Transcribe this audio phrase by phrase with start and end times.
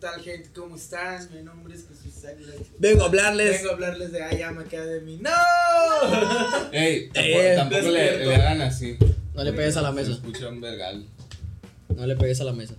[0.00, 0.50] ¿Qué tal, gente?
[0.54, 1.28] ¿Cómo están?
[1.34, 2.52] Mi nombre es Jesús Águila.
[2.78, 3.56] Vengo a hablarles.
[3.58, 5.16] Vengo a hablarles de Ayama Academy.
[5.20, 5.30] ¡No!
[6.72, 8.96] Ey, tampoco, Eh, tampoco le, le hagan así.
[9.34, 10.12] No le pegues a la mesa.
[10.12, 11.04] escucha un vergal.
[11.96, 12.74] No le pegues a la mesa.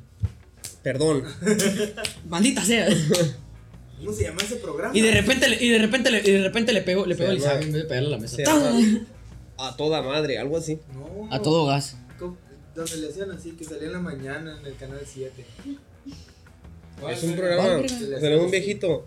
[0.82, 1.26] Perdón.
[2.30, 2.88] Maldita sea.
[4.00, 4.96] ¿Cómo se llama ese programa?
[4.98, 7.32] Y de repente le, y de repente le, y de repente le pego, le pego
[7.32, 8.38] al llama- Isaac en vez de pegarle a la mesa.
[9.58, 10.80] A toda madre, algo así.
[10.94, 11.28] No.
[11.36, 11.98] A todo gas.
[12.76, 15.46] Donde le hacían así, que salía en la mañana en el canal 7.
[17.08, 17.82] Es un ¿Cuál, programa.
[18.20, 19.06] Tenemos un viejito.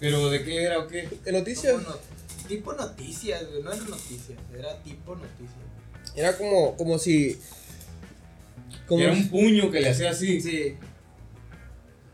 [0.00, 1.08] ¿Pero de qué era o qué?
[1.24, 1.82] De noticias.
[1.82, 1.96] No-
[2.46, 3.62] tipo noticias, güey.
[3.62, 5.52] No era noticias, era tipo noticias.
[6.16, 7.38] Era como, como si.
[8.86, 10.40] Como Era un puño que le hacía así.
[10.40, 10.76] Sí.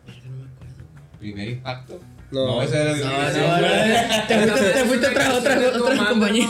[0.06, 1.18] Verga, no me acuerdo.
[1.20, 2.00] Primer impacto.
[2.32, 2.62] No.
[2.62, 4.26] esa era de No, no, no.
[4.28, 5.36] Te fuiste, te fuiste otra,
[5.78, 6.48] otra compañía.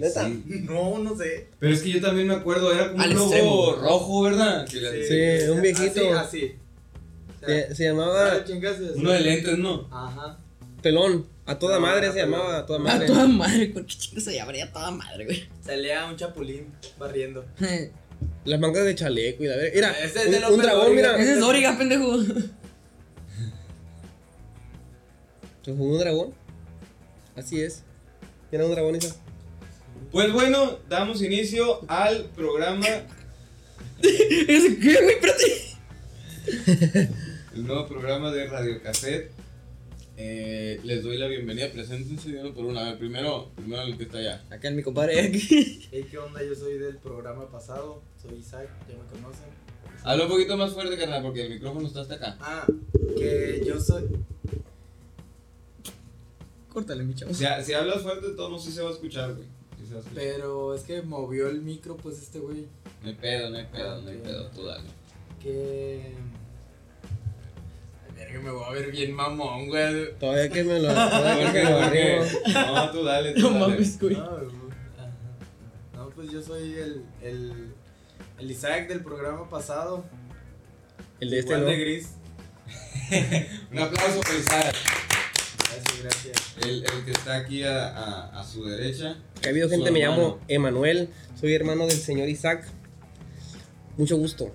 [0.00, 0.26] Neta.
[0.26, 0.42] Sí.
[0.64, 1.46] No, no sé.
[1.58, 3.72] Pero es que yo también me acuerdo, era como Al un logo extremo.
[3.76, 4.66] rojo, ¿verdad?
[4.68, 4.78] Sí,
[5.50, 6.18] un viejito.
[6.18, 6.56] Así, así.
[7.42, 8.44] O sea, Se, se llamaba ah.
[8.96, 9.88] Uno de lentes, ¿no?
[9.90, 10.38] Ajá.
[10.82, 11.26] Pelón.
[11.46, 12.30] A toda No, madre era se pelón.
[12.32, 12.58] llamaba.
[12.58, 13.06] A toda A madre.
[13.06, 15.44] toda madre, ¿por qué chicos se llamaría a toda madre, güey?
[15.64, 16.66] Salía un chapulín
[16.98, 17.44] barriendo.
[18.44, 19.72] Las mangas de chaleco y la verga.
[19.74, 21.16] Mira, Ese es un, de un López dragón, mira.
[21.18, 22.18] Ese es Doriga, pendejo.
[25.64, 26.34] ¿Se jugó un dragón?
[27.36, 27.82] Así es.
[28.50, 29.14] Mira un dragón esa.
[30.12, 32.84] Pues bueno, damos inicio al programa,
[34.02, 35.14] ¿Ese qué, güey?
[35.14, 37.08] Espérate.
[37.54, 39.30] el nuevo programa de Radio Cassette.
[40.16, 42.80] Eh, les doy la bienvenida, preséntense de uno por uno.
[42.80, 44.42] A ver, primero, primero el que está allá.
[44.50, 45.20] Acá en mi compadre.
[45.20, 45.88] Aquí.
[45.92, 46.42] Hey, ¿qué onda?
[46.42, 48.02] Yo soy del programa pasado.
[48.20, 49.46] Soy Isaac, ya me conocen.
[50.02, 52.36] Habla un poquito más fuerte, carnal, porque el micrófono está hasta acá.
[52.40, 52.66] Ah,
[53.16, 54.04] que yo soy.
[56.68, 57.32] Córtale, mi chavo.
[57.32, 59.59] Si, si hablas fuerte, todo no sí se va a escuchar, güey.
[60.02, 60.08] Sí.
[60.14, 62.66] Pero es que movió el micro, pues este güey.
[63.02, 64.88] No hay pedo, no hay pedo, no hay pedo, tú dale.
[65.42, 66.14] Que.
[68.06, 70.16] Ay, verga, me voy a ver bien mamón, güey.
[70.18, 70.88] Todavía que me lo.
[70.94, 71.70] Todavía que me
[72.52, 72.74] lo.
[72.74, 73.66] No, tú dale, tú No dale.
[73.72, 74.16] mames, güey.
[74.16, 77.04] No, pues yo soy el.
[77.22, 77.74] El,
[78.38, 80.04] el Isaac del programa pasado.
[81.20, 81.70] El de este Igual no.
[81.72, 82.08] de gris.
[83.72, 84.74] Un aplauso para Isaac,
[85.70, 86.56] Gracias, gracias.
[86.62, 89.16] el, el que está aquí a, a, a su derecha.
[89.40, 90.22] Que ha habido Su gente, me hermano.
[90.22, 91.08] llamo Emanuel,
[91.40, 92.64] soy hermano del señor Isaac.
[93.96, 94.54] Mucho gusto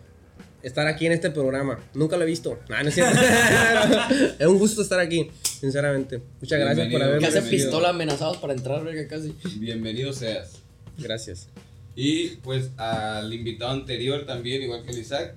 [0.61, 1.79] estar aquí en este programa.
[1.93, 2.59] Nunca lo he visto.
[2.69, 3.19] Nah, no es cierto.
[4.39, 6.21] es un gusto estar aquí, sinceramente.
[6.41, 7.03] Muchas gracias por Bienvenido.
[7.03, 7.65] haberme Que hace Bienvenido.
[7.69, 9.35] pistola amenazados para entrar, verga, casi.
[9.59, 10.61] Bienvenido seas.
[10.97, 11.49] Gracias.
[11.95, 15.35] Y pues al invitado anterior también, igual que el Isaac,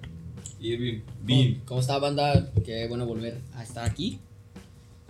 [0.60, 1.00] Irving.
[1.22, 1.60] Bin.
[1.66, 2.50] ¿Cómo está, banda?
[2.64, 4.18] Qué bueno volver a estar aquí.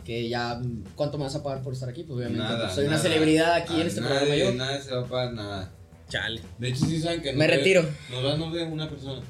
[0.08, 0.58] Que ya,
[0.94, 2.02] ¿cuánto me vas a pagar por estar aquí?
[2.02, 4.54] Pues obviamente, Nada, pues, soy una celebridad aquí A en este nadie, programa yo.
[4.54, 5.70] Nada se va a pagar nada.
[6.08, 6.40] Chale.
[6.58, 7.84] De hecho, sí saben que Me retiro.
[8.10, 9.20] Nos va a no ver una persona.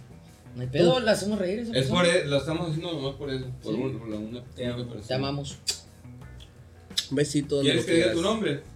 [0.54, 2.18] No hay pedo, la hacemos reír esa Es por persona.
[2.20, 3.46] eso, lo estamos haciendo nomás por eso.
[3.60, 3.80] Por, Sí.
[3.80, 4.84] un- por la- una, Te una amo.
[4.84, 5.06] persona.
[5.08, 5.58] Te amamos.
[7.10, 7.60] Un besito.
[7.60, 8.62] ¿Quieres que diga tu nombre?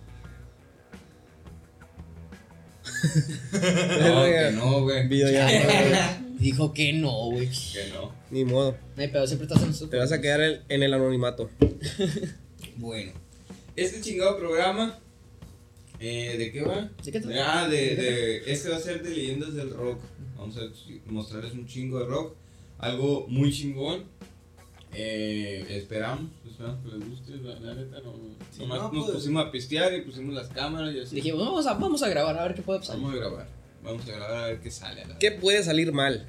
[3.53, 5.07] No, que no, güey.
[5.07, 6.19] Videollamada.
[6.43, 7.49] Dijo que no, güey.
[7.49, 8.13] Que no.
[8.31, 8.77] Ni modo.
[8.97, 9.91] No hay pedo, siempre estás en nosotros.
[9.91, 11.49] Te vas a quedar el- en el anonimato.
[12.77, 13.13] Bueno,
[13.77, 14.99] este chingado programa,
[16.01, 16.91] eh, ¿de qué va?
[17.03, 20.01] ¿Sí que te- Ah, de, de, este va a ser de leyendas del rock.
[20.37, 20.63] Vamos a
[21.07, 22.35] mostrarles un chingo de rock,
[22.79, 24.05] algo muy chingón.
[24.95, 28.13] Eh, esperamos, esperamos que les guste, la, la neta, no,
[28.51, 29.17] Sí, nomás no, nos pues.
[29.17, 31.15] pusimos a pistear y pusimos las cámaras y así.
[31.17, 32.97] Dijimos, vamos a, vamos a grabar a ver qué puede pasar.
[32.97, 33.49] Vamos a grabar,
[33.83, 35.03] vamos a grabar a ver qué sale.
[35.03, 36.27] a la ¿Qué puede salir mal?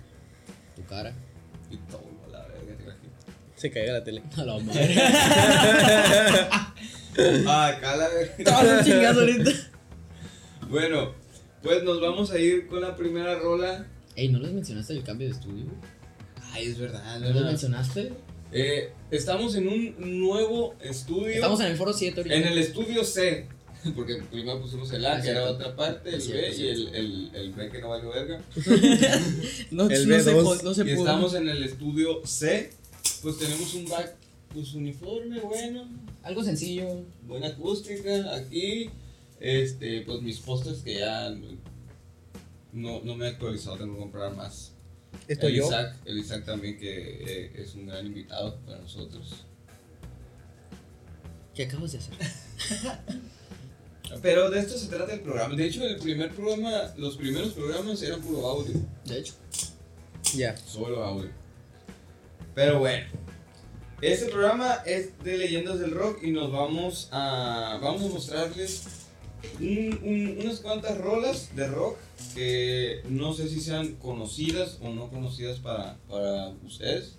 [0.75, 1.13] Tu cara.
[1.69, 3.23] Y todo, a la verga, te imaginas.
[3.55, 4.23] Se caiga la tele.
[4.37, 4.95] A la madre.
[7.45, 8.83] Ah, acá la verga.
[8.83, 9.51] Chingazo ahorita.
[10.67, 11.13] Bueno,
[11.61, 13.85] pues nos vamos a ir con la primera rola.
[14.15, 15.65] Ey, ¿no les mencionaste el cambio de estudio?
[16.53, 18.13] Ay, es verdad, ¿No les mencionaste?
[18.51, 21.29] Eh, estamos en un nuevo estudio.
[21.35, 22.35] Estamos en el foro 7 ahorita.
[22.35, 23.47] En el estudio C.
[23.95, 27.51] Porque primero pusimos el A, que era otra parte, el B y el, el, el
[27.53, 28.41] B que no valió verga.
[29.71, 30.43] No, El no, se, B2.
[30.43, 30.99] po- no se y pudo.
[31.05, 32.71] estamos en el estudio C.
[33.21, 34.15] Pues tenemos un back,
[34.53, 35.87] pues uniforme, bueno,
[36.23, 37.03] Algo sencillo.
[37.23, 38.35] buena acústica.
[38.35, 38.89] Aquí,
[39.39, 41.29] este, pues mis pósters que ya
[42.71, 44.71] no, no me he actualizado, tengo que comprar más.
[45.27, 45.65] Estoy el yo.
[45.67, 49.45] Isaac, el Isaac también que eh, es un gran invitado para nosotros.
[51.53, 52.13] ¿Qué acabas de hacer?
[54.21, 55.55] Pero de esto se trata el programa.
[55.55, 58.73] De hecho, el primer programa, los primeros programas eran puro audio.
[59.05, 59.33] De hecho.
[60.35, 60.55] Ya.
[60.57, 61.29] Solo audio.
[62.55, 63.05] Pero bueno.
[64.01, 67.79] Este programa es de leyendas del rock y nos vamos a.
[67.81, 68.83] Vamos a mostrarles
[69.59, 71.97] un- un- unas cuantas rolas de rock
[72.35, 77.17] que no sé si sean conocidas o no conocidas para, para ustedes.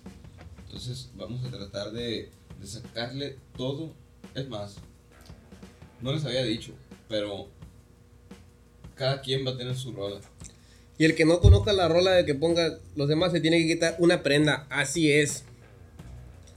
[0.65, 2.29] Entonces vamos a tratar de,
[2.61, 3.91] de sacarle todo.
[4.35, 4.75] Es más,
[6.01, 6.73] no les había dicho,
[7.07, 7.47] pero
[8.95, 10.19] cada quien va a tener su rola.
[10.97, 13.67] Y el que no conozca la rola de que ponga los demás se tiene que
[13.67, 14.65] quitar una prenda.
[14.69, 15.43] Así es.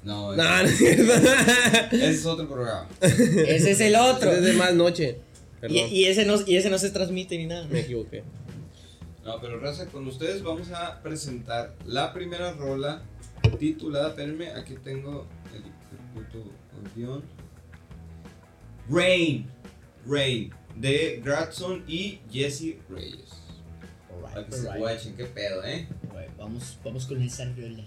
[0.04, 1.12] No, No, ese, no es cierto.
[1.92, 2.88] ese es otro programa.
[3.00, 4.30] Ese es el otro.
[4.30, 5.18] Es de más noche.
[5.68, 7.66] Y, ese no, y ese no se transmite ni nada.
[7.66, 8.22] Me equivoqué.
[9.24, 13.02] No, pero raza, con ustedes vamos a presentar la primera rola
[13.58, 16.44] titulada, espérenme, aquí tengo el, el puto
[16.94, 17.22] guion.
[18.88, 19.46] Rain,
[20.08, 23.30] Rain, de Gradson y Jesse Reyes.
[24.22, 25.86] Para que se Alright, guachen, qué pedo, eh.
[26.10, 26.36] alright.
[26.36, 27.84] Vamos, vamos con esa rola.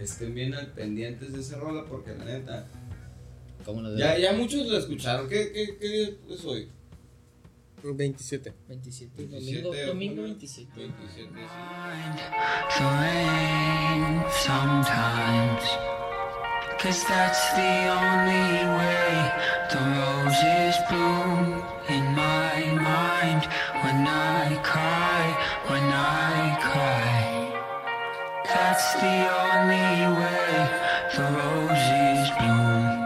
[0.00, 2.66] Estén bien al pendientes de esa rola porque la neta.
[3.64, 5.28] ¿Cómo lo Ya, ya muchos lo escucharon.
[5.28, 6.68] ¿Qué, qué, qué día es hoy?
[7.82, 8.52] 27.
[8.68, 10.24] 27, 27 domingo, de domingo junio.
[10.24, 10.72] 27.
[10.76, 11.28] 27, sí.
[14.44, 15.64] sometimes.
[16.78, 19.32] Cause that's the only way
[19.68, 23.42] the roses bloom in my mind.
[23.82, 25.24] When I cry,
[25.66, 27.18] when I cry.
[28.44, 30.70] That's the only way
[31.16, 32.97] the roses bloom.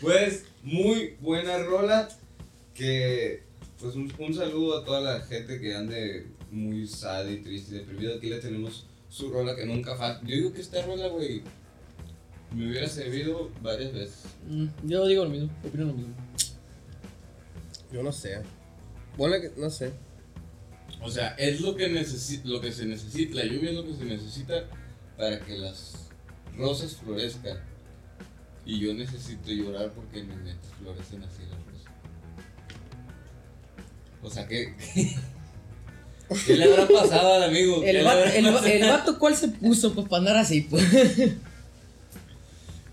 [0.00, 2.08] Pues, muy buena rola.
[2.74, 3.42] Que,
[3.80, 7.78] pues, un, un saludo a toda la gente que ande muy sad y triste y
[7.78, 8.16] deprimido.
[8.16, 10.20] Aquí le tenemos su rola que nunca falta.
[10.26, 11.42] Yo digo que esta rola, güey,
[12.54, 14.20] me hubiera servido varias veces.
[14.48, 16.14] Mm, Yo digo lo mismo, opino lo mismo.
[17.92, 18.40] Yo no sé.
[19.16, 19.92] Bueno, que- no sé.
[21.02, 21.88] O sea, es lo que,
[22.44, 24.64] lo que se necesita, la lluvia es lo que se necesita
[25.18, 25.94] para que las
[26.56, 27.58] rosas florezcan.
[28.64, 31.92] Y yo necesito llorar porque en mis mentes florecen así las rosas.
[34.22, 34.74] O sea, ¿qué,
[36.46, 37.80] ¿qué le habrá pasado al amigo?
[37.80, 40.60] ¿Qué El, va- el, el vato, ¿cuál se puso pues, para andar así?
[40.62, 40.84] Pues?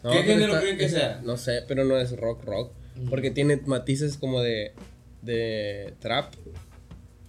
[0.04, 1.22] No, ¿Qué género creen que sea?
[1.24, 2.72] No sé, pero no es rock rock.
[3.10, 4.74] Porque tiene matices como de,
[5.22, 6.34] de trap.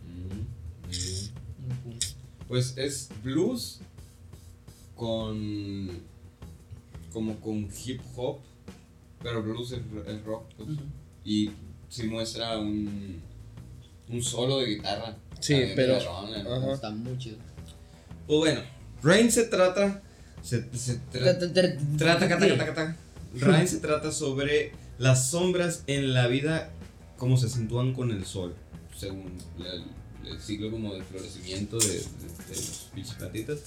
[0.06, 0.42] Mm.
[2.48, 3.80] Pues es blues
[4.96, 6.00] con.
[7.12, 8.38] Como con hip hop,
[9.22, 10.44] pero blues es, es rock.
[10.56, 10.68] pues.
[11.24, 11.50] Y
[11.88, 13.20] sí muestra un.
[14.08, 15.16] un solo de guitarra.
[15.40, 15.94] Sí, pero-.
[16.74, 17.36] Está muy chido.
[18.26, 18.60] Pues bueno,
[19.02, 20.02] Rain se trata.
[20.42, 21.24] Se, se tra-
[21.98, 22.96] Trata, cata, cata, cata.
[23.34, 26.70] Rain se trata sobre las sombras en la vida
[27.18, 28.54] como se acentúan con el sol,
[28.96, 29.32] según
[30.26, 31.94] el ciclo como de florecimiento de, de-
[32.48, 33.58] de los pinches plantitas.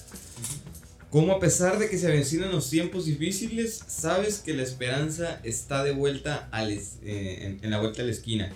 [1.14, 5.84] Como a pesar de que se avecinan los tiempos difíciles, sabes que la esperanza está
[5.84, 8.50] de vuelta a les- eh, en, en la vuelta a la esquina.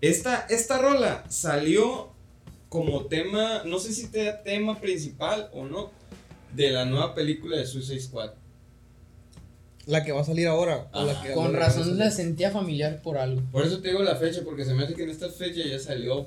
[0.00, 2.08] Esta, esta rola salió
[2.68, 5.92] como tema, no sé si sea tema principal o no,
[6.52, 8.30] de la nueva película de Suicide Squad.
[9.86, 10.88] La que va a salir ahora.
[10.92, 13.40] o la que- Con razón la sentía familiar por algo.
[13.52, 15.78] Por eso te digo la fecha, porque se me hace que en esta fecha ya
[15.78, 16.26] salió.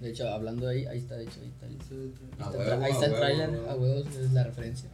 [0.00, 1.66] De hecho, hablando ahí, ahí está, de hecho, ahí está.
[1.66, 3.70] Ahí está, A el tra- huevo, ahí está a el trailer, a huevo.
[3.70, 4.88] a huevos, es la referencia.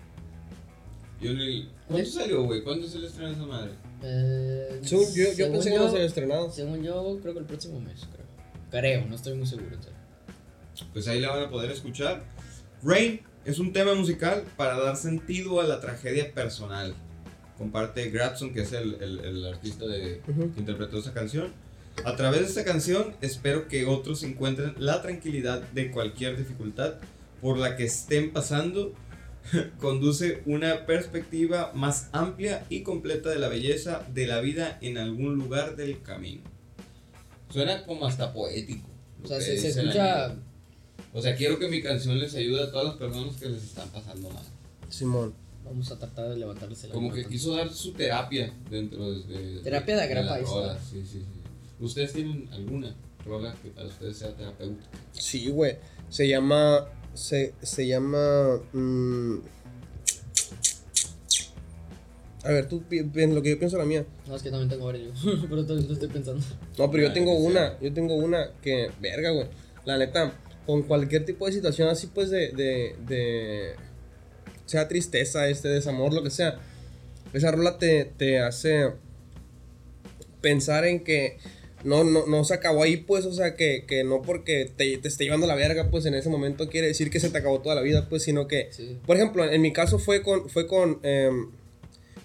[1.20, 2.62] Yo ni- ¿Cuándo salió, güey?
[2.62, 3.72] ¿Cuándo se le estrenó esa madre?
[4.02, 6.50] Eh, Según yo, yo según pensé que no se había estrenado.
[6.52, 8.26] Según yo, creo que el próximo mes, creo.
[8.70, 9.70] Creo, no estoy muy seguro.
[9.82, 9.98] serio.
[10.92, 12.22] Pues ahí la van a poder escuchar.
[12.82, 16.94] Rain es un tema musical para dar sentido a la tragedia personal.
[17.56, 20.52] Comparte Grabson, que es el, el- el artista de, Ujú.
[20.52, 21.52] que interpretó esa canción.
[22.04, 26.94] A través de esta canción espero que otros encuentren la tranquilidad de cualquier dificultad
[27.40, 28.94] por la que estén pasando.
[29.78, 35.36] Conduce una perspectiva más amplia y completa de la belleza de la vida en algún
[35.36, 36.42] lugar del camino.
[37.50, 38.86] Suena como hasta poético.
[39.22, 40.34] O sea, se, se escucha.
[41.12, 43.88] O sea, quiero que mi canción les ayude a todas las personas que les están
[43.88, 44.44] pasando mal.
[44.88, 45.34] Simón.
[45.64, 49.60] Vamos a tratar de levantarles el Como que quiso dar su terapia dentro de.
[49.62, 50.50] Terapia de agrapa, la está.
[50.50, 51.37] rola, Sí, sí, sí.
[51.80, 52.94] ¿Ustedes tienen alguna
[53.24, 54.88] rola que para ustedes sea terapéutica?
[55.12, 55.76] Sí, güey.
[56.08, 56.86] Se llama.
[57.14, 58.60] Se, se llama.
[58.72, 59.38] mm,
[62.44, 64.06] a ver, tú lo que yo pienso la mía.
[64.26, 65.42] No, es que también tengo varios yo.
[65.50, 66.44] Pero todavía lo estoy pensando.
[66.78, 67.78] No, pero yo Ah, tengo una.
[67.80, 68.90] Yo tengo una que.
[69.00, 69.48] Verga, güey.
[69.84, 70.32] La neta.
[70.64, 72.52] Con cualquier tipo de situación así, pues de.
[72.52, 73.74] de, de
[74.66, 76.60] sea tristeza, este desamor, lo que sea.
[77.32, 78.92] Esa rola te, te hace
[80.40, 81.38] pensar en que
[81.84, 85.08] no, no, no se acabó ahí, pues, o sea, que, que no porque te, te
[85.08, 87.74] esté llevando la verga, pues en ese momento quiere decir que se te acabó toda
[87.74, 88.98] la vida, pues, sino que, Sí.
[89.06, 91.50] por ejemplo, en mi caso fue con, fue con, em,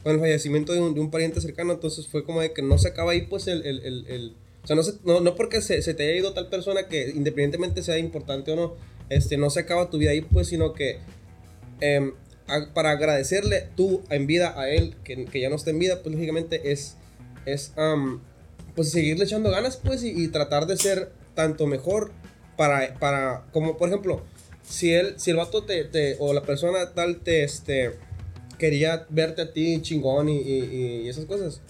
[0.04, 2.78] con el fallecimiento de un, de un pariente cercano, entonces fue como de que no
[2.78, 4.34] se acaba ahí, pues, el, el, el, el-
[4.64, 7.10] o sea, no, se- no, no porque se, se te haya ido tal persona que
[7.10, 8.76] independientemente sea importante o no,
[9.10, 10.98] este, no se acaba tu vida ahí, pues, sino que
[11.82, 12.14] em,
[12.48, 16.02] a- para agradecerle tú en vida a él, que, que ya no está en vida,
[16.02, 16.96] pues lógicamente es,
[17.46, 17.74] es
[18.76, 22.12] pues seguirle echando ganas, pues, y, y tratar de ser tanto mejor
[22.58, 24.24] para, para, como por ejemplo,
[24.64, 27.92] si él, si el vato te, te- o la persona tal te, este,
[28.58, 31.62] quería verte a ti chingón y, y- y esas cosas.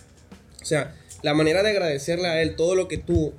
[0.61, 3.33] O sea, la manera de agradecerle a él todo lo que tú,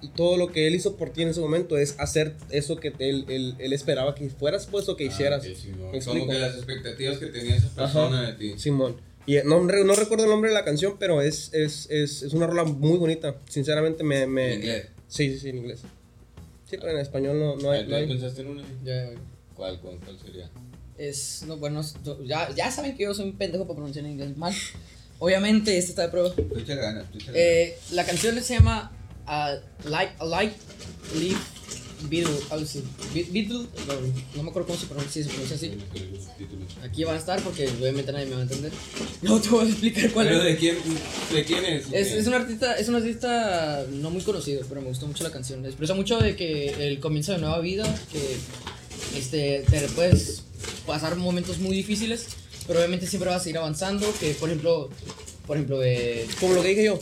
[0.00, 2.92] y todo lo que él hizo por ti en ese momento es hacer eso que
[2.98, 5.44] él, él, él esperaba que fueras, pues, o que hicieras.
[5.46, 5.90] Ah, ok, Simón.
[5.92, 6.20] ¿Me explico?
[6.26, 8.58] Como que las expectativas que tenía esa persona de ti.
[8.58, 8.96] Simón.
[9.26, 12.32] Y eh, no, no recuerdo el nombre de la canción, pero es, es, es, es
[12.32, 13.36] una rola muy bonita.
[13.48, 14.26] Sinceramente me...
[14.26, 14.86] me En inglés.
[15.08, 15.80] Sí, sí, sí, en inglés.
[16.68, 17.84] Sí, pero en español no, no hay...
[17.84, 18.62] ¿Tú no hay- pensaste en una?
[18.84, 19.10] Ya, ya.
[19.54, 20.50] ¿Cuál, cuál, cuál sería?
[20.98, 21.82] Es, no, bueno,
[22.24, 24.54] ya, ya saben que yo soy un pendejo para pronunciar en inglés mal.
[25.18, 26.34] Obviamente, este está de prueba.
[26.34, 27.18] Tú ganas, tú.
[27.34, 28.90] Eh, la canción se llama
[29.26, 30.52] uh, Light, A Light
[31.16, 31.38] Leaf
[32.08, 32.82] Beetle, algo así.
[33.14, 33.66] Be- Beetle,
[34.36, 35.72] no, me acuerdo cómo se pronuncia, se pronuncia así.
[36.82, 38.72] Aquí van a estar porque obviamente nadie me va a entender.
[39.22, 40.44] No te voy a explicar cuál ¿Pero es.
[40.44, 40.76] de quién,
[41.32, 41.84] de quién es?
[41.92, 45.30] Es, es un artista, es un artista no muy conocido, pero me gustó mucho la
[45.30, 45.64] canción.
[45.64, 48.36] Expresa mucho de que el comienzo de nueva vida, que
[49.18, 50.42] este, te puedes
[50.86, 52.26] pasar momentos muy difíciles,
[52.66, 54.12] pero obviamente siempre vas a seguir avanzando.
[54.18, 54.90] Que por ejemplo,
[55.46, 56.98] por ejemplo, de Como lo que dije yo.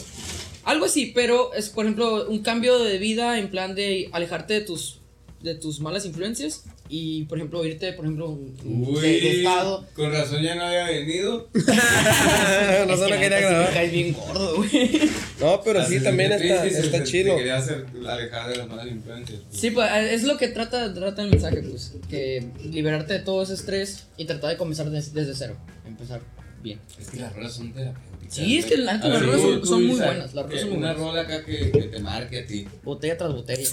[0.70, 4.60] Algo así, pero es por ejemplo un cambio de vida en plan de alejarte de
[4.62, 4.96] tus
[5.42, 8.28] de tus malas influencias y por ejemplo irte por ejemplo
[8.62, 11.48] Uy, de, de estado con razón ya no había venido.
[11.54, 13.72] no Es solo que quería sí grabar.
[13.72, 15.00] caes bien gordo, güey.
[15.40, 17.32] No, pero sí, Así también se está, está chido.
[17.32, 19.40] Se quería hacer, alejar de las malas influencias.
[19.48, 19.58] pues.
[19.60, 23.54] Sí, pues es lo que trata, trata el mensaje, pues, que liberarte de todo ese
[23.54, 26.20] estrés y tratar de comenzar des- desde cero, empezar
[26.62, 26.78] bien.
[27.00, 28.09] Es que las rolas son terapéuticas.
[28.30, 30.68] Sí, es que la neta, A las rolas son- son muy buenas, las rolas son
[30.70, 31.08] muy Una buenas.
[31.08, 32.68] rola acá que, que te marque a ti.
[32.84, 33.68] Botella tras botella.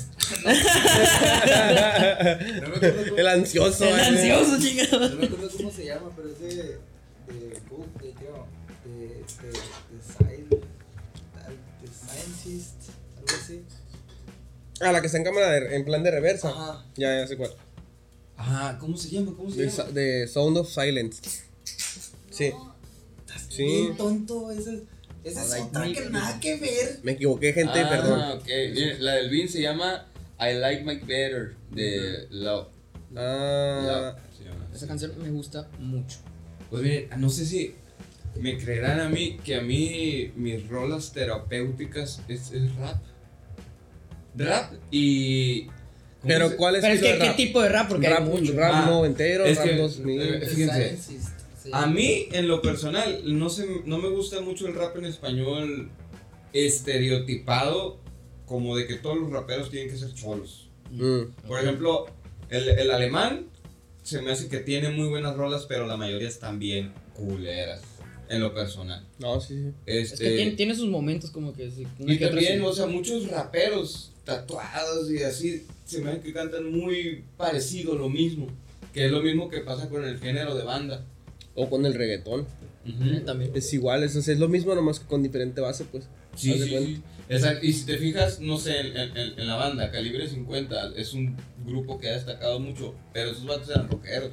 [2.62, 3.86] No me acuerdo cómo, El ansioso.
[3.86, 4.04] El eh.
[4.04, 5.10] ansioso, chingada.
[5.10, 6.48] no me acuerdo cómo se llama, pero es de.
[6.56, 6.78] de.
[7.70, 8.08] Book, de.
[8.08, 8.14] De.
[8.16, 9.08] De.
[9.08, 9.24] De,
[11.82, 12.76] de Scientist.
[13.18, 13.62] Algo así.
[14.80, 16.50] Ah, la que está en cámara de- en plan de reversa.
[16.50, 16.86] Ajá.
[16.96, 17.52] Ya, ya sé cuál.
[18.38, 19.34] Ah, ¿cómo se llama?
[19.36, 19.90] ¿Cómo se De, llama?
[19.92, 21.22] De Sound of Silence.
[22.30, 22.52] Sí.
[23.50, 23.64] Sí.
[23.64, 24.52] bien tonto.
[24.52, 24.72] Esa,
[25.24, 27.00] esa es Like otra me- que nada que ver.
[27.04, 28.40] Me equivoqué, gente, ah, perdón.
[29.00, 30.06] La del Bean se llama
[30.40, 32.68] I Like Mike Better de Love.
[33.16, 34.28] Ah, Love.
[34.76, 36.18] Esa canción me gusta mucho.
[36.70, 37.74] Pues miren, no sé si
[38.40, 42.98] me creerán a mí que a mí mis rolas terapéuticas es, es rap.
[44.36, 45.64] Rap y.
[45.64, 45.74] ¿cómo
[46.28, 47.36] pero ¿cuál es Pero es tu que, de ¿qué rap?
[47.36, 47.88] tipo de rap?
[47.90, 48.54] Porque rap, hay mucho.
[48.54, 50.22] rap Ah, noventero, es rap que, 2000.
[50.22, 50.98] eh, Fíjense.
[51.72, 55.90] A mí, en lo personal, no, se, no me gusta mucho el rap en español
[56.54, 58.00] estereotipado
[58.46, 60.70] como de que todos los raperos tienen que ser cholos.
[60.92, 61.48] Mm.
[61.48, 62.06] Por ejemplo,
[62.50, 63.48] el, el alemán
[64.04, 67.82] se me hace que tiene muy buenas rolas, pero la mayoría están bien culeras,
[68.30, 69.06] en lo personal.
[69.20, 69.74] No, sí, sí.
[69.86, 71.86] Es Este, que tiene, tiene sus momentos como que sí.
[72.00, 76.72] y que también, o sea, muchos raperos tatuados y así, se me hace que cantan
[76.72, 78.48] muy parecido lo mismo.
[78.94, 81.06] Que es lo mismo que pasa con el género de banda.
[81.58, 82.46] O con el reggaetón.
[83.26, 83.52] También.
[83.54, 86.08] Es igual, es, es lo mismo, nomás que con diferente base, pues.
[86.36, 87.02] Sí, sí.
[87.28, 87.66] Exacto.
[87.66, 91.36] Y si te fijas, no sé, en, en- en- la banda, Calibre 50 es un
[91.66, 94.32] grupo que ha destacado mucho, pero esos vatos eran rockeros.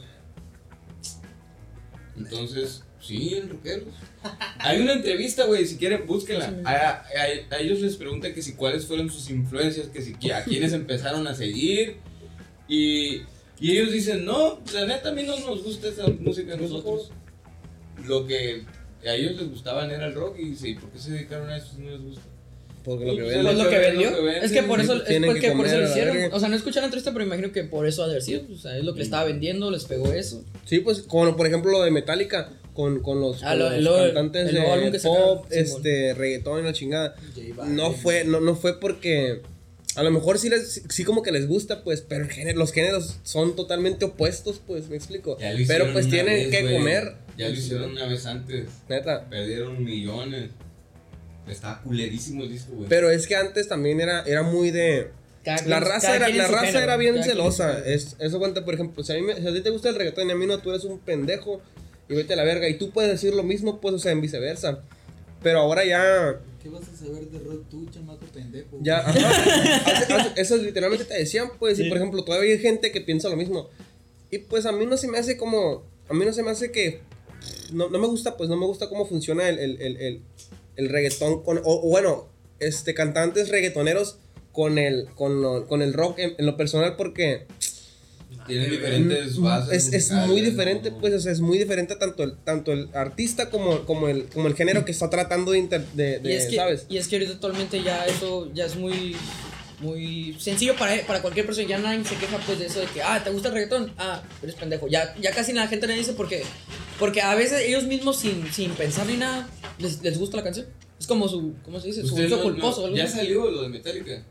[2.17, 3.85] Entonces, sí, eran rockeros.
[4.59, 6.55] Hay una entrevista, güey, si quieren, búsquenla.
[6.65, 7.05] A, a-
[7.57, 11.27] a ellos les preguntan que si cuáles fueron sus influencias, que si a quienes empezaron
[11.27, 11.97] a seguir.
[12.69, 13.23] Y,
[13.61, 17.11] y ellos dicen, no, la neta a mí no nos gusta esa música a nosotros.
[18.07, 18.65] Lo que
[19.07, 21.69] a ellos les gustaban era el rock y sí, ¿por qué se dedicaron a eso
[21.77, 22.23] si no les gusta?
[22.85, 23.35] Porque lo que Pues.
[23.43, 24.11] Pues lo que vendió.
[24.11, 26.17] lo que venden, Es que por eso, pues es porque que por eso lo hicieron.
[26.35, 28.43] O sea, no escuché la entrevista, pero imagino que por eso ha de haber sido.
[28.53, 30.45] O sea, es lo que le estaba vendiendo, les pegó eso.
[30.67, 33.83] Sí, pues, como por ejemplo lo de Metallica, con, con los, Ah, con lo- los
[34.09, 37.15] lo- cantantes de sacaron, pop, este, reggaetón y la chingada.
[37.69, 39.41] No fue, no, no fue porque.
[39.97, 43.19] A lo mejor sí, les, sí como que les gusta, pues, pero género- los géneros
[43.23, 45.39] son totalmente opuestos, pues, me explico.
[45.39, 47.15] Ya lo Pero pues una tienen vez, que comer.
[47.39, 48.67] Ya lo hicieron una vez antes.
[48.89, 49.29] Neta.
[49.29, 50.51] Perdieron millones.
[51.49, 52.89] Estaba culerísimo el disco, güey.
[52.89, 55.11] Pero es que antes también era, era muy de.
[55.45, 57.79] Cada La quien- raza, era, la raza género, era bien celosa.
[57.85, 59.95] Es, eso cuenta, por ejemplo, si a, mí me- si a ti te gusta el
[59.95, 61.61] reggaetón y a mí no, tú eres un pendejo
[62.09, 62.67] y vete a la verga.
[62.69, 64.81] Y tú puedes decir lo mismo, pues, o sea, en viceversa.
[65.45, 66.41] Pero ahora ya.
[66.63, 68.79] ¿Qué vas a saber de rock tú, chamaco pendejo?
[68.81, 69.13] Ya, ajá.
[69.87, 73.29] Hace- hace- eso literalmente te decían, pues, y por ejemplo, todavía hay gente que piensa
[73.29, 73.69] lo mismo.
[74.31, 76.73] Y pues a mí no se me hace como, a mí no se me hace
[76.73, 77.01] que,
[77.73, 80.23] no, no me gusta, pues no me gusta cómo funciona el, el, el, el,
[80.77, 82.27] el reggaetón con, o, o bueno,
[82.59, 84.19] este, cantantes reggaetoneros
[84.53, 87.47] con el, con, lo- con el rock en, en lo personal porque
[88.47, 89.93] Tienen diferentes bases.
[89.93, 90.99] es, es muy diferente, ¿no?
[90.99, 94.49] pues, o sea, es muy diferente tanto el, tanto el artista como, como, el, como
[94.49, 96.87] el género que está tratando de, inter- de, Y de, es, que, ¿sabes?
[96.89, 99.17] y es que ahorita actualmente ya eso ya es muy
[99.81, 101.67] muy sencillo para, para cualquier persona.
[101.69, 103.93] Ya nadie se queja pues de eso de que, ah, ¿te gusta el reggaetón?
[103.99, 104.87] Ah, eres pendejo.
[104.89, 106.43] Ya, ya casi la gente le dice porque,
[106.99, 110.67] porque a veces ellos mismos sin, sin pensar ni nada les, les gusta la canción.
[110.99, 112.01] Es como su, ¿cómo se dice?
[112.03, 112.89] Su Ustedes gusto no- culposo.
[112.89, 114.23] no- ya salió lo de Metallica.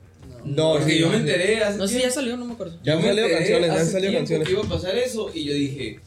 [0.45, 2.53] No, Porque sí, yo no, me enteré hace No sé si ya salió, no me
[2.53, 2.77] acuerdo.
[2.83, 4.47] Ya han salido canciones, ya han salido canciones.
[4.47, 5.99] que iba a pasar eso y yo dije.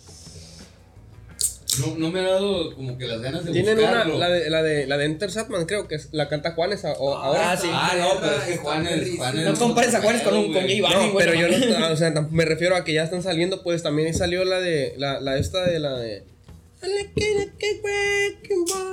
[1.80, 4.62] No, no me ha dado como que las ganas de Tienen una, la de, la
[4.62, 7.52] de, la de Enter Satman, creo que es, la canta Juanes a- o- ahora.
[7.52, 7.68] Ah, sí.
[7.70, 9.16] Ah, no, pero es que Juanes.
[9.16, 9.44] Juanes.
[9.44, 10.66] No compares a Juanes con un- con.
[10.66, 14.14] No, pero yo no, o sea, me refiero a que ya están saliendo, pues también
[14.14, 16.24] salió la de, la, la esta de la de...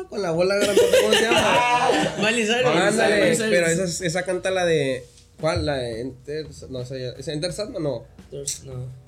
[0.09, 1.89] Con la bola grandota, ¿cómo se llama?
[2.19, 5.05] Miley Ándale, pero esa, esa canta la de...
[5.39, 5.65] ¿Cuál?
[5.65, 6.47] La de Enter...
[6.69, 7.09] No, esa ya...
[7.11, 7.83] ¿Es Enter Satman?
[7.83, 8.03] No.
[8.65, 9.03] No.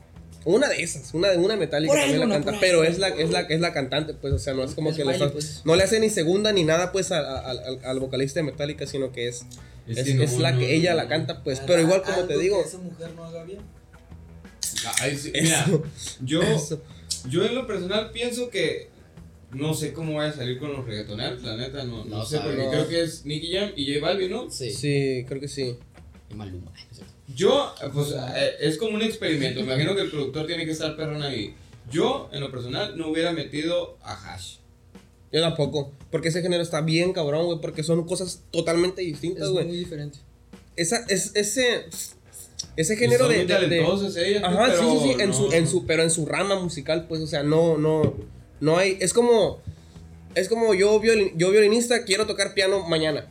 [0.45, 3.39] Una de esas, una de una metálica también la canta, pero es la, es la
[3.41, 5.61] es la cantante, pues, o sea, no es como Es que le Miley, pues.
[5.65, 8.43] no le hace ni segunda ni nada pues a- a- al, al- al vocalista de
[8.43, 9.43] Metallica, sino que es
[9.87, 10.97] Es es, que no, es la no, que ella no.
[10.97, 13.57] la canta, pues, pero igual como te digo, que esa mujer no haga bien.
[15.01, 15.83] Ay, sí, Mira, Eso.
[16.23, 16.81] yo, Eso.
[17.27, 18.89] yo en lo personal pienso que
[19.51, 22.37] No sé cómo vaya a salir con los reggaetoneros, la neta, no, no, No sé,
[22.37, 22.49] sabe.
[22.51, 22.71] porque No.
[22.71, 24.51] creo que es Nicky Jam y J Balvin, ¿no?
[24.51, 24.71] Sí.
[24.71, 25.75] Sí, creo que sí.
[26.29, 26.71] Y Maluma.
[27.35, 29.59] Yo, pues, eh, es como un experimento.
[29.61, 31.55] Me imagino que el productor tiene que estar perrón ahí.
[31.91, 34.57] Yo, en lo personal, no hubiera metido a Hash.
[35.31, 35.91] Yo tampoco.
[36.11, 37.59] Porque ese género está bien cabrón, güey.
[37.61, 39.65] Porque son cosas totalmente distintas, Es güey.
[39.65, 40.17] muy diferente.
[40.75, 41.85] Esa, es, ese,
[42.75, 45.15] ese género de, de- de- ellas, pues, Ajá, sí, pero sí, sí.
[45.21, 48.13] En, su, en su, pero en su rama musical, pues, o sea, no, no.
[48.59, 48.97] No hay.
[48.99, 49.59] Es como.
[50.35, 53.27] Es como yo, violin- yo violinista, quiero tocar piano mañana.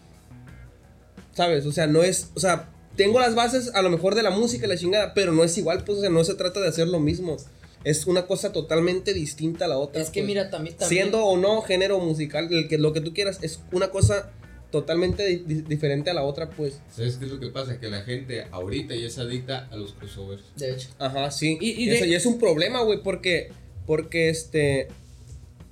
[1.33, 1.66] ¿Sabes?
[1.66, 2.30] O sea, no es.
[2.35, 5.33] O sea, tengo las bases a lo mejor de la música y la chingada, pero
[5.33, 7.37] no es igual, pues, o sea, no se trata de hacer lo mismo.
[7.85, 10.00] Es una cosa totalmente distinta a la otra.
[10.00, 10.26] Es que pues.
[10.28, 13.61] mira, también, también Siendo o no género musical, el que, lo que tú quieras, es
[13.72, 14.30] una cosa
[14.70, 16.80] totalmente di- di- diferente a la otra, pues.
[16.94, 17.78] ¿Sabes qué es lo que pasa?
[17.78, 20.42] Que la gente ahorita ya es adicta a los crossovers.
[20.57, 20.88] de hecho.
[20.98, 21.59] Ajá, sí.
[21.61, 23.50] Y- Y, y de- eso ya es un problema, güey, porque,
[23.87, 24.88] porque este,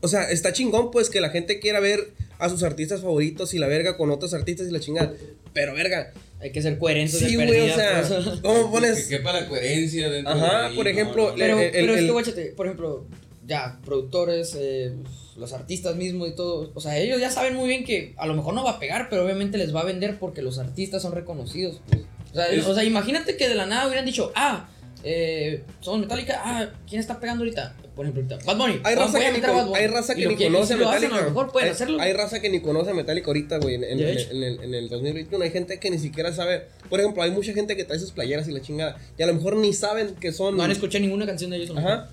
[0.03, 3.59] o sea, está chingón, pues, que la gente quiera ver a sus artistas favoritos y
[3.59, 5.15] la verga con otros artistas y la chingada.
[5.55, 8.41] Pero, verga, Hay que ser coherentes sí, güey, o sea, pues.
[8.43, 9.07] ¿cómo Que pones?
[9.07, 11.37] quepa la coherencia dentro Ajá, de por ejemplo, no, no.
[11.37, 13.07] Pero, el- pero es que, guáchate, por ejemplo,
[13.47, 14.93] ya, productores, eh,
[15.37, 18.35] los artistas mismos y todo, o sea, ellos ya saben muy bien que a lo
[18.35, 21.13] mejor no va a pegar, pero obviamente les va a vender porque los artistas son
[21.13, 21.81] reconocidos.
[21.89, 22.03] pues.
[22.33, 24.69] O, sea, Es- o sea, imagínate que de la nada hubieran dicho, ah,
[25.05, 27.77] eh, somos Metallica, ah, ¿quién está pegando ahorita?
[27.95, 28.81] Por ejemplo, Bad Bunny.
[28.85, 29.39] Hay raza que, ni,
[29.77, 31.15] hay raza que ni conoce Metallica.
[31.17, 32.01] a lo mejor pueden hay, hacerlo.
[32.01, 34.75] hay raza que ni conoce a Metallica ahorita, güey, en, en- en- en el, en
[34.75, 35.45] el 2021.
[35.45, 36.63] Hay gente que ni siquiera sabe.
[36.89, 38.97] Por ejemplo, hay mucha gente que trae sus playeras y la chingada.
[39.19, 40.57] Y a lo mejor ni saben que son.
[40.57, 41.77] No han escuchado ninguna canción de ellos.
[41.77, 42.09] Ajá.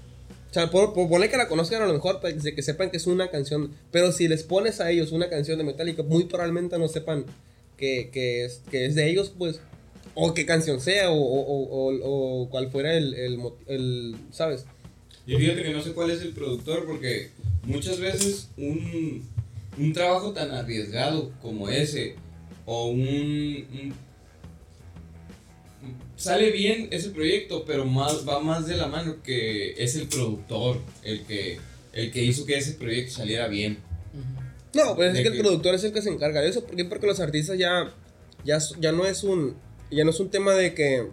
[0.49, 2.89] O sea, por, por poner que la conozcan a lo mejor, para que, que sepan
[2.89, 3.71] que es una canción.
[3.91, 7.23] Pero si les pones a ellos una canción de Metallica, muy probablemente no sepan
[7.77, 9.61] que, que, es, que es de ellos, pues.
[10.15, 11.63] O qué canción sea, o, o,
[11.93, 14.65] o, o- cuál fuera el, el, el- ¿Sabes?
[15.33, 17.29] Y fíjate que no sé cuál es el productor porque
[17.63, 19.23] muchas veces un,
[19.77, 22.15] un trabajo tan arriesgado como ese
[22.65, 23.93] o un, un-
[26.17, 30.79] sale bien ese proyecto pero más va más de la mano que es el productor
[31.03, 31.57] el que
[31.93, 33.77] el que hizo que ese proyecto saliera bien.
[34.75, 36.63] No, pues es que el productor es el que se encarga de eso.
[36.63, 36.85] ¿Por qué?
[36.85, 37.91] Porque los artistas ya,
[38.45, 39.55] ya, ya no es un.
[39.89, 41.07] Ya no es un tema de que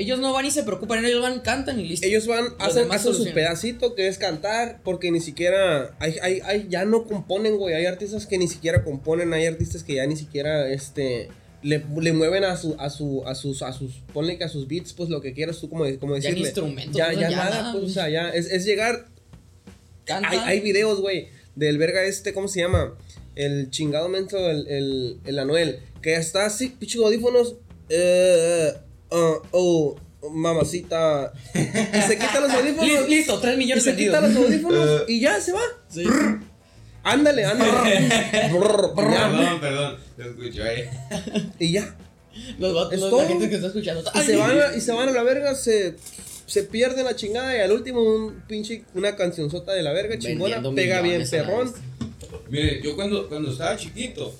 [0.00, 2.06] Ellos no van y se preocupan, ellos van, cantan y listo.
[2.06, 6.66] ellos van, hacen, hacen su pedacito que es cantar, porque ni siquiera, hay, hay, hay,
[6.68, 10.14] ya no componen, güey, hay artistas que ni siquiera componen, hay artistas que ya ni
[10.14, 11.30] siquiera, este,
[11.64, 14.68] le, le mueven a su, a su, a sus, a sus, ponle que a sus
[14.68, 16.40] beats, pues lo que quieras tú como, como Ya decirle.
[16.46, 19.06] instrumentos, Ya, no, ya ya nada, nada, pues, o sea, ya, es, es llegar,
[20.04, 20.32] Cantan.
[20.32, 22.94] hay, hay videos, güey, del verga este, ¿cómo se llama?
[23.34, 27.56] El chingado menso, el, el, el Anuel, que está así, pinche audífonos,
[27.88, 29.96] eh, uh, oh,
[30.32, 31.58] mamacita, y
[32.02, 33.08] se quita los audífonos.
[33.08, 35.60] Li- Listo, 3 Y millones se quita los audífonos y ya se va.
[35.88, 36.04] Sí.
[37.04, 38.50] Ándale, ándale.
[38.52, 40.90] Brr, y ya, perdón perdón te escucho eh.
[41.58, 41.96] y ya.
[42.58, 43.22] Los vatos, Es los- todo.
[43.22, 44.02] la gente que está escuchando.
[44.14, 45.94] Y se van a, y se van a la verga, se,
[46.46, 50.56] se pierden la chingada y al último un pinche, una cancionzota de la verga chingona,
[50.56, 51.72] Vendiendo pega bien millones a la perrón.
[51.72, 51.82] vez.
[52.50, 54.34] Mire, yo cuando, cuando estaba chiquito,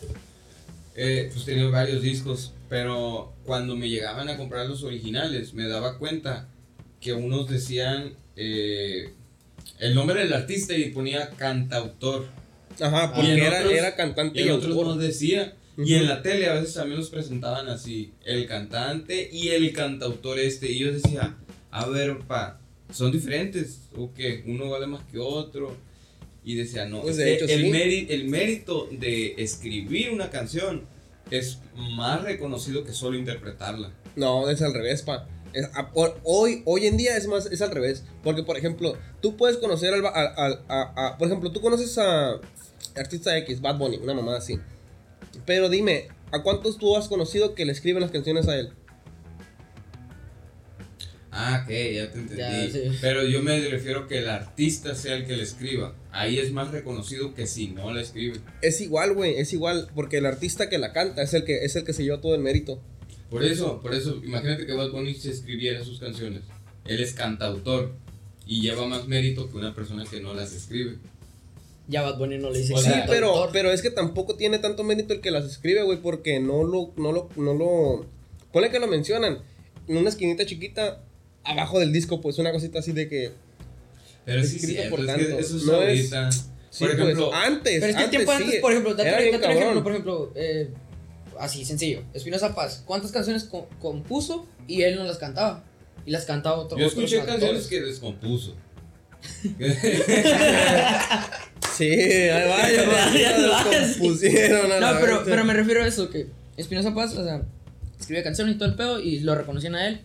[0.95, 5.99] eh, pues tenía varios discos, pero cuando me llegaban a comprar los originales, me daba
[5.99, 6.49] cuenta
[7.01, 9.11] que unos decían eh,
[9.79, 12.27] el nombre del artista y ponía cantautor.
[12.81, 14.87] Ajá, Y porque era, otros- era cantante Y y otros autor.
[14.87, 15.55] no decía.
[15.77, 15.95] Y Ujú.
[15.95, 20.71] en la tele a veces también los presentaban así, el cantante y el cantautor este.
[20.73, 21.37] Y yo decía,
[21.71, 22.61] a ver, pa,
[22.93, 25.77] son diferentes, o que uno vale más que otro.
[26.45, 28.07] Y decía, no, Pues es de que hecho, el, sí.
[28.11, 30.83] el mérito de escribir una canción
[31.31, 33.93] es más reconocido que solo interpretarla.
[34.17, 35.27] No, es al revés, pa.
[36.25, 38.05] Hoy, hoy en día es más, es al revés.
[38.23, 42.41] Porque, por ejemplo, tú puedes conocer al, al- a, a- por ejemplo, tú conoces a
[42.97, 44.59] artista X, Bad Bunny, una mamada así.
[45.47, 48.73] Pero dime, ¿a cuántos tú has conocido que le escriben las canciones a él?
[51.41, 52.37] Ah, ok, ya te entendí.
[52.37, 52.99] Ya, sí.
[53.01, 55.95] Pero yo me refiero que el artista sea el que le escriba.
[56.11, 58.41] Ahí es más reconocido que si no la escribe.
[58.61, 61.77] Es igual, güey, es igual, porque el artista que la canta es el que, es
[61.77, 62.83] el que se lleva todo el mérito.
[63.31, 66.43] Por eso, por eso, imagínate que Bad Bunny se escribiera sus canciones.
[66.87, 67.93] Él es cantautor
[68.45, 70.97] y lleva más mérito que una persona que no las escribe.
[71.87, 74.83] Ya Bad Bunny no le dice O Sí, pero, pero es que tampoco tiene tanto
[74.83, 78.07] mérito el que las escribe, güey, porque no lo, no lo, no lo,
[78.53, 79.39] ponle que lo mencionan
[79.87, 81.05] en una esquinita chiquita
[81.49, 83.33] abajo del disco, pues una cosita así de que,
[84.25, 85.39] Pero sí, Escrito sí, por es que tanto.
[85.39, 86.33] eso es No es- ahorita.
[86.33, 86.45] sí,
[86.85, 89.45] por ejemplo, pues, antes, Pero es que antes, tiempo antes, sí, por ejemplo, date, un
[89.45, 90.71] ejemplo, por ejemplo, eh,
[91.39, 92.03] así, sencillo.
[92.15, 95.65] Espinosa Paz, ¿cuántas canciones co- compuso y él no las cantaba?
[96.07, 98.55] Y las cantaba otro yo escuché canciones que descompuso.
[101.77, 103.99] Sí, ahí va, ya va, Ya ya va, lo sí.
[104.01, 107.43] compusieron a la No, pero, pero me refiero a eso, que Espinosa Paz, o sea,
[108.01, 110.01] escribía canciones y todo el pedo y lo reconocían a él.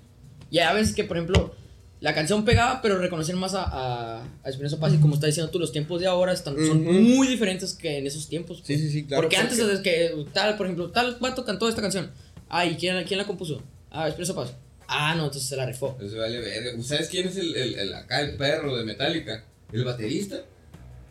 [0.53, 1.55] Y a veces que, por ejemplo,
[1.99, 4.93] la canción pegaba, pero reconocían más a, a, a Espinosa Paz.
[4.93, 6.91] Y como está diciendo tú, los tiempos de ahora están, son Ujú.
[6.93, 8.57] muy diferentes que en esos tiempos.
[8.57, 8.79] Sí, pues.
[8.81, 9.23] sí, sí, claro.
[9.23, 12.11] porque, antes es que tal, por ejemplo, tal vato cantó esta canción.
[12.49, 13.63] Ah, ¿y quién, quién la compuso?
[13.89, 14.53] Ah, Espinosa Paz.
[14.87, 15.97] Ah, no, entonces se la rifó.
[15.99, 16.83] Eso vale verga.
[16.83, 19.43] ¿Sabes quién es el, el, el- acá el perro de Metallica?
[19.71, 20.43] El baterista.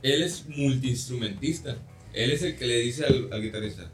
[0.03, 1.77] Él es multiinstrumentista.
[2.13, 3.91] Él es el que le dice al, al guitarrista.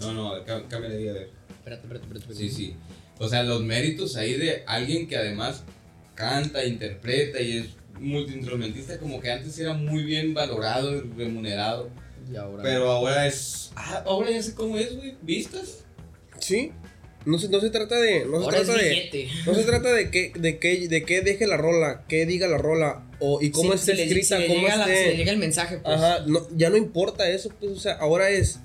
[0.00, 1.30] No, no, cá- cámbiale a ver.
[1.58, 2.18] Espérate, espérate, espérate.
[2.18, 2.34] espérate.
[2.34, 2.74] Sí, sí.
[3.22, 5.62] O sea, los méritos ahí de alguien que además
[6.16, 7.66] canta, interpreta y es
[8.00, 11.88] multiinstrumentista, como que antes era muy bien valorado y remunerado.
[12.32, 12.62] Y ahora.
[12.62, 13.70] Pero ahora es.
[13.76, 15.14] Ah, ahora ya sé cómo es, güey.
[15.22, 15.84] ¿Vistas?
[16.40, 16.72] Sí.
[17.24, 18.24] No se, no se trata de.
[18.24, 19.28] No se ahora es trata de.
[19.46, 22.58] No se trata de que, de que, de que deje la rola, que diga la
[22.58, 25.04] rola, o y cómo Sí, esté escrita, cómo llega la- esté.
[25.04, 25.94] si le llega el mensaje, pues.
[25.96, 28.58] Ajá, no, ya no importa eso, pues, o sea, ahora es.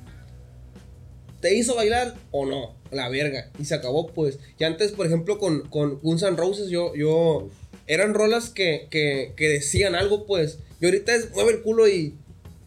[1.41, 2.75] ¿Te hizo bailar o no?
[2.91, 3.49] La verga.
[3.59, 4.39] Y se acabó, pues.
[4.59, 7.49] Y antes, por ejemplo, con, con Guns N' Roses, yo, yo.
[7.87, 10.59] Eran rolas que, que, que decían algo, pues.
[10.81, 12.15] Y ahorita es mueve el culo y.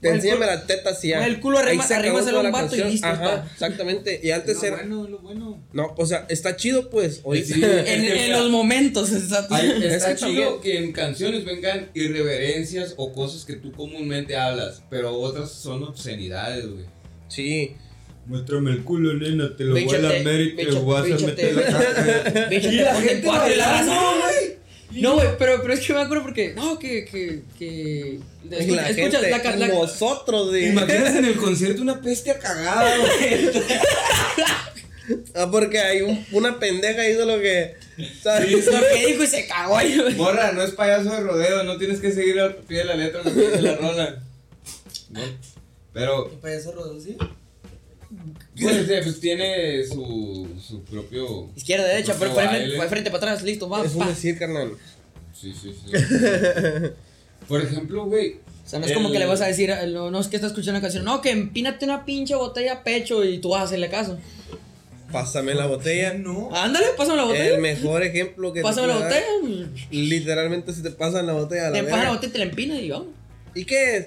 [0.01, 1.19] Te enséñame tetas y ya.
[1.19, 3.07] mueve el culo, Ahí arrima- se acabó arrímaselo a toda un la vato y listo,
[3.07, 3.49] Ajá, está.
[3.53, 4.21] exactamente.
[4.23, 4.77] Y antes lo era.
[4.79, 5.63] bueno, lo bueno.
[5.75, 7.21] No, o sea, está chido, pues.
[7.23, 7.55] Ahorita.
[7.55, 7.61] Sí.
[7.63, 9.55] En, en los momentos, exacto.
[9.55, 13.73] Ay, Es está que chido también- que en canciones vengan irreverencias o cosas que tú
[13.73, 16.87] comúnmente hablas, pero otras son obscenidades, güey.
[17.29, 17.77] Sí.
[18.27, 23.23] Muéstrame el culo, nena, te lo voy a lamer y te voy a meter ponen
[23.25, 24.01] cuatro y la raza,
[24.93, 26.55] No, güey, pero, pero es que me acuerdo porque.
[26.55, 27.05] No, que.
[27.07, 28.19] que, que
[28.51, 30.69] escucha, la escucha, gente, la, la- nosotros, güey.
[30.69, 33.51] Imaginas en el concierto una peste cagada, güey.
[35.35, 37.75] Ah, porque hay un- una pendeja hizo lo que.
[38.23, 38.51] ¿sabes?
[38.51, 40.15] Lo que dijo y se cagó ahí, güey.
[40.15, 43.23] Morra, no es payaso de rodeo, no tienes que seguir al pie de la letra
[43.25, 44.23] lo que dice la rola.
[45.11, 45.21] ¿No?
[45.93, 47.17] Pero, ¿Para eso rodeo sí?
[48.61, 51.49] Pues, tiene su, su propio.
[51.57, 54.09] Izquierda, derecha, pero fue frente para atrás, listo, va, Es un pa.
[54.09, 54.73] decir, carnal.
[55.33, 55.93] Sí, sí, sí.
[57.49, 58.37] Por ejemplo, güey.
[58.65, 60.37] O sea, no es como que le vas a decir, eh, no, no es que
[60.37, 63.63] está escuchando una canción, no, que empínate una pinche botella a pecho y tú vas
[63.63, 64.19] a hacerle caso.
[65.11, 66.15] Pásame la botella.
[66.15, 66.55] No.
[66.55, 67.55] Ándale, pásame la botella.
[67.57, 69.69] El mejor ejemplo que te Pásame la dar, botella.
[69.91, 71.91] Literalmente, si te pasan la botella a la Te verga.
[71.97, 73.09] pasa la botella y te la empina y vamos.
[73.55, 74.07] ¿Y qué es?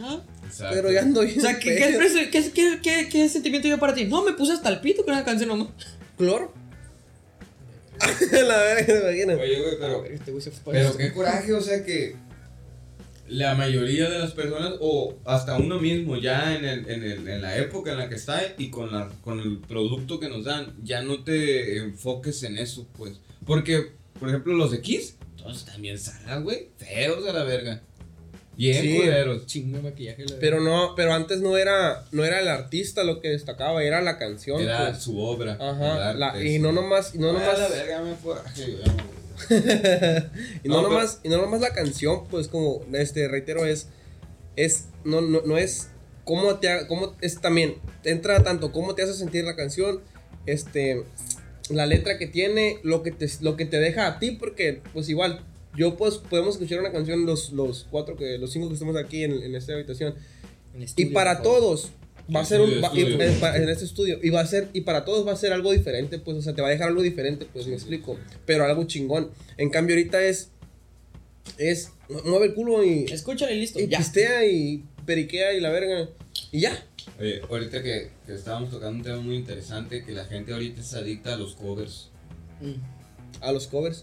[0.00, 0.22] Ah.
[0.70, 1.38] Pero ya ando bien.
[1.38, 4.04] O sea, ¿qué, qué, qué, qué, qué, qué sentimiento yo para ti?
[4.04, 5.68] No, me puse hasta el pito con una canción nomás.
[6.16, 6.52] ¿Cloro?
[8.32, 9.38] la verga, ¿te imaginas?
[9.40, 10.04] Oye, güey, pero.
[10.04, 12.16] Este güey se fue Pero qué coraje, o sea que
[13.28, 17.42] la mayoría de las personas, o hasta uno mismo, ya en, el, en, el, en
[17.42, 20.74] la época en la que está y con, la, con el producto que nos dan,
[20.82, 23.20] ya no te enfoques en eso, pues.
[23.44, 27.82] Porque, por ejemplo, los Kiss, todos también salgan, güey, feos a la verga.
[28.58, 28.96] Bien Sí.
[28.96, 29.46] culeros.
[29.46, 30.24] Chingo de maquillaje.
[30.26, 34.02] la Pero no, pero antes no era, no era el artista lo que destacaba, era
[34.02, 34.60] la canción.
[34.60, 35.02] Era pues.
[35.04, 35.52] su obra.
[35.60, 38.14] Ajá, el la- arte, y no nomás, y no Ah, nomás, la verga me
[40.64, 43.86] y no, No, nomás, y no nomás la canción, pues como, este, reitero, es,
[44.56, 45.88] es, no, no, no es
[46.24, 50.00] cómo te, ha- cómo es también, te entra tanto cómo te hace sentir la canción,
[50.46, 51.04] este,
[51.70, 55.08] la letra que tiene, lo que te, lo que te deja a ti, porque, pues
[55.08, 55.42] igual,
[55.76, 59.22] yo pues podemos escuchar una canción los, los cuatro que, los cinco que estamos aquí
[59.24, 60.14] en, en esta habitación,
[60.74, 61.90] En y estudio, para todos
[62.34, 63.40] va a ser un, Estudio, va- estudio.
[63.40, 65.72] pa- en este estudio y va a ser y para todos va a ser algo
[65.72, 68.84] diferente pues o sea te va a dejar algo diferente pues me explico pero algo
[68.84, 70.50] chingón en cambio ahorita es
[71.56, 71.92] es
[72.24, 73.80] mueve el culo y, Escúchale y listo.
[73.80, 73.98] y Ya.
[73.98, 76.08] pistea y periquea y la verga
[76.52, 76.84] y ya
[77.18, 80.92] Oye, ahorita que, que estábamos tocando un tema muy interesante, que la gente ahorita es
[80.94, 82.10] adicta a los covers.
[82.60, 82.74] Mm.
[83.42, 84.02] a los covers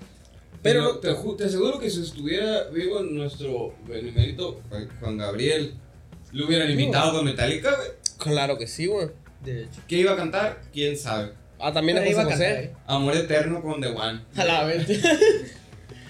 [0.65, 4.59] Pero no te, te aseguro que si estuviera vivo nuestro benemérito
[4.99, 5.75] Juan Gabriel,
[6.31, 7.89] lo hubieran invitado a Metallica, güey.
[8.17, 9.09] claro que sí güey
[9.43, 9.81] De hecho.
[9.87, 10.61] ¿Qué iba a cantar?
[10.73, 11.33] ¿Quién sabe?
[11.59, 12.71] ah también José iba a cantar, José.
[12.87, 14.21] Amor eterno con The One.
[14.35, 14.87] A la vez.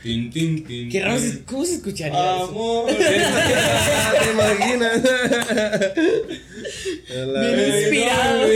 [0.02, 2.44] Tin, tin, tin, Qué raro, ¿cómo se escucharía eso?
[2.50, 5.02] Amor te imaginas
[7.10, 8.48] Bien inspirado.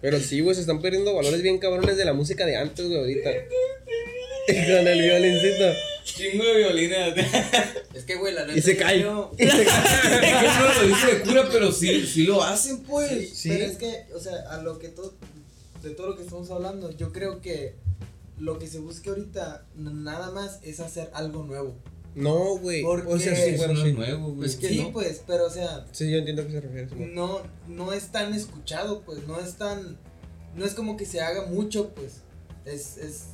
[0.00, 2.98] pero sí güey se están perdiendo valores bien cabrones de la música de antes güey
[3.00, 3.30] ahorita
[4.76, 5.64] con el violincito
[6.04, 7.14] Chingo de violines.
[7.94, 8.58] Es que, güey, la neta.
[8.58, 11.48] y se yo cae creo- y se cae Es que no lo dice de cura,
[11.52, 13.30] pero sí, sí lo hacen, pues.
[13.36, 13.48] Sí.
[13.50, 15.14] Pero es que, o sea, a lo que todo,
[15.82, 17.74] de todo lo que estamos hablando, yo creo que
[18.38, 21.76] lo que se busca ahorita nada más es hacer algo nuevo.
[22.14, 22.82] No, güey.
[22.82, 23.92] ¿Por O sea, sí, bueno, sí.
[23.92, 24.48] nuevo, güey.
[24.48, 24.92] Es que sí, no.
[24.92, 26.88] pues, pero o sea, Sí, yo entiendo a qué se refiere.
[27.12, 29.96] No, no es tan escuchado, pues, no es tan,
[30.56, 32.22] no es como que se haga mucho, pues,
[32.64, 33.24] es, es,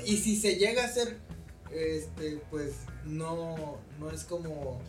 [0.00, 1.16] y si se llega a hacer,
[1.72, 2.72] este, pues,
[3.04, 4.80] no, no es como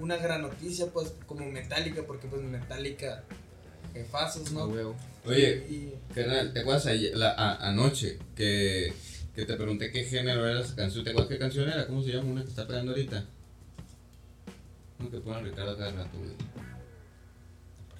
[0.00, 3.24] una gran noticia, pues, como Metallica, porque pues Metallica,
[3.92, 4.66] jefazos, A ¿no?
[4.66, 4.96] huevo.
[5.26, 8.92] Oye, Y, ¿te acuerdas ayer- la- a- anoche que,
[9.34, 11.04] que te pregunté qué género era esa canción?
[11.04, 11.86] ¿Te acuerdas qué canción era?
[11.86, 12.30] ¿Cómo se llama?
[12.30, 13.24] Una que está pegando ahorita.
[15.00, 16.30] Una que ponen Ricardo cada rato, güey.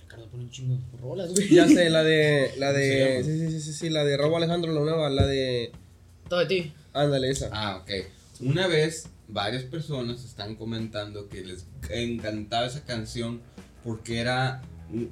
[0.02, 1.48] Ricardo pone un chingo de rolas, güey.
[1.50, 2.52] Ya sé, la de.
[2.58, 3.24] La ¿Cómo se de.
[3.24, 5.72] Sí, sí, sí, sí, sí, la de Robo Alejandro, la nueva, la de.
[6.28, 6.72] Todo de ti.
[6.92, 7.48] Ándale, esa.
[7.52, 7.90] Ah, ok.
[8.40, 13.40] Una vez, varias personas están comentando que les encantaba esa canción
[13.84, 14.62] porque era,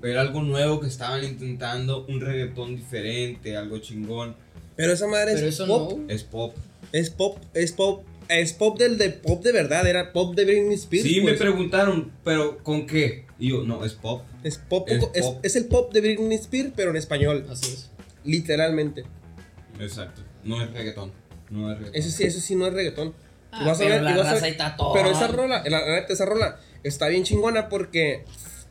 [0.03, 4.37] era algo nuevo que estaban intentando, un reggaetón diferente, algo chingón.
[4.77, 5.99] Pero esa madre Pero es eso pop.
[5.99, 6.13] no.
[6.13, 6.55] Es pop.
[6.93, 8.05] Es pop, es pop.
[8.29, 11.07] Es pop del de pop de verdad, era pop de Britney Spears.
[11.09, 11.39] Sí, me pues.
[11.39, 13.25] preguntaron, ¿pero con qué?
[13.39, 14.23] Y yo, no, es pop.
[14.43, 15.39] Es pop, Es es, pop.
[15.45, 17.91] es el pop de Britney Spears, pero en español, Así es.
[18.25, 19.05] literalmente.
[19.79, 20.23] Exacto.
[20.47, 21.13] No es reggaetón.
[21.51, 22.01] No es reggaetón.
[22.01, 23.15] Eso sí, eso sí no es reggaetón.
[23.53, 24.93] Ah, vas a pero ver- la y vas a ver- está toda.
[24.95, 28.25] Pero esa rola, la, la neta, esa rola está bien chingona porque.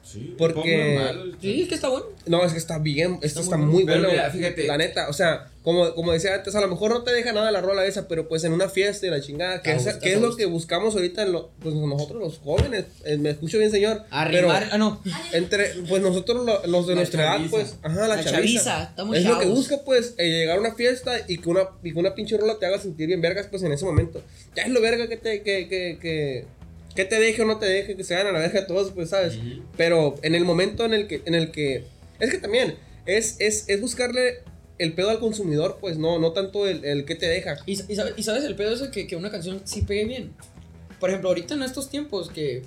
[0.06, 1.10] Sí, porque-
[1.42, 2.06] Sí, es que está bueno.
[2.28, 4.10] No, es que está bien, esto está, muy muy bueno.
[4.10, 4.66] mira, fíjate.
[4.68, 7.52] La neta, o sea, como, como decía antes, a lo mejor no te deja nada
[7.52, 10.00] la rola esa, pero pues en una fiesta y la chingada, que, A es, gusto,
[10.00, 12.86] que es lo que buscamos ahorita en lo- pues nosotros los jóvenes.
[13.04, 14.04] Eh, me escucho bien, señor.
[14.12, 14.64] Arrimar.
[14.64, 15.02] Pero ah, no.
[15.34, 17.50] entre, pues nosotros lo- los de La nuestra edad, chaviza.
[17.52, 18.32] pues, ajá, la, La chaviza.
[18.32, 19.58] chaviza, estamos Es lo que chavos.
[19.58, 22.58] busca, pues, eh, llegar a una fiesta y que una, y que una pinche rola
[22.60, 24.22] te haga sentir bien vergas, pues, en ese momento.
[24.56, 26.46] Ya es lo verga que te, que, que, que,
[26.96, 29.10] que te deje o no te deje, que se hagan a la verga todos, pues,
[29.10, 29.38] ¿sabes?
[29.78, 31.84] Pero en el momento en el que, en el que,
[32.20, 34.40] es que también, es, es, es buscarle
[34.78, 37.58] el pedo al consumidor, pues, no, no tanto el, el que te deja.
[37.66, 40.34] Y, y sabes, y sabes el pedo es que, que una canción sí pegue bien.
[41.00, 42.64] Por ejemplo, ahorita en estos tiempos que,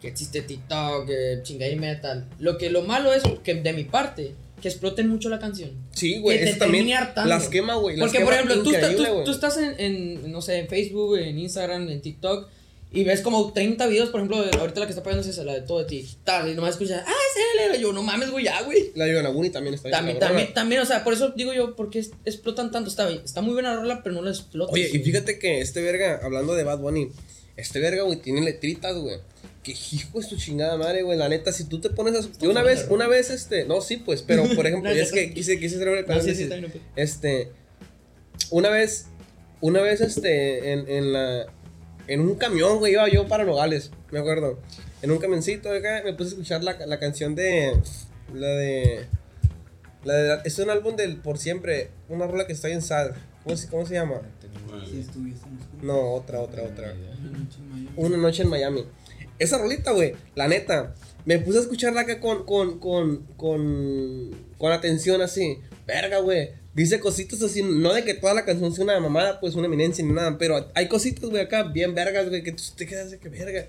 [0.00, 2.28] que existe TikTok, que chinga y metal.
[2.38, 5.70] Lo que lo malo es que de mi parte, que exploten mucho la canción.
[5.92, 7.28] Sí, güey, Que te eso también hartando.
[7.30, 7.98] las quema, güey.
[7.98, 11.38] Porque, quema por ejemplo, tú, tú- tú estás en, en, no sé, en Facebook, en
[11.38, 12.48] Instagram, en TikTok.
[12.94, 15.52] Y ves como 30 videos, por ejemplo, ahorita la que está pegando es esa, la
[15.54, 16.08] de todo de ti.
[16.22, 17.78] Tal, y nomás escuchas, ah, es él.
[17.80, 18.92] Y yo, no mames, güey, ya, güey.
[18.94, 21.74] La de Yonaguni también está bien También, también, también, o sea, por eso digo yo,
[21.74, 22.88] porque es- explotan tanto.
[22.88, 24.72] Está, está muy buena la rola, pero no la explotan.
[24.72, 27.10] Oye, y fíjate que este verga, hablando de Bad Bunny,
[27.56, 29.18] este verga, güey, tiene letritas, güey.
[29.64, 31.18] Que hijo de su chingada madre, güey.
[31.18, 32.28] La neta, si tú te pones a.
[32.40, 33.64] Yo una vez, una vez, este.
[33.64, 36.34] No, sí, pues, pero por ejemplo, No, es que quise, quise hacer un No, sí,
[36.34, 36.72] sí, pues.
[36.94, 37.50] Este.
[38.50, 39.06] Una vez.
[39.60, 40.72] Una vez, este.
[40.72, 41.46] En, en la.
[42.06, 44.58] En un camión, güey, iba yo para Nogales, me acuerdo.
[45.02, 47.78] En un camioncito acá me puse a escuchar la, la canción de.
[48.32, 49.06] La de.
[50.04, 50.40] La de.
[50.44, 51.90] Es un álbum del Por Siempre.
[52.08, 53.12] Una rola que está bien sad.
[53.42, 54.22] ¿Cómo se, cómo se llama?
[55.82, 56.94] No, otra, otra, otra.
[56.94, 57.90] Una noche en Miami.
[57.96, 58.86] Una noche en Miami.
[59.38, 60.94] Esa rolita, güey, la neta.
[61.24, 65.58] Me puse a escucharla acá con, con, con, con, con atención así.
[65.86, 66.50] Verga, güey.
[66.74, 70.04] Dice cositas así, no de que toda la canción sea una mamada, pues una eminencia
[70.04, 73.18] ni nada, pero hay cositas, güey, acá bien vergas, güey, que tú te quedas de
[73.18, 73.68] que verga.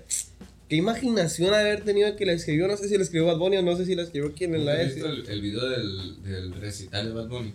[0.68, 3.62] Qué imaginación haber tenido que la escribió, no sé si la escribió Bad Bunny o
[3.62, 4.94] no sé si la escribió quien en la ¿Has es.
[4.96, 7.54] visto el, el video del, del recital de Bad Bunny?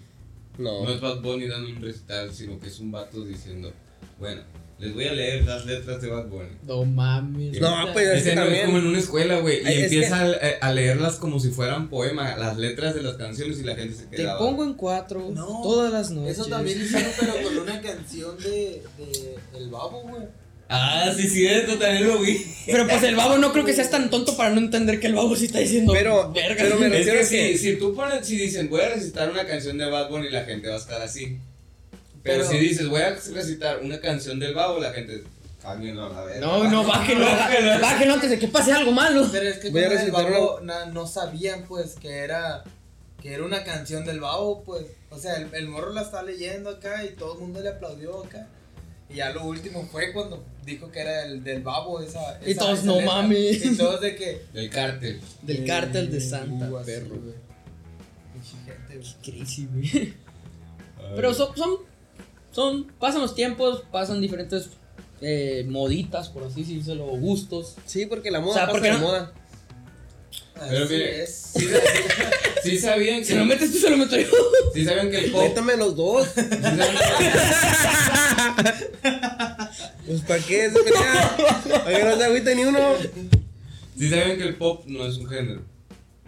[0.58, 0.90] No No.
[0.94, 3.74] es Bad Bunny dando un recital, sino que es un vato diciendo,
[4.20, 4.44] bueno,
[4.82, 6.50] les voy a leer las letras de Bad Bunny.
[6.68, 7.62] No mames.
[7.62, 9.84] No, pues, es que no es también- como en una escuela, güey, y Ay, es
[9.84, 10.32] empieza a,
[10.68, 14.06] a leerlas como si fueran poema, las letras de las canciones y la gente se
[14.08, 14.40] Te quedaba.
[14.40, 16.38] pongo en cuatro No, todas las noches.
[16.38, 20.24] Eso también hicieron, pero con una canción de, de El Babo, güey.
[20.74, 22.46] Ah, sí, cierto, también lo vi.
[22.66, 25.16] Pero pues el babo no creo que seas tan tonto para no entender que el
[25.16, 25.92] babo sí está diciendo.
[25.92, 26.56] Pero- verga.
[26.64, 28.88] pero me Es refiero que a que- si, si tú pones, si dicen voy a
[28.90, 31.40] recitar una canción de Bad Bunny, la gente va a estar así.
[32.24, 35.24] Pero, Pero- si dices voy a recitar una canción del Babo, la gente.
[35.62, 36.40] Cámbienlo a la verga.
[36.48, 37.26] No, no, bájenlo.
[37.82, 39.28] bájenlo antes de que pase algo malo.
[39.32, 42.64] Pero es que Voy a con el recitar Babo na- no sabían, pues, que era
[43.22, 44.86] que era una canción del Babo, pues.
[45.12, 48.24] O sea, el, el morro la está leyendo acá y todo el mundo le aplaudió
[48.24, 48.48] acá.
[49.10, 52.40] Y ya lo último fue cuando dijo que era el del Babo esa.
[52.44, 53.14] Y esa- todos, esa no letra.
[53.16, 53.66] mames.
[53.66, 54.42] Y todos de que.
[54.54, 55.22] Del cártel.
[55.44, 57.16] Del cártel de Eh, Santa, uh, así, perro.
[57.20, 57.36] güey.
[59.24, 60.14] Crazy, güey.
[61.16, 61.72] Pero son, son,
[62.52, 64.70] son, pasan los tiempos, pasan diferentes
[65.22, 67.76] eh, moditas, por así decirlo, o gustos.
[67.86, 69.00] Sí, porque la moda O sea, pasa ¿por qué de no?
[69.00, 69.34] moda.
[70.70, 71.54] Pero mire, es.
[71.56, 71.66] sí,
[72.64, 73.26] sí sabían que.
[73.26, 74.28] Si lo metes tú, se lo meto yo.
[74.76, 75.42] Sí sabían que el pop.
[75.42, 76.28] Métame los dos.
[76.28, 76.96] sí sabían
[78.58, 78.92] que-
[80.06, 81.36] Pues para qué se pelea.
[81.84, 82.80] Para que no se agüite ni uno.
[83.98, 85.62] sí sabían que el pop no es un género.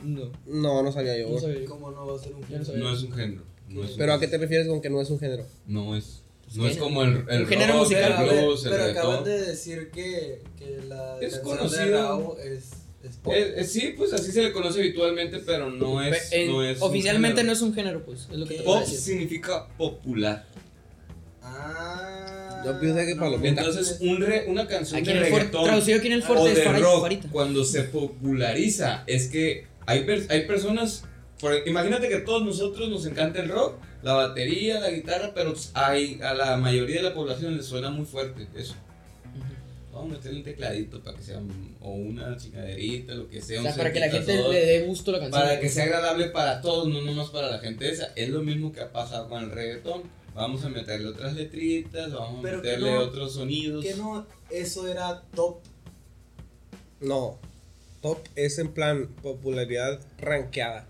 [0.04, 1.30] No, No, no sabía yo.
[1.30, 1.66] no sabía.
[1.66, 2.84] ¿Cómo no va a ser un Yo no sabía.
[2.84, 3.44] No es un género.
[3.74, 5.46] No es Pero a qué te refieres con que no es un género?
[5.68, 6.22] No es.
[6.46, 9.08] Pues No es como el, el Un género rock, musical, el blues, el pero reggaetón.
[9.10, 11.92] acaban de decir que, que la Es de conocido.
[12.02, 12.70] Rao es,
[13.04, 13.34] es pop.
[13.34, 16.32] Eh, eh, sí, pues así se le conoce habitualmente, pero no es.
[16.32, 18.28] Eh, no es oficialmente no es un género, pues.
[18.32, 18.64] Es lo que te ¿Qué?
[18.64, 20.46] puedo Pop significa popular.
[21.42, 22.62] Ah.
[22.66, 23.62] Yo pienso que palomita.
[23.62, 26.26] Entonces, un re- una canción Aquí de en el reggaetón traducido aquí en el o
[26.26, 31.04] Ford es de rock, cuando se populariza, es que hay, per- hay personas,
[31.44, 35.54] por- imagínate que a todos nosotros nos encanta el rock, la batería, la guitarra, pero
[35.74, 38.76] hay, a la mayoría de la población le suena muy fuerte eso.
[39.92, 41.40] Vamos a meterle un tecladito para que sea,
[41.82, 43.58] o una chingaderita, lo que sea.
[43.60, 45.40] O un sea, para que la gente le dé gusto la canción.
[45.44, 48.12] Para que sea agradable para todos, no nomás para la gente esa.
[48.16, 50.02] Es lo mismo que ha pasado con el reggaetón.
[50.34, 53.86] Vamos a meterle otras letritas, vamos a Pero meterle no- otros sonidos.
[53.86, 55.58] Que no, eso era top.
[57.00, 57.38] No.
[58.02, 60.88] Top es en plan popularidad rankeada.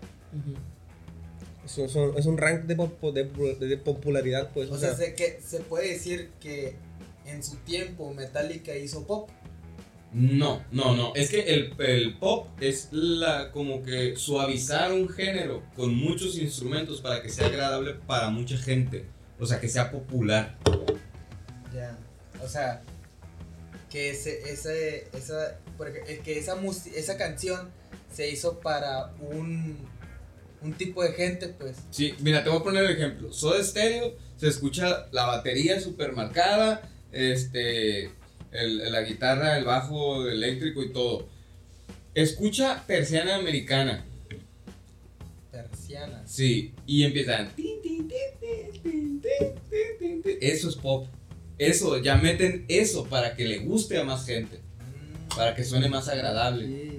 [1.64, 4.70] Es un, es un- es un rank de, de, de popularidad, pues.
[4.70, 6.76] O sea, sé que se puede decir que
[7.26, 9.30] en su tiempo Metallica hizo pop.
[10.12, 11.12] No, no, no.
[11.16, 17.00] Es que el, el pop es la como que suavizar un género con muchos instrumentos
[17.00, 19.06] para que sea agradable para mucha gente.
[19.40, 20.56] O sea, que sea popular.
[21.74, 21.96] Ya.
[22.44, 22.82] O sea,
[23.90, 27.70] que ese, ese, esa, porque, que esa, mus- esa canción
[28.12, 29.76] se hizo para un,
[30.64, 31.76] un tipo de gente, pues.
[31.90, 33.32] Sí, mira, te voy a poner el ejemplo.
[33.32, 38.10] Soda Stereo, se escucha la batería super marcada, este,
[38.50, 41.28] la guitarra, el bajo eléctrico y todo.
[42.14, 44.04] Escucha Persiana Americana.
[45.52, 46.22] Persiana.
[46.26, 47.52] Sí, y empiezan.
[50.40, 51.06] Eso es pop.
[51.58, 54.58] Eso, ya meten eso para que le guste a más gente.
[54.58, 55.36] Mm.
[55.36, 56.94] Para que suene más agradable.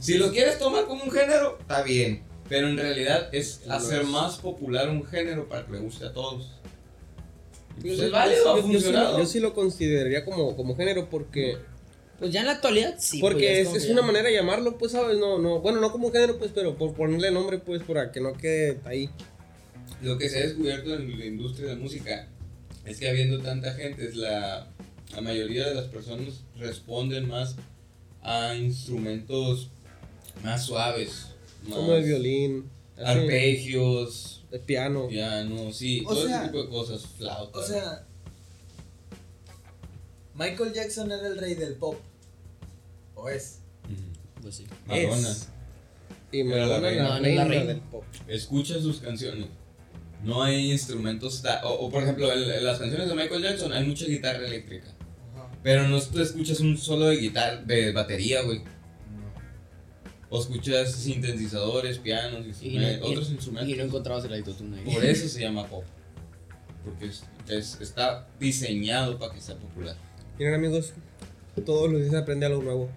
[0.00, 4.36] Si lo quieres tomar como un género, está bien pero en realidad es hacer más
[4.38, 6.52] popular un género para que le guste a todos.
[7.80, 9.18] Pues Yo- es válido, ha yo- yo sí lo- funcionado.
[9.18, 11.56] Yo sí lo consideraría como, como género porque,
[12.18, 13.20] Pues ya en la actualidad sí.
[13.20, 15.18] pues, porque es, es una manera de llamarlo, pues, ¿sabes?
[15.18, 18.32] No, no, bueno, no como género, pues, pero por ponerle nombre, pues, para que no
[18.32, 19.10] quede ahí.
[20.02, 22.28] Lo que se ha descubierto en la industria de la música
[22.86, 24.66] es que habiendo tanta gente, es la,
[25.14, 27.56] la mayoría de las personas responden más
[28.22, 29.70] a instrumentos
[30.42, 31.26] más suaves.
[31.76, 35.08] Como el violín, así, Arpegios, el piano.
[35.08, 37.58] piano, sí, O todo sea- ese tipo de cosas, flauta.
[37.58, 38.04] O sea,
[40.34, 41.96] Michael Jackson era el rey del pop.
[43.14, 43.60] ¿O es?
[44.40, 44.66] Pues sí.
[44.86, 45.30] Madonna.
[45.30, 45.48] Es.
[46.30, 47.08] Y la Madonna reina.
[47.08, 47.64] la reina la reina.
[47.64, 48.04] del pop.
[48.28, 49.46] Escucha sus canciones.
[50.22, 51.42] No hay instrumentos.
[51.42, 54.46] ta- O, o, por ejemplo, en, en las canciones de Michael Jackson hay mucha guitarra
[54.46, 54.88] eléctrica.
[55.34, 55.48] Ajá.
[55.62, 58.60] Pero no tú escuchas un solo de guitarra, de batería, güey.
[60.30, 63.76] O escuchas sintetizadores, pianos, Y, instrumen- no- y- otros y instrumentos.
[63.76, 64.84] no encontrabas el autotune ahí.
[64.94, 65.84] Por eso se llama pop.
[66.84, 69.96] Porque es, es- está diseñado para que sea popular.
[70.38, 70.92] Miren, amigos,
[71.64, 72.88] todos los días aprende algo nuevo.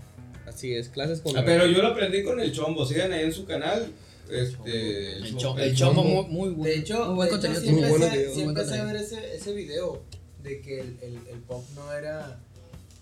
[0.46, 1.38] Así es, clases con.
[1.38, 2.86] Ah, pero yo lo aprendí con el chombo.
[2.86, 3.88] Sigan ahí en su canal.
[4.30, 6.64] Este, El, Chombo- chombo, el el chombo muy, muy bueno.
[6.64, 7.62] De hecho, muy buen contenido.
[7.62, 7.76] tiene.
[7.78, 10.04] muy empecé, buenos videos, sí muy buen empecé a ver ese, ese video
[10.44, 12.40] de que el, el, el pop no era,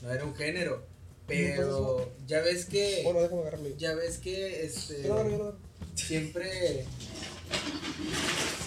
[0.01, 0.83] no era un género.
[1.29, 3.01] Pero ya ves que.
[3.03, 3.69] Bueno, déjame agarrarlo.
[3.77, 5.03] Ya ves que este.
[5.03, 5.59] Yo lo agarro, yo lo agarro.
[5.95, 6.85] siempre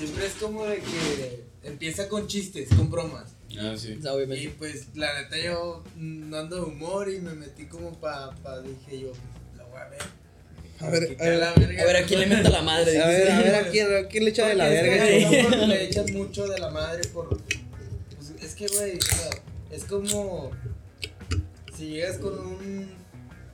[0.02, 3.30] siempre es como de que empieza con chistes, con bromas.
[3.58, 3.98] Ah, sí.
[4.00, 8.34] Sea, Y pues la neta yo no ando de humor y me metí como pa,
[8.42, 10.00] pa dije yo, pues, la voy a ver.
[10.80, 11.80] A ver, a ver.
[11.80, 13.00] A ver a quién le mete la madre.
[13.00, 15.04] A ver, a ver, ¿a quién, a quién le echa de la verga?
[15.04, 19.30] a le echan mucho de la madre por pues, es que güey, o sea,
[19.70, 20.50] es como
[21.76, 22.90] si llegas con un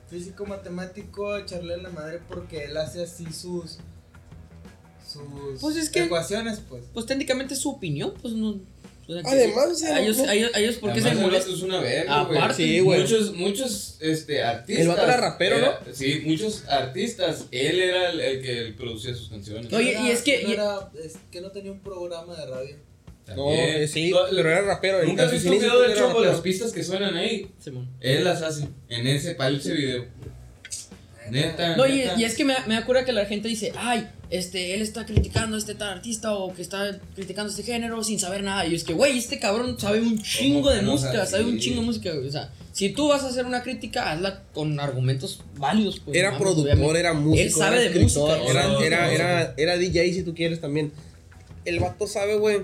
[0.09, 3.77] físico matemático a echarle la madre porque él hace así sus
[5.11, 6.83] sus Pues es que- ecuaciones, pues.
[6.93, 8.59] Pues técnicamente es su opinión, pues no.
[9.25, 11.53] Además, o sea, a ellos, no- a ellos, a ellos, ¿por qué se molestan?
[11.55, 12.37] es una verga, güey.
[12.37, 13.01] Aparte, Sí, güey.
[13.01, 14.81] Muchos, muchos este, artistas.
[14.83, 17.45] El vato era rapero, era- Sí, muchos artistas.
[17.49, 19.73] Él era el, el que producía sus canciones.
[19.73, 22.45] Oye, Era- y es que- no y- era- es que no tenía un programa de
[22.45, 22.75] radio.
[23.35, 23.81] No, También.
[23.83, 25.03] eh, sí, No, pero era rapero.
[25.03, 26.25] ¿Nunca has visto un video del rapero.
[26.25, 27.49] Las pistas que suenan ahí.
[27.59, 27.87] Simón.
[27.99, 28.67] Él las hace.
[28.89, 30.05] En ese, para ese video.
[31.29, 31.75] Neta.
[31.75, 32.15] No, y, neta.
[32.17, 35.55] y es que me, me acuerda que la gente dice, ay, este, él está criticando
[35.55, 38.65] a este tal artista o que está criticando este género sin saber nada.
[38.65, 41.43] Y es que, güey, este cabrón sabe un chingo que de no música, sabe?
[41.45, 42.11] un chingo de música.
[42.27, 45.99] O sea, si tú vas a hacer una crítica, hazla con argumentos válidos.
[45.99, 46.99] Pues, Era productor, obviamente.
[46.99, 47.43] era músico.
[47.43, 48.51] Él sabe era de escritor, música.
[48.51, 50.91] Era, era, era, era DJ si tú quieres también.
[51.65, 52.61] El vato sabe, güey.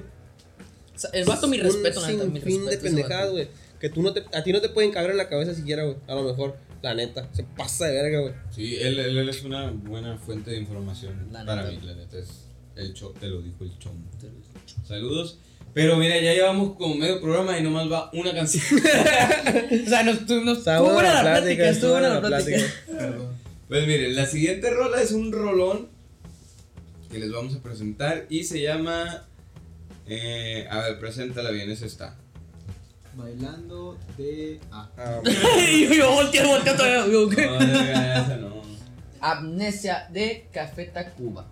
[0.95, 2.69] O sea, el vato, mi respeto, neta, sinfín respeto.
[2.69, 3.47] de pendejadas, güey.
[3.79, 5.97] Que tú no te, a ti no te pueden caber en la cabeza siquiera, güey.
[6.07, 7.29] A lo mejor, la neta.
[7.33, 8.33] Se pasa de verga, güey.
[8.51, 11.79] Sí, él, él, él es una buena fuente de información La para neta.
[11.81, 12.17] mí, la neta.
[12.17, 12.29] Es
[12.75, 14.09] el cho te lo dijo el chombo.
[14.87, 15.39] Saludos.
[15.73, 18.63] Pero mira, ya llevamos como medio programa y nomás va una canción.
[19.85, 22.21] O sea, nos, tu- nos, Está estuvo buena buena la plática, plática, estuvo buena la
[22.21, 22.57] plática.
[23.67, 25.89] Pues miren, la siguiente rola es un rolón
[27.11, 29.25] que les vamos a presentar y se llama
[30.07, 32.15] eh, a ver, preséntala bien, es está.
[33.15, 34.89] Bailando de A.
[34.97, 35.39] Ah, bueno.
[35.95, 37.07] yo volteé, volteé todavía.
[37.11, 37.45] Yo, ¿qué?
[37.45, 38.61] No, esa no.
[39.21, 41.47] Amnesia de Café Tacuba.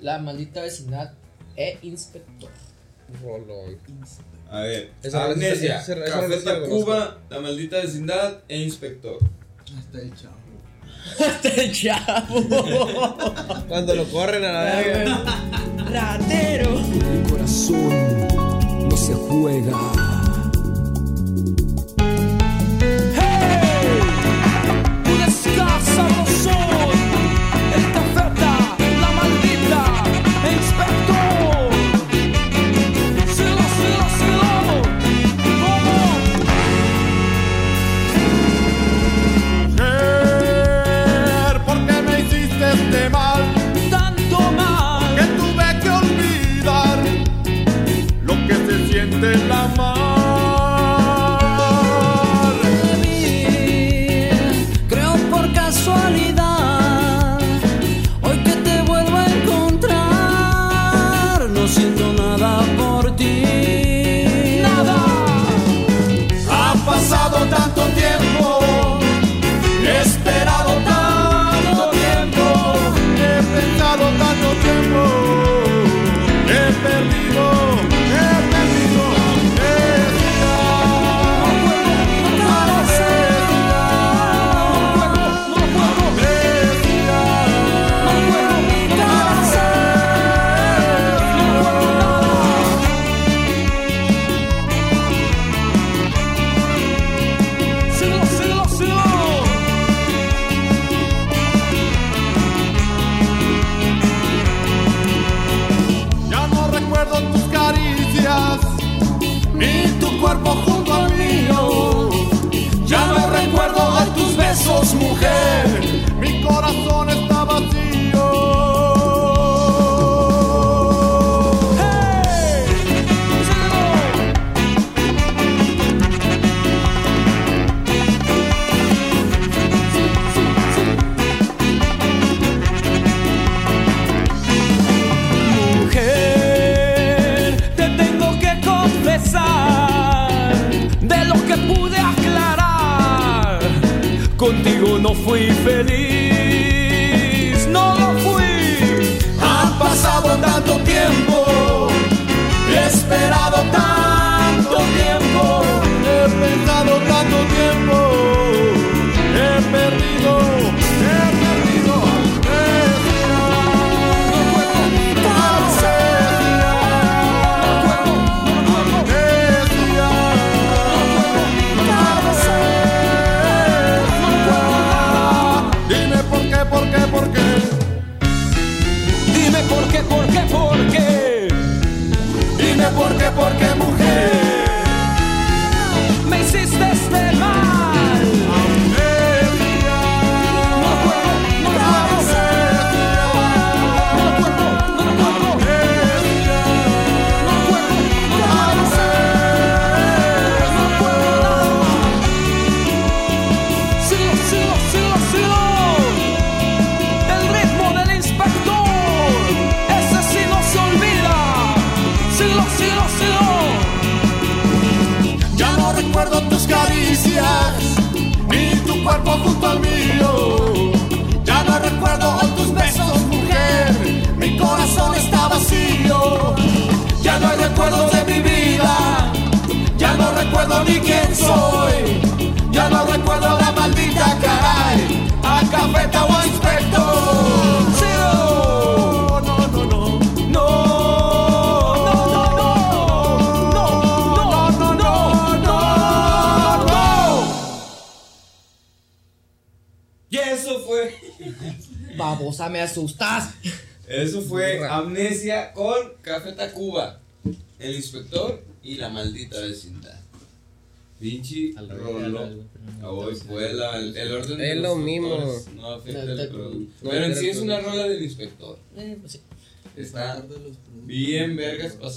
[0.00, 1.12] La maldita vecindad
[1.56, 2.50] e inspector.
[3.22, 3.78] Rolón.
[4.50, 5.76] A ver, esa amnesia.
[5.76, 9.18] Café Tacuba, la maldita vecindad e inspector.
[9.78, 10.43] Está el chavo
[11.18, 13.16] este chavo.
[13.68, 15.20] Cuando lo corren a la verga.
[15.90, 16.70] Ratero.
[16.70, 18.28] Mi corazón
[18.88, 20.13] no se juega.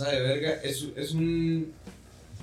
[0.06, 0.52] de verga.
[0.64, 1.74] Es, es un.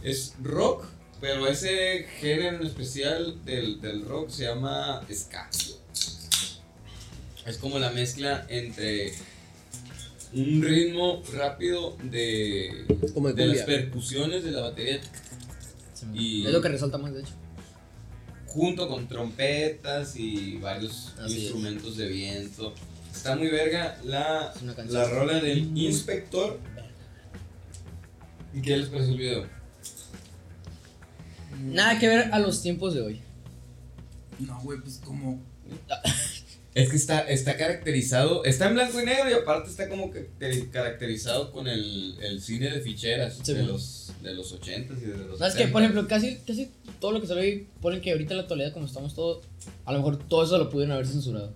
[0.03, 0.85] Es rock,
[1.21, 5.49] pero ese género especial del, del rock se llama ska.
[7.47, 9.13] Es como la mezcla entre
[10.35, 12.85] un ritmo rápido de,
[13.35, 15.01] de, las percusiones de la batería.
[16.13, 17.33] Y es lo que resalta más, de hecho.
[18.47, 22.75] Junto con trompetas y varios instrumentos de viento.
[23.13, 24.53] Está muy verga la,
[24.89, 26.59] la rola del inspector
[28.55, 29.47] ¿Y qué les pareció el video?
[31.63, 33.21] Nada que ver a los tiempos de hoy.
[34.41, 35.41] No, güey, pues como.
[36.75, 40.29] Es que está, está caracterizado, está en blanco y negro y aparte está como que
[40.73, 43.69] caracterizado con el, el cine de ficheras Sí, de, man.
[43.69, 45.71] los, de los 80s y de los ¿Sabes que 70s.
[45.71, 48.73] Por ejemplo, casi, casi todo lo que sale ahí ponen que ahorita en la actualidad,
[48.73, 49.45] como estamos todos,
[49.85, 51.55] a lo mejor todo eso lo pudieron haber censurado.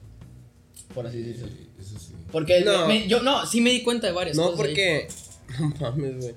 [0.94, 1.48] Por así decirlo.
[1.48, 2.12] Sí, eso sí.
[2.30, 2.86] Porque No.
[2.86, 4.60] me- yo no, sí me di cuenta de varias No, cosas.
[4.60, 4.66] ahí.
[4.66, 5.08] porque.
[5.58, 6.34] No mames, güey.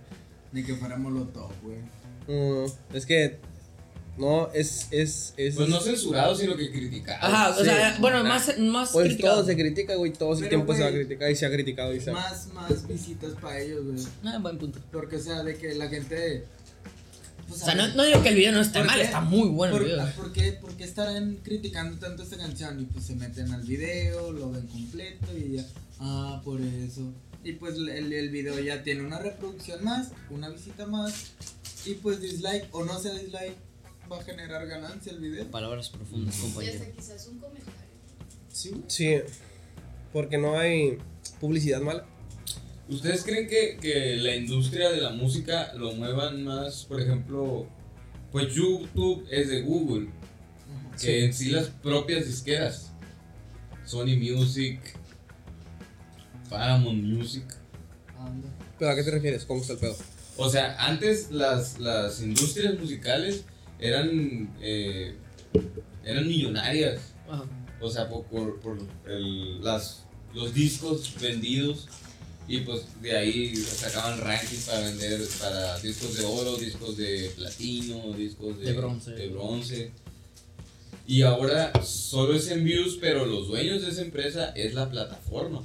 [0.51, 1.77] Ni que fuera molotov, güey.
[2.27, 3.39] Mm, es que.
[4.17, 4.87] No, es.
[4.91, 7.19] es, es Pues no censurado, sino que criticado.
[7.25, 7.63] Ajá, o Sí.
[7.65, 9.35] sea, bueno, más, más Pues criticado.
[9.37, 10.11] todo se critica, güey.
[10.13, 11.95] Todo el tiempo se va a güey, criticar y se ha criticado.
[11.95, 14.05] Y se ha- Más, más visitas para ellos, güey.
[14.25, 14.79] Ah, buen punto.
[14.91, 16.43] Porque, o sea, de que la gente.
[17.47, 19.05] Pues, O sea, no, no digo que el video no esté ¿por mal, qué?
[19.05, 20.09] está muy bueno ¿Por, el video.
[20.15, 22.79] ¿por qué, por qué estarán criticando tanto esta canción?
[22.81, 25.65] Y pues se meten al video, lo ven completo y ya.
[25.99, 27.11] Ah, por eso.
[27.43, 31.31] Y pues el, el video ya tiene una reproducción más, una visita más.
[31.85, 33.55] Y pues dislike o no sea dislike,
[34.11, 35.45] va a generar ganancia el video.
[35.49, 36.73] Palabras profundas, Y compañero.
[36.79, 37.73] hasta quizás un comentario.
[38.49, 38.83] Sí.
[38.87, 39.15] Sí.
[40.13, 40.97] Porque no hay
[41.39, 42.05] publicidad mala.
[42.89, 47.65] ¿Ustedes creen que, que la industria de la música lo muevan más, por ejemplo,
[48.31, 50.09] pues YouTube es de Google,
[51.01, 52.91] que en sí las propias disqueras,
[53.85, 54.79] Sony Music,
[56.51, 57.45] Paramount Music.
[58.77, 59.45] ¿Pero a qué te refieres?
[59.45, 59.95] ¿Cómo está el pedo?
[60.37, 63.43] o sea, antes las, las industrias musicales
[63.79, 65.15] eran, eh,
[66.03, 66.99] eran millonarias,
[67.29, 67.43] Ajá.
[67.79, 68.77] o sea, por, por, por
[69.07, 71.87] el- las, los discos vendidos
[72.47, 78.11] y pues de ahí sacaban rankings para vender para discos de oro, discos de platino,
[78.13, 79.11] discos de, De bronce.
[79.11, 79.91] de bronce.
[81.07, 85.61] Y ahora solo es en views, pero los dueños de esa empresa es la plataforma.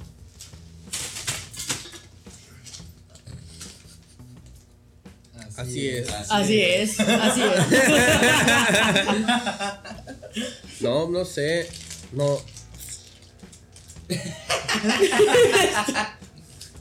[5.57, 6.07] Así es.
[6.29, 7.67] Así es, así es.
[10.81, 11.67] No, no sé.
[12.11, 12.39] No.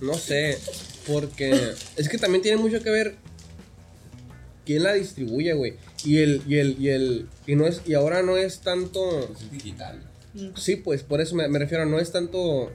[0.01, 0.59] No sé.
[1.07, 3.15] Porque es que también tiene mucho que ver
[4.67, 5.77] quién la distribuye, güey.
[6.05, 9.33] Y el, y el, y el, y no es, y ahora no es tanto.
[9.33, 10.03] Es digital.
[10.55, 12.71] Sí, pues por eso me, me refiero, no es tanto.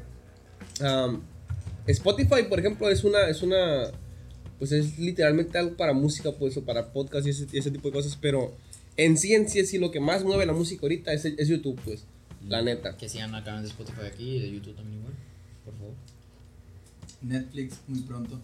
[1.85, 3.91] Spotify, por ejemplo, es una, es una.
[4.62, 7.88] Pues es literalmente algo para música, pues, o para podcast y ese, y ese tipo
[7.88, 8.16] de cosas.
[8.22, 8.55] Pero
[8.95, 11.47] en sí, en sí, en sí, lo que más mueve la música ahorita es, es
[11.47, 12.03] YouTube, pues.
[12.47, 12.95] La neta.
[12.95, 15.14] Que sigan a canales de Spotify aquí y de YouTube también igual.
[15.66, 15.93] Por favor.
[17.24, 18.39] Netflix muy pronto.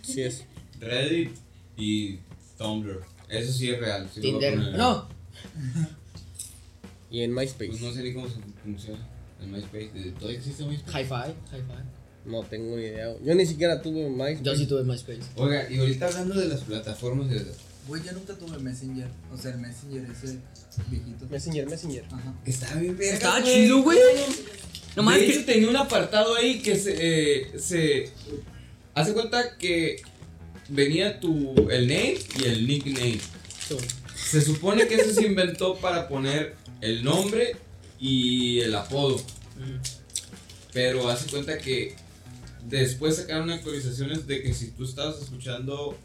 [0.00, 0.44] Sí es.
[0.80, 1.32] Reddit
[1.76, 2.18] y
[2.56, 3.02] Tumblr.
[3.28, 4.08] Eso sí es real.
[4.14, 4.56] sí Tinder.
[4.56, 5.06] No,
[7.10, 7.84] Y en Pues MySpace.
[7.84, 9.06] no sé ni cómo se funciona.
[9.42, 9.90] En MySpace.
[10.18, 10.98] ¿Todavía existe MySpace?
[11.02, 12.05] Hi-Fi, Hi-Fi.
[12.26, 13.14] No tengo ni idea.
[13.24, 14.42] Yo ni siquiera tuve MySpace.
[14.42, 15.20] Yo sí tuve MySpace.
[15.36, 17.44] Oiga, y ahorita hablando de las plataformas de...
[17.86, 19.06] Güey, yo nunca tuve Messenger.
[19.32, 20.38] O sea, el Messenger ese
[20.88, 21.26] viejito.
[21.30, 22.04] Messenger, Messenger.
[22.10, 22.34] Ajá.
[22.44, 23.54] Estaba bien verga, Estaba güey.
[23.54, 23.98] chido, güey.
[24.96, 28.10] Nomás de que- hecho, tenía un apartado ahí que se, eh, se
[28.94, 30.02] hace cuenta que
[30.68, 33.20] venía tu el name y el nickname.
[34.16, 37.54] Se supone que ese se inventó para poner el nombre
[38.00, 39.22] y el apodo.
[40.72, 41.94] Pero hace cuenta que
[42.68, 45.96] después sacaron actualizaciones de que si tú estabas escuchando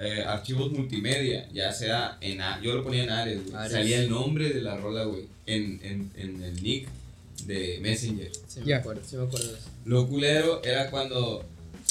[0.00, 3.72] eh, archivos multimedia, ya sea en A- yo lo ponía en Ares, güey, Ares.
[3.72, 6.88] salía el nombre de la rola, güey, en, en, en el nick
[7.46, 8.30] de Messenger.
[8.48, 9.68] Sí me acuerdo, sí me acuerdo de eso.
[9.84, 11.44] Lo culero era cuando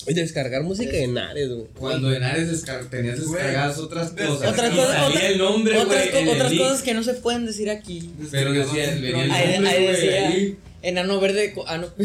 [0.07, 1.67] descargar música en Ares, güey.
[1.77, 4.51] cuando en Ares descar- tenías descargadas otras cosas.
[4.51, 7.13] Otras y cosas- salía otra- el nombre, Otras, co- el otras cosas que no se
[7.13, 8.11] pueden decir aquí.
[8.31, 10.57] Pero decía, venía el Ahí, nombre, ahí güey, decía ahí.
[10.81, 11.53] enano verde.
[11.67, 11.87] Ah, no.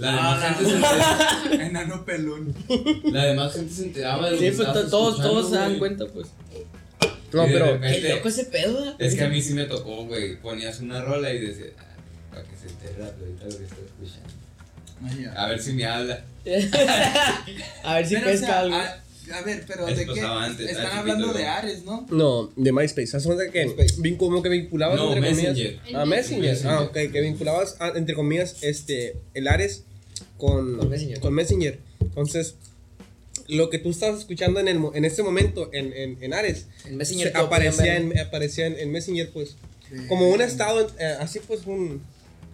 [0.00, 2.54] La demás, gente se enteraba, Enano pelón.
[3.04, 5.50] la demás gente se enteraba de lo Sí, que pues estabas to- todos, escuchando, todos
[5.50, 5.78] se dan güey.
[5.78, 6.26] cuenta, pues.
[7.32, 7.66] No, Y de pero.
[7.66, 8.88] repente- Qué loco ese pedo.
[8.90, 8.94] ¿eh?
[8.98, 10.36] Es que a mí sí me tocó, güey.
[10.40, 11.84] Ponías una rola y decías, ah,
[12.30, 14.30] para que se entere ahorita lo que está escuchando.
[15.04, 15.32] Ay, ya.
[15.32, 16.24] A ver si me habla.
[17.84, 18.74] A ver si Pero, o pesca sea, algo.
[18.76, 19.02] a,
[19.38, 20.12] a ver, pero Eso ¿de qué?
[20.12, 21.50] pasaba antes, Están hablando chiquito, de ¿no?
[21.52, 22.06] Ares, ¿no?
[22.10, 23.06] No, de MySpace.
[23.06, 23.66] ¿Sabes cuenta que
[23.98, 25.56] vin- como que vinculabas No, entre comillas?
[25.56, 25.80] Messenger.
[25.94, 26.50] Ah, Messenger.
[26.50, 26.72] Messenger.
[26.76, 29.84] Ah, ok, que vinculabas ah, entre comillas este el Ares
[30.40, 31.20] con, Con Messenger.
[31.20, 31.78] con Messenger.
[32.00, 32.56] Entonces,
[33.46, 36.96] lo que tú estabas escuchando en el en este momento en, en, en Ares En
[36.96, 39.56] Messenger aparecía en, aparecía en, en Messenger pues
[39.90, 42.00] De- como un estado eh, así pues un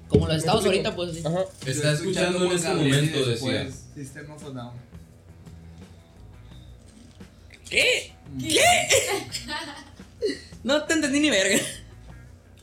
[0.09, 1.23] Como los estados ahorita, pues sí.
[1.25, 3.53] ajá Está escuchando en este momento, decía.
[3.65, 4.73] después System of a Down.
[7.69, 8.13] ¿Qué?
[8.41, 8.61] ¿Qué?
[10.65, 11.59] No te entendí ni verga.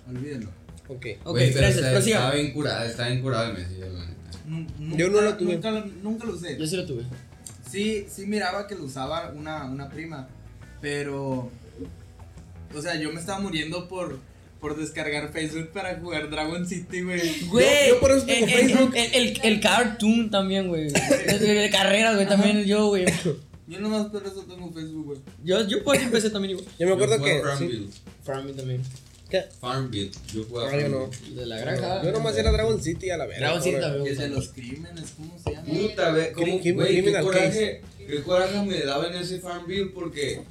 [0.09, 0.49] Olvídenlo.
[0.89, 1.05] Ok.
[1.23, 2.17] Ok, Güey, pero gracias, está- prosiga.
[2.17, 3.69] Estaba bien curada, estaba bien curada el neta.
[3.69, 5.53] Nu- nunca- Yo no lo tuve.
[5.55, 6.57] Nunca, lo- nunca lo usé.
[6.57, 7.03] Yo sí lo tuve.
[7.69, 10.27] Sí, sí miraba que lo usaba una, una prima,
[10.81, 11.49] pero...
[12.75, 14.19] O sea, yo me estaba muriendo por,
[14.59, 17.45] por descargar Facebook para jugar Dragon City, güey.
[17.47, 18.91] Güey, yo por eso tengo el, el- Facebook.
[18.95, 20.89] El, el, el cartoon también, güey.
[20.89, 23.05] De, carreras, güey, también yo, güey.
[23.67, 25.19] Yo nomás por eso tengo Facebook, güey.
[25.43, 26.67] Yo, yo por eso empecé también igual.
[26.79, 27.41] Yo me acuerdo Yo que.
[27.57, 27.89] sí.
[28.23, 28.57] Farmville.
[28.57, 28.81] También.
[29.33, 29.45] ¿Qué?
[29.59, 30.11] Farmville.
[30.31, 30.99] Yo jugaba Ah, yo no.
[31.11, 31.35] Farmville.
[31.41, 32.03] De la granja.
[32.03, 33.39] Yo nomás era Dragon City a la verga.
[33.47, 34.07] Dragon City también.
[34.07, 35.67] El de los crímenes, ¿cómo se llama?
[35.67, 40.43] Puta, ve, cómo, güey, qué coraje, qué coraje me daba en ese Farmville porque,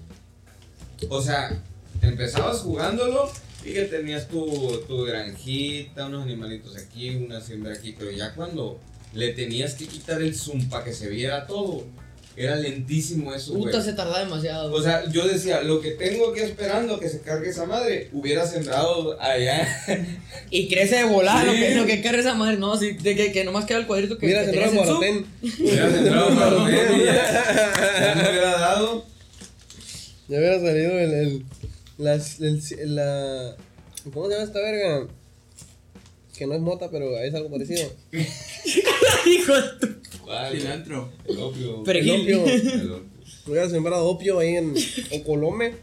[1.09, 1.63] o sea,
[2.03, 3.31] empezabas jugándolo
[3.65, 8.81] y que tenías tu, tu granjita, unos animalitos aquí, una siembra aquí, pero ya cuando
[9.15, 11.85] le tenías que quitar el zoom para que se viera todo,
[12.37, 13.65] era lentísimo eso, güey.
[13.67, 14.73] Puta, se tarda demasiado.
[14.73, 18.09] O sea, yo decía, lo que tengo aquí esperando a que se cargue esa madre,
[18.13, 19.69] hubiera sembrado allá.
[20.51, 21.59] y crece de volar, lo Sí.
[21.61, 22.57] que, lo que carga esa madre.
[22.57, 24.27] No, sí, de que, que nomás queda el cuadrito que.
[24.27, 24.87] Hubiera sembrado para
[26.51, 27.15] lo menos y ya,
[28.01, 29.05] ya me hubiera dado.
[30.29, 31.13] Ya hubiera salido el.
[31.15, 31.45] el
[31.99, 33.57] las, el- la.
[34.13, 35.07] ¿Cómo se llama esta verga?
[36.43, 37.89] Que no es mota, pero es algo parecido.
[38.11, 40.59] Hijo de.
[40.59, 41.09] Cilantro.
[41.25, 41.85] El opio.
[41.85, 42.45] Pero- El opio.
[42.47, 43.05] El opio.
[43.47, 44.75] Hubiera sembrado opio ahí en,
[45.13, 45.75] en Colome.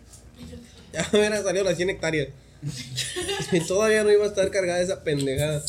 [0.91, 2.27] Ya hubiera salido las 100 hectáreas.
[3.53, 5.63] Y todavía no iba a estar cargada esa pendejada.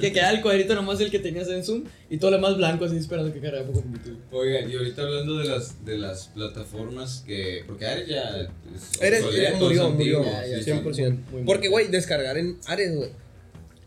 [0.00, 2.86] Que queda el cuadrito nomás el que tenías en Zoom y todo lo demás blanco
[2.86, 4.16] así esperando que cargue poco poquito.
[4.32, 7.62] Oigan, y ahorita hablando de las, de las plataformas que.
[7.68, 8.48] Porque Ares ya.
[8.74, 10.18] es Eres, obsoleto, murió, murió.
[10.18, 10.70] antiguo, ya, sí, sí.
[10.72, 11.18] 100%.
[11.30, 13.10] muy Porque, güey, descargar en Ares, güey.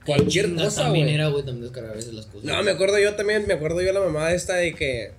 [0.05, 2.43] Cualquier Chinga, cosa, También era, güey, también descargar a veces las cosas.
[2.43, 5.11] No, me acuerdo yo también, me acuerdo yo la mamá esta de que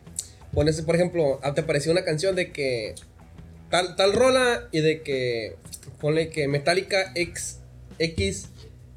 [0.53, 2.95] pones, por ejemplo, ah, te apareció una canción de que
[3.71, 5.57] tal, tal rola y de que
[6.01, 7.59] ponle que Metallica X,
[7.99, 8.49] X,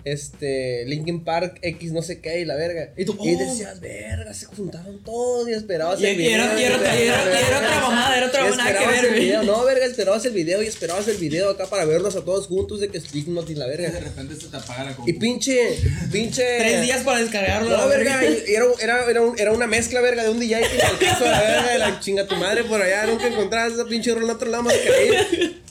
[0.06, 2.94] este, Linkin Park X, no sé qué, y la verga.
[2.96, 3.26] Y tú, oh.
[3.26, 6.36] decías, verga, se juntaron todos y esperabas Y- el y video.
[6.46, 8.72] era- y era otra- y era- y era otra mamada, era otra Y mamada, nada
[8.72, 9.44] que esperabas ver, video.
[9.44, 12.80] No, verga, esperabas el video y esperabas el video acá para verlos a todos juntos
[12.80, 14.00] de que Slipknot y la De verga.
[14.00, 15.10] repente se te apaga la compu.
[15.10, 15.78] Y pinche,
[16.12, 16.44] pinche.
[16.60, 17.76] Tres días para descargarlo.
[17.76, 21.42] No, verga, era, era, era, un- era una mezcla, verga, de un DJ que la
[21.42, 24.50] verga, de la chinga tu madre por allá, nunca encontrabas esa pinche rola en otro
[24.50, 25.62] lado más que ahí.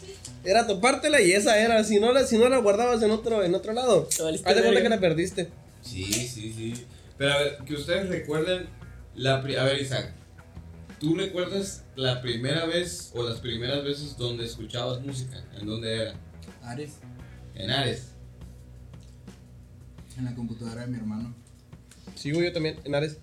[0.44, 3.54] Era topártela y esa era, si no la, si no la guardabas en otro, en
[3.54, 5.48] otro lado, Te valiste haz de cuenta que la perdiste.
[5.82, 6.74] Sí, sí, sí.
[7.16, 8.66] Pero a ver, que ustedes recuerden.
[9.14, 10.12] La, pri- a ver, Isaac.
[10.98, 15.42] ¿Tú recuerdas la primera vez o las primeras veces donde escuchabas música?
[15.58, 16.14] ¿En dónde era?
[16.62, 16.94] Ares,
[17.54, 18.08] En Ares.
[20.18, 21.34] en la computadora de mi hermano.
[22.16, 23.18] Sigo yo también, en Ares.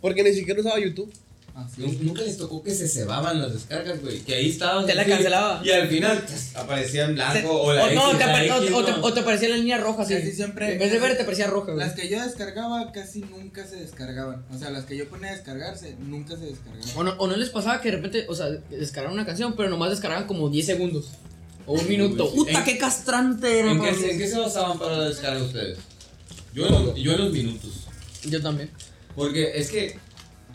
[0.00, 1.12] Porque ni siquiera usaba YouTube.
[1.58, 1.80] Ah, sí.
[1.80, 4.18] Nu- Nunca les tocó que se cebaban las descargas, güey.
[4.20, 4.84] Que ahí estaban.
[4.84, 5.62] Te la así, cancelaba.
[5.64, 8.50] Y al final tss, aparecía en blanco o O, la no, X, te la apare-
[8.52, 9.02] o- X, o te- no.
[9.02, 10.12] o te aparecía la línea roja, así.
[10.12, 11.78] Casi siempre- En vez de verde te parecía roja, güey.
[11.86, 14.44] Las que yo descargaba casi nunca se descargaban.
[14.54, 16.90] O sea, las que yo ponía a descargarse nunca se descargaban.
[16.94, 19.70] O no, o no les pasaba que de repente, o sea, descargaban una canción, pero
[19.70, 21.06] nomás descargaban como 10 segundos.
[21.64, 22.28] O un minuto.
[22.30, 22.36] sí.
[22.36, 23.72] ¡Puta, ¿En- qué castrante era!
[23.72, 25.78] ¿En qué, en qué se basaban para la descarga ustedes?
[26.52, 27.86] Yo en, yo en los minutos.
[28.24, 28.70] Yo también.
[29.16, 29.98] Porque es que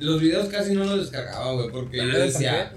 [0.02, 1.72] los videos casi no los descargaba, güey.
[1.72, 2.74] Porque yo decía,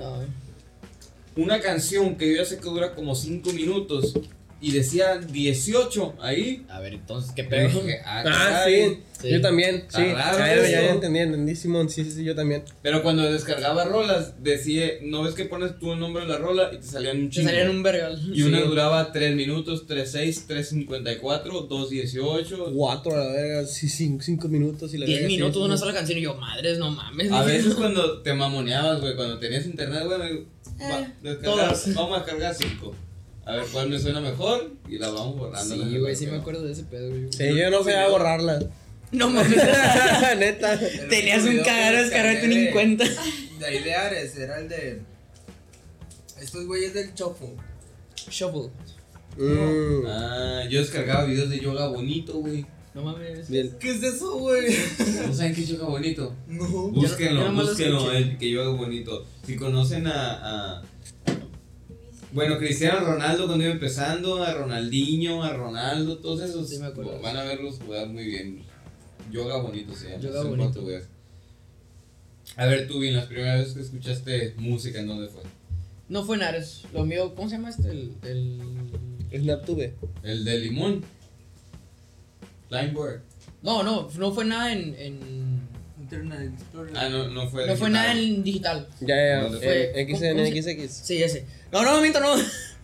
[1.37, 4.15] una canción que yo ya sé que dura como 5 minutos
[4.61, 6.65] y decía 18 ahí.
[6.69, 7.69] A ver, entonces, ¿qué pedo?
[7.81, 9.31] dije, ah, Ah, sí, Sí.
[9.31, 10.03] yo también, sí.
[10.13, 12.63] raro Ya, ya, ya entendí, entendí, Simón, sí, sí, sí, yo también.
[12.83, 16.77] Pero cuando descargaba rolas, decía, no ves que pones tu nombre de la rola y
[16.79, 17.49] te salían un Te chingo.
[17.49, 18.21] salían un vergal.
[18.35, 18.67] Y una Sí.
[18.69, 22.73] duraba 3 minutos, 3.6, 3.54, 2.18.
[22.75, 25.77] Cuatro, a la verga, sí, cinco, cinco minutos y la 10 verga, sí, minutos una
[25.77, 27.31] sola canción y yo, madres, no mames.
[27.33, 30.45] A veces cuando te mamoneabas, güey, cuando tenías internet, güey, me digo,
[30.83, 32.95] va, vamos a cargar 5.
[33.47, 35.75] A ver cuál me suena mejor y la vamos borrando.
[35.75, 37.27] Sí, güey, sí me acuerdo de ese pedo, güey.
[37.31, 38.59] Sí, yo no sé a borrarla.
[39.13, 39.57] No mames.
[40.39, 40.79] Neta.
[41.09, 43.05] Tenías un cagadero de descargarte ni en cuenta.
[43.59, 45.01] De ahí de Ares, era el de.
[46.41, 47.55] Estos güeyes del Chopo.
[48.31, 48.71] Shuffle.
[49.37, 52.65] Mm, Ah, yo descargaba videos de yoga bonito, güey.
[52.95, 53.49] No mames.
[53.51, 53.77] bien.
[53.81, 54.67] ¿Qué es eso, güey?
[55.27, 56.35] ¿No saben qué es yoga bonito?
[56.47, 56.65] No.
[56.89, 59.27] Búsquenlo, yo lo búsquenlo, el que yoga bonito.
[59.47, 60.83] Si conocen a, a-
[62.35, 67.21] Bueno, Cristiano Ronaldo cuando iba empezando, a Ronaldinho, a Ronaldo, todos esos Sí, me acuerdo.
[67.21, 68.65] van a verlos jugar muy bien.
[69.31, 70.41] Yoga bonito se llama.
[70.41, 70.73] En bonito.
[70.73, 71.09] portugués.
[72.57, 75.43] A ver, tú, bien, las primeras veces que escuchaste música, ¿en dónde fue?
[76.09, 76.83] No fue Nares.
[76.93, 77.89] Lo mío, ¿cómo se llama este?
[77.91, 78.13] El.
[78.25, 79.41] el...
[79.41, 79.95] Snaptube.
[80.25, 81.05] El de Limón.
[82.69, 83.23] Limebird.
[83.63, 84.95] No, no, no fue nada en.
[84.99, 85.74] en...
[86.21, 86.97] Un.
[86.97, 87.67] Ah, no, no fue.
[87.67, 88.89] No fue nada en digital.
[89.01, 90.93] Ya, ya, ¿Dónde eh, se- XNXX.
[90.93, 91.45] Sí, ya sé.
[91.73, 92.35] No, no, miento, no.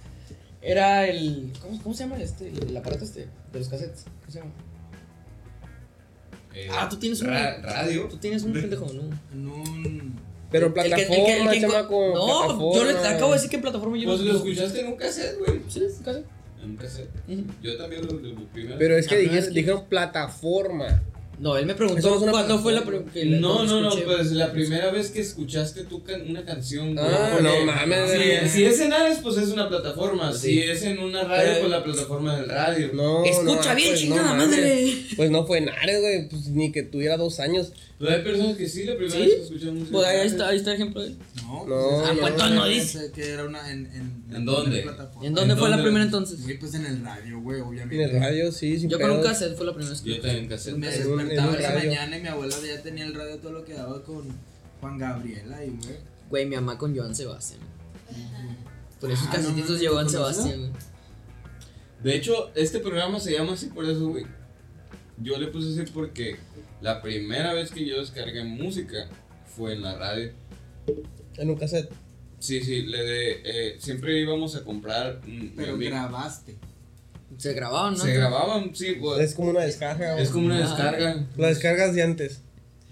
[0.63, 1.53] Era el.
[1.63, 2.49] ¿Cómo, cómo se llama este?
[2.49, 4.05] El aparato este de los cassettes.
[4.21, 4.51] ¿Cómo se llama?
[6.55, 8.09] Eh, Ah, tú tienes un- ra- radio.
[8.09, 9.03] Tú tienes un pendejo, ¿no?
[9.33, 10.21] En un.
[10.51, 12.13] Pero El que- el que- el plataforma, que- chamaco.
[12.15, 13.17] No, yo le plataforma.
[13.17, 15.61] acabo de decir que en plataforma yo Pues no lo escuchaste en un cassette, güey.
[15.69, 16.21] Sí, en casa.
[16.63, 17.09] En un cassette.
[17.63, 18.77] Yo también lo, lo, lo primero.
[18.79, 21.03] Pero es dijeron, que- dijeron plataforma.
[21.41, 24.53] No, él me preguntó no cuándo fue la que la- No, no, no, pues la
[24.53, 26.95] primera vez que escuchaste tú can- una canción.
[26.95, 30.33] güey, Ah, no mames, Si, es en Ares, pues es una plataforma.
[30.35, 30.51] Sí.
[30.53, 32.91] Si es en una radio, pues la plataforma del radio.
[32.93, 34.97] No, Escucha no, bien, pues, no chingada madre.
[35.17, 36.29] Pues no fue Nares, güey.
[36.29, 37.73] Pues ni que tuviera dos años.
[37.99, 39.21] Pero hay personas que sí, la primera ¿Sí?
[39.21, 39.93] vez que escuchan música.
[39.93, 41.17] Pues ahí en está, ahí está el ejemplo de él.
[41.37, 43.11] No, No, pues, Ah, es- pues, entonces no yo dice.
[43.15, 43.87] que era una en.
[43.87, 44.81] ¿En, ¿En dónde?
[44.83, 45.27] plataforma.
[45.27, 46.43] ¿En dónde ¿En fue la primera entonces?
[46.43, 48.03] Güey, pues en el radio, güey, obviamente.
[48.03, 50.49] En el radio, sí, Yo con un cassette fue la primera vez que Yo también
[50.49, 50.77] cassette.
[51.35, 51.91] Despertaba en la radio.
[51.91, 54.25] mañana y mi abuela ya tenía el radio todo lo que daba con
[54.81, 55.97] Juan Gabriela y güey.
[56.29, 57.61] Güey, mi mamá con Joan Sebastián.
[59.01, 60.19] Por esos Ah, no casetitos Joan ¿lo conoció?
[60.33, 60.73] Sebastián.
[62.03, 64.27] De hecho, este programa se llama así por eso, güey.
[65.19, 66.37] Yo le puse así porque
[66.81, 69.09] la primera vez que yo descargué música
[69.57, 70.33] fue en la radio.
[71.37, 71.91] En un cassette.
[72.39, 75.21] Sí, sí, le de, eh, siempre íbamos a comprar.
[75.27, 76.57] mm, Pero amigo- grabaste.
[77.41, 78.05] Se grababan, ¿no?
[78.05, 80.19] Se grababan, sí, pues, Es como una descarga.
[80.21, 80.61] es como una Ah.
[80.69, 81.27] descarga.
[81.37, 82.41] Las descargas de antes.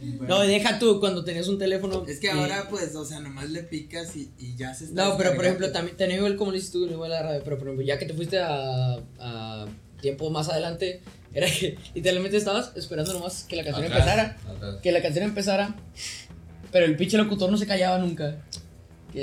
[0.01, 2.05] No, deja tú cuando tenías un teléfono.
[2.07, 5.05] Es que y- ahora, pues, o sea, nomás le picas y, y ya se está.
[5.05, 7.59] No, pero por ejemplo, también tenía igual como le dices tú, igual la radio, pero
[7.59, 9.67] por ejemplo, ya que te fuiste a, a
[10.01, 11.01] tiempo más adelante,
[11.35, 14.77] era que literalmente estabas esperando nomás que la canción Atrás, empezara, atrás.
[14.83, 15.75] que la canción empezara,
[16.71, 18.37] pero el pinche locutor no se callaba nunca.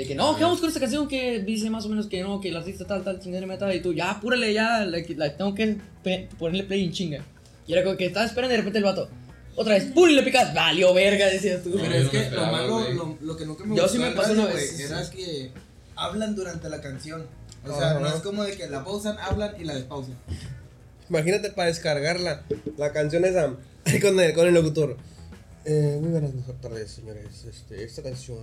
[0.02, 2.40] Que, que no, que vamos con esta canción que dice más o menos que no,
[2.40, 5.54] que el artista tal, tal, chingada tal, y tú, ya, apúrale, ya, la, la tengo
[5.54, 7.24] que pe- ponerle play en chinga.
[7.66, 9.08] Y era como que estaba esperando y de repente el vato,
[9.56, 10.08] otra vez, ¡pum!
[10.08, 11.70] y le picas, valió verga, decías tú.
[11.70, 12.94] No, Pero es que lo malo, güey.
[12.94, 14.82] lo, lo que nunca me Yo gustó sí me pasó radio, una güey, vez, sí,
[14.82, 15.16] era sí.
[15.16, 15.50] que
[15.96, 17.26] hablan durante la canción.
[17.64, 18.00] O sea, Ajá.
[18.00, 20.14] no es como de que la pausan, hablan y la despausan.
[21.08, 22.42] Imagínate para descargarla.
[22.76, 23.54] La canción esa.
[24.02, 24.96] Con el, con el locutor.
[25.64, 26.30] Eh, muy buenas
[26.60, 27.44] tardes, señores.
[27.48, 28.38] Este, esta canción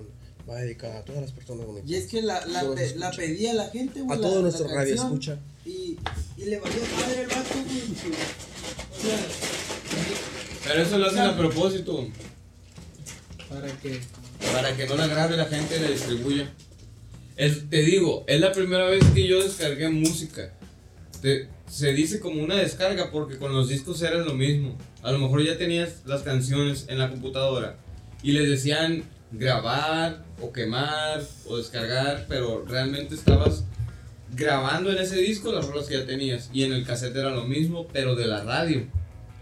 [0.49, 1.89] va dedicada a todas las personas bonitas.
[1.89, 4.11] Y es que la, la, Todos pe- la pedía la gente, güey.
[4.11, 5.37] A la- todo la nuestro radio canción, escucha.
[5.65, 5.97] Y,
[6.37, 8.13] y le valió madre el vato, güey.
[10.65, 12.07] Pero eso lo hacen a propósito.
[13.49, 13.99] para que.
[14.53, 16.51] Para que no la grabe la gente y la distribuya.
[17.35, 20.53] Es- te digo, es la primera vez que yo descargué música.
[21.21, 24.77] Te- se dice como una descarga porque con los discos era lo mismo.
[25.01, 27.77] A lo mejor ya tenías las canciones en la computadora
[28.21, 29.03] y les decían
[29.33, 33.63] grabar o quemar o descargar, pero realmente estabas
[34.35, 36.49] grabando en ese disco las rolas que ya tenías.
[36.53, 38.87] Y en el cassette era lo mismo, pero de la radio.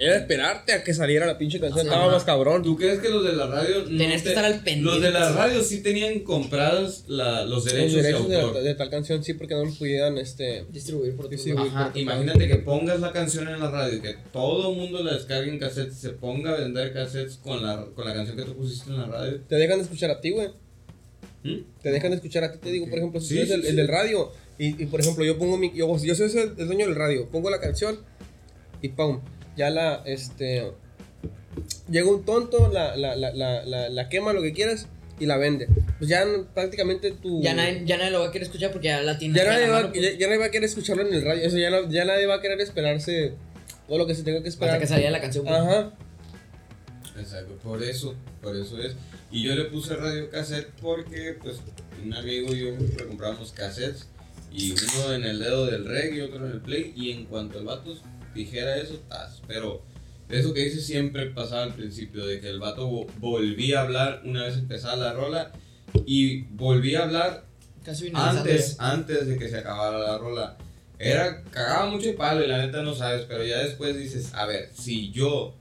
[0.04, 1.86] Era esperarte a que saliera la pinche canción.
[1.86, 2.64] Estaba más cabrón.
[2.64, 4.82] ¿Tú crees que los de la radio no Tenías que estar al pendiente.
[4.84, 8.64] Los de la radio sí tenían compradas la- los Los derechos, derechos de de, autor.
[8.64, 10.66] de tal canción, sí, porque no los pudieran, este.
[10.72, 11.68] Distribuir por tu Distribuir.
[11.72, 15.14] Ajá, imagínate que pongas la canción en la radio y que todo el mundo la
[15.14, 18.56] descargue en cassette, se ponga a vender cassettes con la, con la canción que tú
[18.56, 19.40] pusiste en la radio.
[19.48, 20.48] Te dejan de escuchar a ti, güey.
[21.44, 21.58] ¿Mm?
[21.82, 23.54] Te dejan de escuchar a ti, te digo, por ejemplo, si Sí, tú eres sí,
[23.56, 23.68] el, sí.
[23.70, 25.72] el del radio, y, y, por ejemplo, yo pongo mi.
[25.76, 28.00] Yo, yo soy el, el dueño del radio, pongo la canción
[28.82, 29.20] y pum,
[29.58, 30.02] ya la.
[30.06, 30.72] Este.
[31.90, 34.88] Llega un tonto, la, la, la, la, la, la quema, lo que quieras,
[35.20, 35.68] y la vende.
[35.98, 37.42] Pues ya prácticamente tu.
[37.42, 39.38] Ya nadie, ya nadie lo va a querer escuchar porque ya la tiene.
[39.38, 40.02] Ya nadie, la va, mano, pues.
[40.02, 41.44] ya, ya nadie va a querer escucharlo en el radio.
[41.46, 43.34] Eso ya, no- ya nadie va a querer esperarse
[43.88, 44.76] todo lo que se tenga que esperar.
[44.76, 45.46] Hasta que salía la canción.
[45.46, 45.58] pues.
[45.58, 45.92] Ajá.
[47.20, 48.96] Exacto, por eso, por eso es.
[49.32, 51.58] Y yo le puse radio cassette porque, pues,
[52.04, 54.08] un amigo y yo siempre comprábamos cassettes
[54.52, 56.94] y uno en el dedo del reg y otro en el play.
[56.96, 57.94] Y en cuanto el vato
[58.34, 59.42] dijera eso, tas.
[59.48, 59.82] Pero
[60.30, 64.22] eso que dice siempre pasaba al principio, de que el vato vo- volvía a hablar
[64.26, 65.52] una vez empezaba la rola
[66.06, 67.46] y volvía a hablar
[67.84, 70.58] Casi antes, antes de que se acabara la rola.
[71.00, 74.46] Era, cagaba mucho el palo y la neta no sabes, pero ya después dices, a
[74.46, 75.56] ver, si yo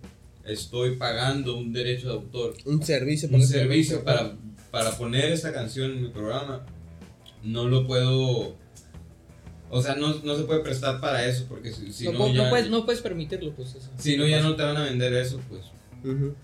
[0.45, 4.33] estoy pagando un derecho de autor, Un servicio un que- servicio para,
[4.71, 6.66] para poner esta canción en mi programa,
[7.43, 8.55] no lo puedo,
[9.71, 12.45] o sea, no, no se puede prestar para eso, porque si, si no, no, ya,
[12.45, 13.91] no puedes, no puedes permitirlo, pues eso.
[13.99, 15.62] si no, ya no te van a vender eso, pues.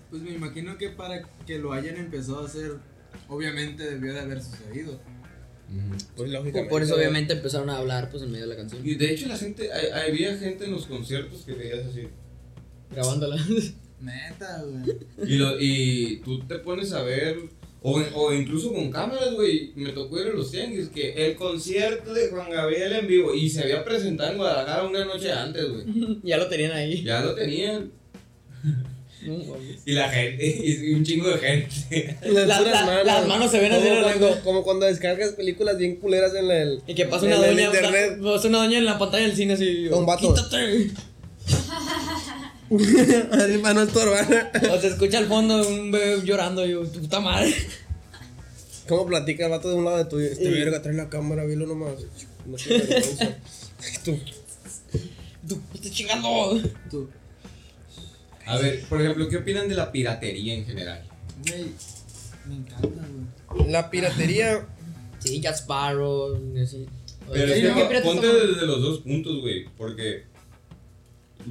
[0.09, 2.73] Pues me imagino que para que lo hayan empezado a hacer,
[3.27, 4.99] obviamente debió de haber sucedido.
[6.15, 6.69] Pues lógicamente.
[6.69, 8.87] Por eso obviamente empezaron a hablar pues en medio de la canción.
[8.87, 12.07] Y de hecho la gente, hay- había gente en los conciertos que veías así.
[12.91, 13.35] Grabándola.
[13.99, 14.97] Neta, güey.
[15.29, 17.37] Y, lo, y tú te pones a ver,
[17.81, 19.71] o, o incluso con cámaras, güey.
[19.75, 23.49] Me tocó ir a los tianguis, que el concierto de Juan Gabriel en vivo, y
[23.49, 25.85] se había presentado en Guadalajara una noche antes, güey.
[26.23, 27.03] ya lo tenían ahí.
[27.03, 27.91] Ya lo tenían.
[29.85, 32.17] Y la gente, y un chingo de gente.
[32.25, 36.33] Las, La- la- las manos se ven así cuando, como cuando descargas películas bien culeras
[36.35, 36.81] en el.
[36.87, 38.19] Y que pasa una doña, internet.
[38.23, 39.87] pasa una doña en la pantalla del cine así.
[39.87, 40.33] Un vato.
[40.33, 40.91] Quítate.
[43.31, 44.51] Así para no estorbar.
[44.71, 47.53] O se escucha al fondo un bebé llorando y yo, puta madre.
[48.87, 51.65] ¿Cómo platica el vato de un lado de tu Este verga trae la cámara, velo
[51.65, 51.95] nomás.
[52.45, 53.37] No vergüenza.
[54.03, 54.19] Tú.
[55.47, 56.61] Tú, estás chingando.
[56.89, 57.09] Tú,
[58.45, 61.03] A ver, por ejemplo, ¿qué opinan de la piratería en general?
[61.47, 61.65] güey,
[62.47, 63.05] me encanta,
[63.49, 63.71] güey.
[63.71, 64.67] La piratería.
[65.19, 66.37] Sí, Jack Sparrow.
[66.61, 66.85] Así.
[67.31, 69.65] Pero es que ¿qué pirata ponte desde los dos puntos, güey.
[69.77, 70.25] Porque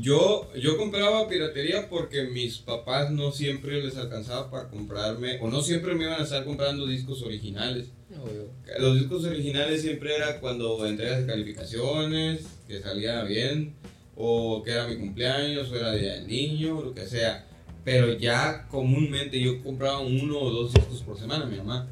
[0.01, 5.63] yo, yo compraba piratería porque mis papás no siempre les alcanzaba para comprarme, o no
[5.63, 7.89] siempre me iban a estar comprando discos originales.
[8.11, 8.51] Obvio.
[8.79, 13.75] Los discos originales siempre era cuando entregas de calificaciones, que salía bien,
[14.17, 17.47] o que era mi cumpleaños, o era Día del Niño, o lo que sea.
[17.85, 21.89] Pero ya comúnmente yo compraba uno o dos discos por semana, mi mamá.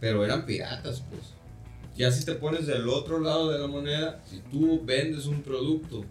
[0.00, 1.22] Pero eran piratas, pues.
[1.96, 6.04] Ya si te pones del otro lado de la moneda, si tú vendes un producto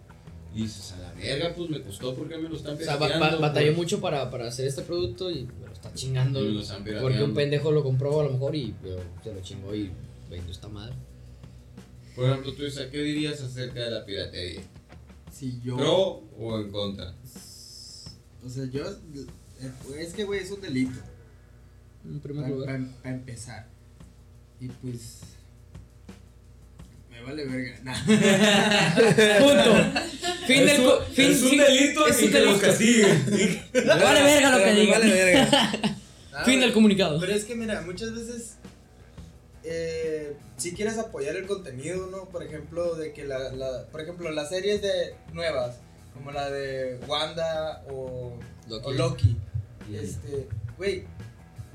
[0.58, 3.06] y dices, a la verga, pues me costó porque me lo están O sea, ba-
[3.06, 3.40] pirateando.
[3.40, 3.76] ba- batalló pues".
[3.76, 6.40] mucho para, para hacer este producto y me lo está chingando.
[6.44, 7.08] Y me lo están pirateando.
[7.08, 9.90] Porque un pendejo lo compró a lo mejor y pero, se lo chingó y
[10.30, 10.94] vendió esta madre.
[12.16, 14.60] Por ejemplo, tú, Isa, ¿qué dirías acerca de la piratería?
[15.32, 15.76] Si yo.
[15.76, 17.14] ¿Pro o en contra?
[18.44, 18.82] O sea, yo.
[19.98, 20.98] Es que, güey, es un delito.
[22.04, 22.80] En primer Para lugar.
[23.04, 23.68] empezar.
[24.60, 25.20] Y pues.
[27.18, 27.78] Me vale verga.
[27.82, 28.04] Nah.
[29.38, 30.00] Punto.
[30.46, 30.82] Fin del.
[30.84, 32.60] co- fin, fin- es un delito.
[32.60, 33.24] castiguen.
[33.72, 34.98] Me vale verga lo que Me diga.
[34.98, 35.70] Vale verga.
[36.44, 37.18] Fin del comunicado.
[37.18, 38.56] Pero es que mira, muchas veces
[39.64, 42.26] eh, si quieres apoyar el contenido, ¿no?
[42.28, 45.76] Por ejemplo, de que la, la- por ejemplo, las series de nuevas,
[46.14, 48.38] como la de Wanda o
[48.68, 48.86] Loki.
[48.86, 49.36] o Loki,
[49.92, 50.46] este,
[50.76, 51.04] güey,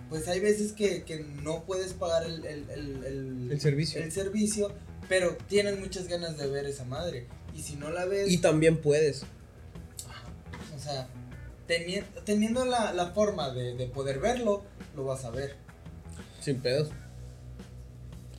[0.10, 4.02] pues hay veces que, que no puedes pagar el, el, el, el- El servicio.
[4.02, 4.72] el servicio,
[5.14, 7.28] pero tienes muchas ganas de ver esa madre.
[7.56, 9.22] Y si no la ves, Y también puedes.
[10.76, 11.08] o sea,
[11.68, 14.64] teni- teniendo la, la forma de, de poder verlo,
[14.96, 15.56] lo vas a ver.
[16.42, 16.90] Sin pedos.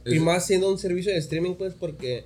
[0.05, 2.25] Y más siendo un servicio de streaming, pues, porque.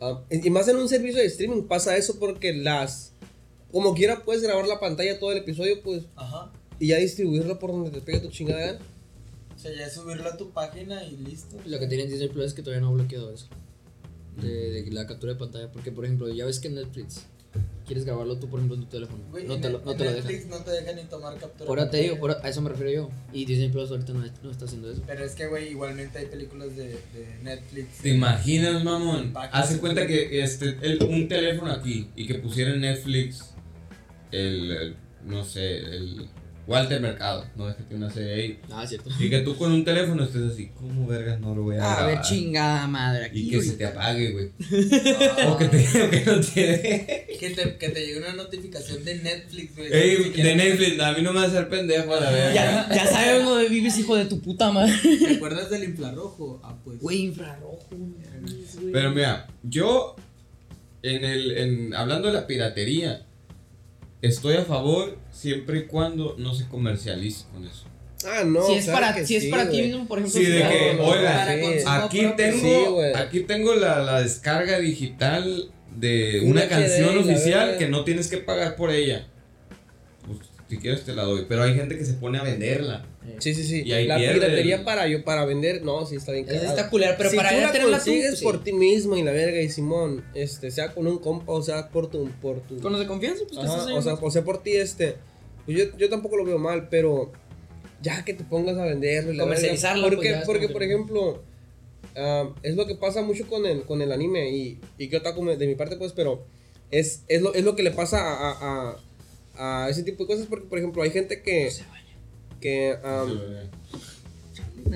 [0.00, 3.12] ah, y más en un servicio de streaming pasa eso porque las.
[3.70, 6.02] Como quiera, puedes grabar la pantalla todo el episodio, pues.
[6.16, 6.50] Ajá.
[6.80, 8.78] Y ya distribuirlo por donde te pegue tu chingada gana.
[9.54, 11.56] O sea, ya es subirlo a tu página y listo.
[11.64, 13.46] Lo que tiene Disney Plus es que todavía no ha bloqueado eso.
[14.40, 15.70] De, de la captura de pantalla.
[15.72, 17.26] Porque, por ejemplo, ya ves que en Netflix
[17.86, 19.24] quieres grabarlo tú, por ejemplo, en tu teléfono.
[19.46, 20.28] No te lo, no en te lo deja.
[20.28, 21.66] Netflix no te deja ni tomar captura.
[21.66, 23.10] Por ahora te de digo, a eso me refiero yo.
[23.32, 25.02] Y Disney Plus ahorita no, no está haciendo eso.
[25.06, 27.98] Pero es que, güey, igualmente hay películas de, de Netflix.
[28.02, 29.32] ¿Te imaginas, mamón?
[29.52, 33.54] Hace cuenta que este, el- un teléfono aquí y que pusiera en Netflix
[34.30, 36.28] el, el, no sé, el
[36.68, 38.60] Walter Mercado, no es que tiene una serie ahí.
[38.70, 39.08] Ah, cierto.
[39.18, 42.04] Y que tú con un teléfono estés así, ¿cómo vergas no lo voy a A
[42.04, 42.24] ver, grabar?
[42.28, 43.24] chingada madre.
[43.24, 44.50] Aquí, Y que se te apague, güey.
[45.48, 49.14] O que, te, o que no te que, te, que te llegue una notificación de
[49.16, 49.92] Netflix, güey.
[49.92, 52.54] Ey, de Netflix, a mí no me va a hacer pendejo a la verga.
[52.54, 54.92] Ya, ya sabes dónde vives, hijo de tu puta madre.
[55.02, 56.60] ¿Te acuerdas del infrarrojo?
[56.62, 57.00] Ah, pues.
[57.00, 57.86] Güey, infrarrojo.
[57.90, 58.92] güey.
[58.92, 60.16] Pero mira, yo
[61.02, 63.24] en el en hablando de la piratería
[64.22, 67.84] estoy a favor siempre y cuando no se comercialice con eso.
[68.26, 68.66] Ah, no.
[68.66, 70.40] si es claro para, si es sí, para ti mismo, por ejemplo.
[70.40, 72.36] Sí, de que, no, oiga, consumo Aquí propio.
[72.36, 78.04] tengo, Sí, aquí tengo la, la descarga digital de Un una canción oficial que no
[78.04, 79.26] tienes que pagar por ella.
[80.26, 80.38] Pues,
[80.68, 83.04] si quieres te la doy, pero hay gente que se pone a venderla.
[83.38, 83.82] Sí, sí, sí.
[83.84, 87.16] Y ahí la pierde piratería para yo para vender, no, sí está bien está culera,
[87.16, 88.44] pero si para tú la tenerla tú, consigues pues, sí.
[88.44, 91.88] por ti mismo y la verga y Simón, este, sea con un compa o sea
[91.90, 94.12] por tu por tu Con los de confianza, pues que Ajá, estás ahí, o sea,
[94.16, 94.24] pues.
[94.24, 95.16] o sea, por ti este,
[95.66, 97.30] pues yo, yo tampoco lo veo mal, pero
[98.02, 100.66] ya que te pongas a venderlo y la Comercializarlo, verga, pues, porque ya es porque
[100.68, 101.42] que- por ejemplo
[102.16, 105.44] ah, es lo que pasa mucho con el con el anime y y que otaku
[105.46, 106.44] de mi parte pues, pero
[106.90, 108.96] es, es lo es lo que le pasa a, a,
[109.56, 111.70] a, a ese tipo de cosas porque por ejemplo hay gente que
[112.60, 112.96] que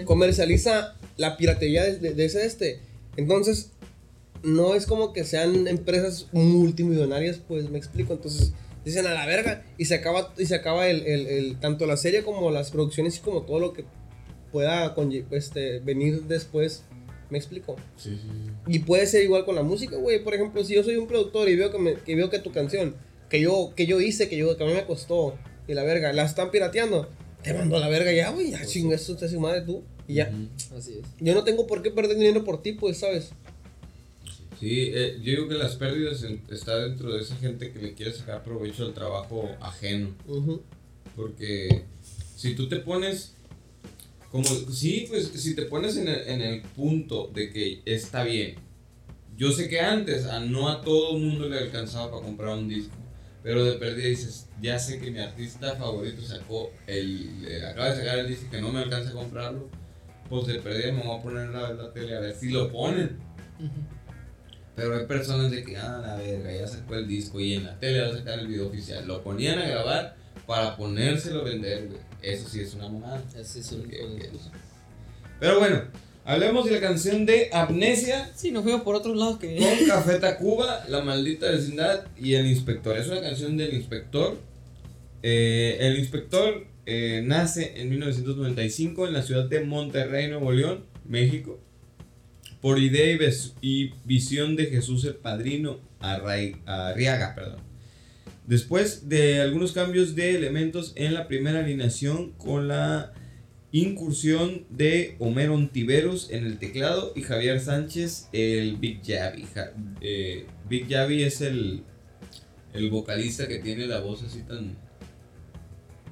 [0.04, 2.80] comercializa la piratería de, de- de ese este.
[3.16, 3.70] Entonces,
[4.42, 8.14] no es como que sean empresas multimillonarias, pues me explico.
[8.14, 8.52] Entonces,
[8.84, 11.96] dicen a la verga y se acaba, y se acaba el, el- el- tanto la
[11.96, 13.84] serie como las producciones y como todo lo que
[14.50, 14.94] pueda
[15.30, 16.84] este, venir después.
[17.30, 17.76] Me explico.
[17.96, 18.28] Sí, sí.
[18.66, 20.22] Y puede ser igual con la música, güey.
[20.22, 22.52] Por ejemplo, si yo soy un productor y veo que, me- que veo que tu
[22.52, 22.94] canción,
[23.30, 25.34] que yo, que yo hice, que, yo, que a mí me costó,
[25.66, 27.08] y la verga, la están pirateando,
[27.42, 28.50] te mando a la verga ya, güey.
[28.50, 29.82] Ya chinga, eso te madre tú.
[30.08, 30.32] Y ya.
[30.76, 31.06] Así es.
[31.20, 33.30] Yo no tengo por qué perder dinero por ti, pues, ¿sabes?
[34.60, 37.94] Sí, eh, yo digo que las pérdidas en- está dentro de esa gente que le
[37.94, 40.10] quiere sacar provecho al trabajo ajeno.
[41.16, 41.82] Porque
[42.36, 43.32] si tú te pones,
[44.30, 48.54] como, sí, pues si te pones en el, en el punto de que está bien.
[49.36, 52.68] Yo sé que antes a no a todo el mundo le alcanzaba para comprar un
[52.68, 52.94] disco.
[53.42, 57.96] Pero de perdida dices, ya sé que mi artista favorito sacó el, eh, acaba de
[57.96, 59.68] sacar el disco que no me alcanza a comprarlo.
[60.28, 63.18] Pues de perdida me voy a poner la, la tele a ver si lo ponen.
[64.74, 67.78] Pero hay personas de que, ah, la verga, ya sacó el disco y en la
[67.78, 69.06] tele va a sacar el video oficial.
[69.06, 70.16] Lo ponían a grabar
[70.46, 72.00] para ponérselo a vender, güey.
[72.22, 73.22] Eso sí es una mamada.
[73.36, 73.90] Ese es un-.
[75.40, 75.82] Pero bueno,
[76.24, 79.56] hablemos de la canción de Amnesia Sí, nos fuimos por otros lados que.
[79.56, 82.96] con Café Tacuba, La Maldita Vecindad y El Inspector.
[82.96, 84.36] Es una canción del Inspector.
[85.22, 91.60] Eh, el Inspector eh, nace en 1995 en la ciudad de Monterrey, Nuevo León, México.
[92.60, 97.34] Por idea y, ves- y visión de Jesús el Padrino Arrai- Arriaga.
[97.34, 97.58] Perdón.
[98.46, 103.12] Después de algunos cambios de elementos en la primera alineación con la
[103.72, 109.44] incursión de Homero Ontiveros en el teclado y Javier Sánchez el Big Javi.
[109.54, 111.82] Ja- eh, Big Javi es el,
[112.74, 114.76] el vocalista que tiene la voz así tan...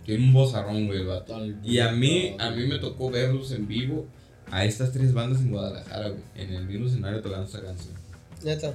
[0.04, 1.38] Tiene un vozarrón, güey, el vato.
[1.62, 4.06] Y a mí, a mí me tocó verlos en vivo
[4.50, 7.94] a estas tres bandas en Guadalajara, güey, en el mismo escenario tocando esta canción.
[8.42, 8.74] Neta.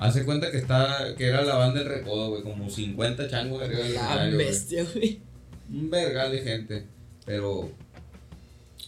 [0.00, 3.80] Hace cuenta que está, que era la banda del recodo, güey, como 50 changos arriba
[3.84, 5.20] del La bestia, güey.
[5.72, 6.86] Un vergal de gente,
[7.24, 7.70] pero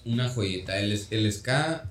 [0.05, 0.79] una joyita.
[0.79, 1.91] El, el ska,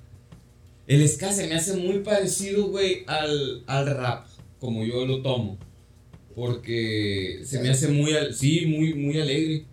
[0.88, 4.28] el ska se me hace muy parecido, güey, al, al rap,
[4.60, 5.57] como yo lo tomo.
[6.36, 9.66] Porque se me hace muy, sí, muy, muy alegre,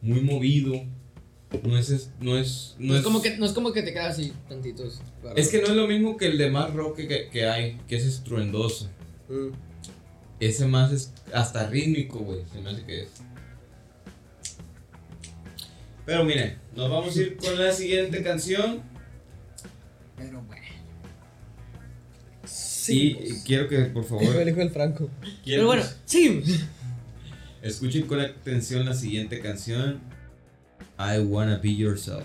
[0.00, 0.72] muy movido.
[1.62, 4.18] No es, es- no es, No, es como que, no es como que te quedas
[4.18, 5.00] así, tantitos.
[5.20, 5.36] claro.
[5.36, 7.96] es que no es lo mismo que el de más rock que, que hay, que
[7.96, 8.88] es estruendoso.
[9.28, 9.50] Mm.
[10.40, 12.40] Ese más es hasta rítmico, güey.
[12.52, 13.08] Se me hace que es.
[16.06, 18.82] Pero miren, nos vamos a ir con la siguiente canción.
[20.16, 20.62] Pero bueno.
[22.88, 25.08] y quiero que, por favor, el hijo del Franco.
[25.44, 26.42] Pero bueno, sí.
[27.60, 30.00] que escuchen con atención la siguiente canción.
[30.98, 32.24] I wanna be yourself.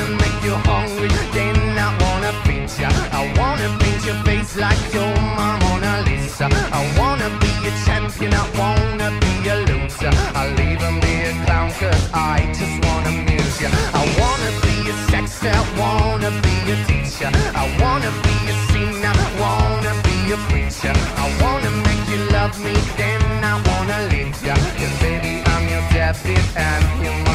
[0.09, 2.89] make you hungry, then I wanna beat ya.
[3.11, 6.47] I wanna paint your face like you're my Mona Lisa.
[6.79, 10.11] I wanna be a champion, I wanna be a loser.
[10.35, 13.69] I'll even be a clown cause I just wanna amuse ya.
[13.93, 17.31] I wanna be a sexter, wanna be a teacher.
[17.63, 20.95] I wanna be a singer, wanna be a preacher.
[21.23, 24.55] I wanna make you love me, then I wanna leave ya.
[24.79, 27.30] Cause baby, I'm your David and you're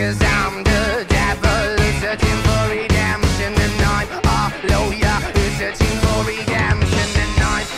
[0.00, 5.20] Because I'm the devil searching for redemption and I'm a lawyer
[5.60, 7.68] searching for redemption and I'm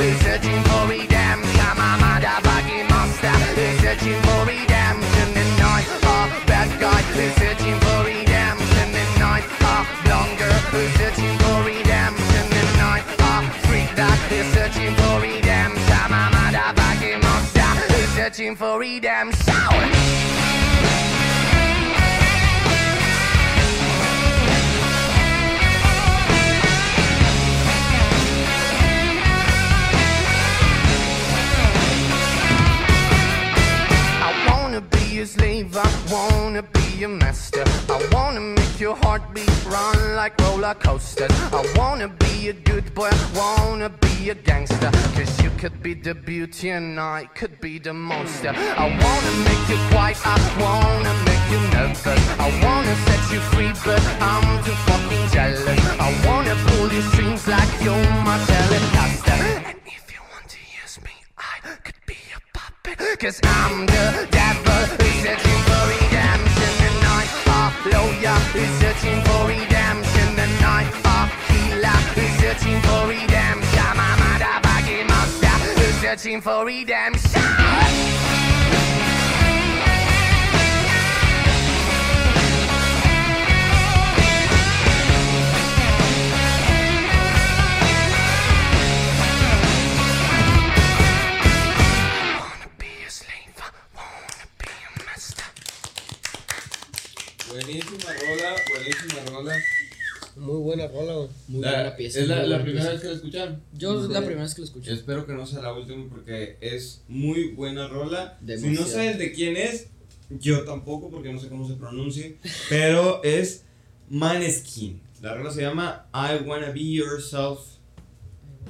[0.00, 1.60] a searching for redemption.
[1.60, 3.36] I'm a motherfucking monster
[3.84, 7.02] searching for redemption and I'm a bad guy
[7.36, 14.48] searching for redemption and I'm a searching for redemption and I'm a freak that is
[14.56, 16.00] searching for redemption.
[16.00, 17.68] I'm a motherfucking monster
[18.16, 20.43] searching for redemption.
[35.76, 37.64] I wanna be a master.
[37.88, 41.32] I wanna make your heartbeat run like roller coasters.
[41.52, 44.90] I wanna be a good boy, I wanna be a gangster.
[45.16, 48.52] Cause you could be the beauty and I could be the monster.
[48.54, 52.22] I wanna make you quiet, I wanna make you nervous.
[52.38, 55.66] I wanna set you free, but I'm too fucking jealous.
[55.98, 59.38] I wanna pull your strings like you're my telecaster.
[59.70, 62.73] And if you want to use me, I could be a puppet.
[62.84, 66.72] Cause I'm the devil who's searching for redemption.
[66.84, 70.38] And I'm a lawyer who's searching for redemption.
[70.38, 73.80] And I'm a healer who's searching for redemption.
[73.80, 78.03] I'm a motherfucking monster who's searching for redemption.
[97.54, 99.54] Buenísima rola, buenísima rola.
[100.36, 101.28] Muy buena rola, güey.
[101.46, 102.18] Muy La- buena pieza.
[102.20, 102.92] ¿Es la, la primera pieza.
[102.92, 103.62] vez que la escucharon?
[103.74, 104.92] Yo es la primera vez que lo escuché.
[104.92, 108.38] Espero que no sea la última porque es muy buena rola.
[108.58, 109.86] Si no sabes de quién es,
[110.30, 113.64] yo tampoco porque no sé cómo se pronuncie, pero es
[114.10, 115.00] Maneskin.
[115.22, 117.60] La rola se llama I Wanna Be Yourself.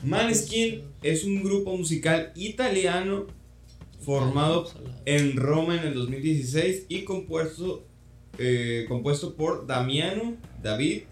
[0.02, 3.26] Maneskin es un grupo musical italiano
[4.02, 4.70] formado
[5.06, 7.86] en Roma en el 2016 y compuesto,
[8.38, 11.02] eh, compuesto por Damiano, David,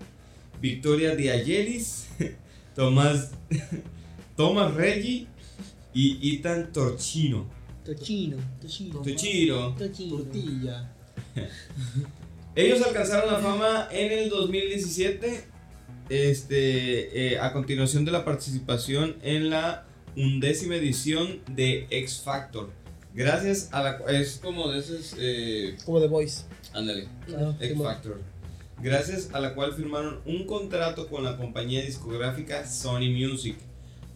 [0.61, 2.09] Victoria Di Ayelis,
[2.75, 3.33] Tomás,
[4.37, 5.29] Thomas Reggi
[5.95, 7.47] y Ethan Torchino.
[7.85, 9.01] Tochino, tochino.
[9.01, 9.75] Torchino.
[9.77, 10.17] Tochino.
[10.17, 10.93] Tortilla.
[12.55, 15.45] Ellos alcanzaron la fama en el 2017,
[16.09, 19.87] este, eh, a continuación de la participación en la
[20.17, 22.71] undécima edición de X Factor.
[23.15, 26.45] Gracias a la es como de esos, eh, Como The Voice.
[26.73, 27.79] ándale, Ah, X.
[27.83, 28.21] Factor.
[28.81, 33.57] Gracias a la cual firmaron un contrato con la compañía discográfica Sony Music.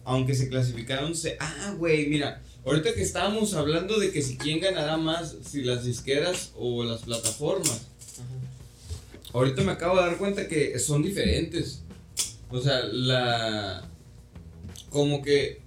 [0.03, 1.15] Aunque se clasificaron.
[1.15, 2.41] Se ah, güey, mira.
[2.65, 7.01] Ahorita que estábamos hablando de que si quién ganará más, si las disqueras o las
[7.03, 7.87] plataformas.
[9.33, 11.83] Ahorita me acabo de dar cuenta que son diferentes.
[12.49, 13.87] O sea, la.
[14.89, 15.61] Como que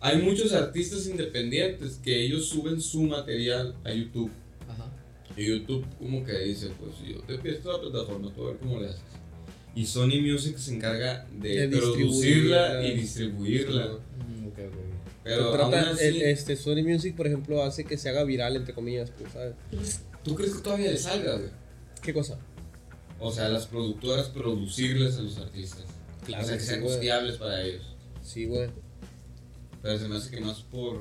[0.00, 4.30] hay muchos artistas independientes que ellos suben su material a YouTube.
[4.68, 4.90] Ajá.
[5.36, 8.80] Y YouTube como que dice, pues yo te presto la plataforma, tú a ver cómo
[8.80, 9.00] le haces.
[9.74, 13.86] Y Sony Music se encarga de, De producirla y distribuirla.
[13.86, 14.74] Mm, ok, ok.
[15.22, 18.56] Pero Trata- aún así, el- este Sony Music, por ejemplo, hace que se haga viral,
[18.56, 19.54] entre comillas, pues, ¿sabes?
[20.24, 21.50] ¿tú crees que todavía le salga, güey?
[22.02, 22.38] ¿Qué cosa?
[23.20, 25.84] O sea, las productoras producirles a los artistas.
[26.24, 27.82] Claro o sea, que que sean sí, costeables para ellos.
[28.22, 28.68] Sí, güey.
[29.82, 31.00] Pero se me hace que más por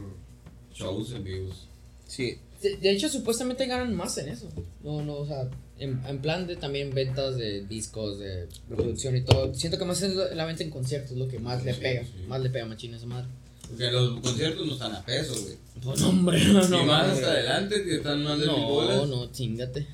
[0.74, 1.68] shows en vivos.
[2.08, 2.38] Sí.
[2.62, 4.50] De, de hecho, supuestamente ganan más en eso.
[4.84, 9.22] No, no, o sea, en, en plan de también ventas de discos, de producción y
[9.22, 9.54] todo.
[9.54, 12.04] Siento que más es la venta en conciertos, lo que más le pega.
[12.04, 12.12] sí.
[12.28, 13.28] Más le pega machina esa madre.
[13.70, 15.56] Porque los conciertos no están a peso, güey.
[15.84, 16.84] Pues, no, hombre, no, y no.
[16.86, 17.18] más hombre.
[17.20, 19.08] hasta adelante, que están más de mil No, bolas.
[19.08, 19.86] no, chingate.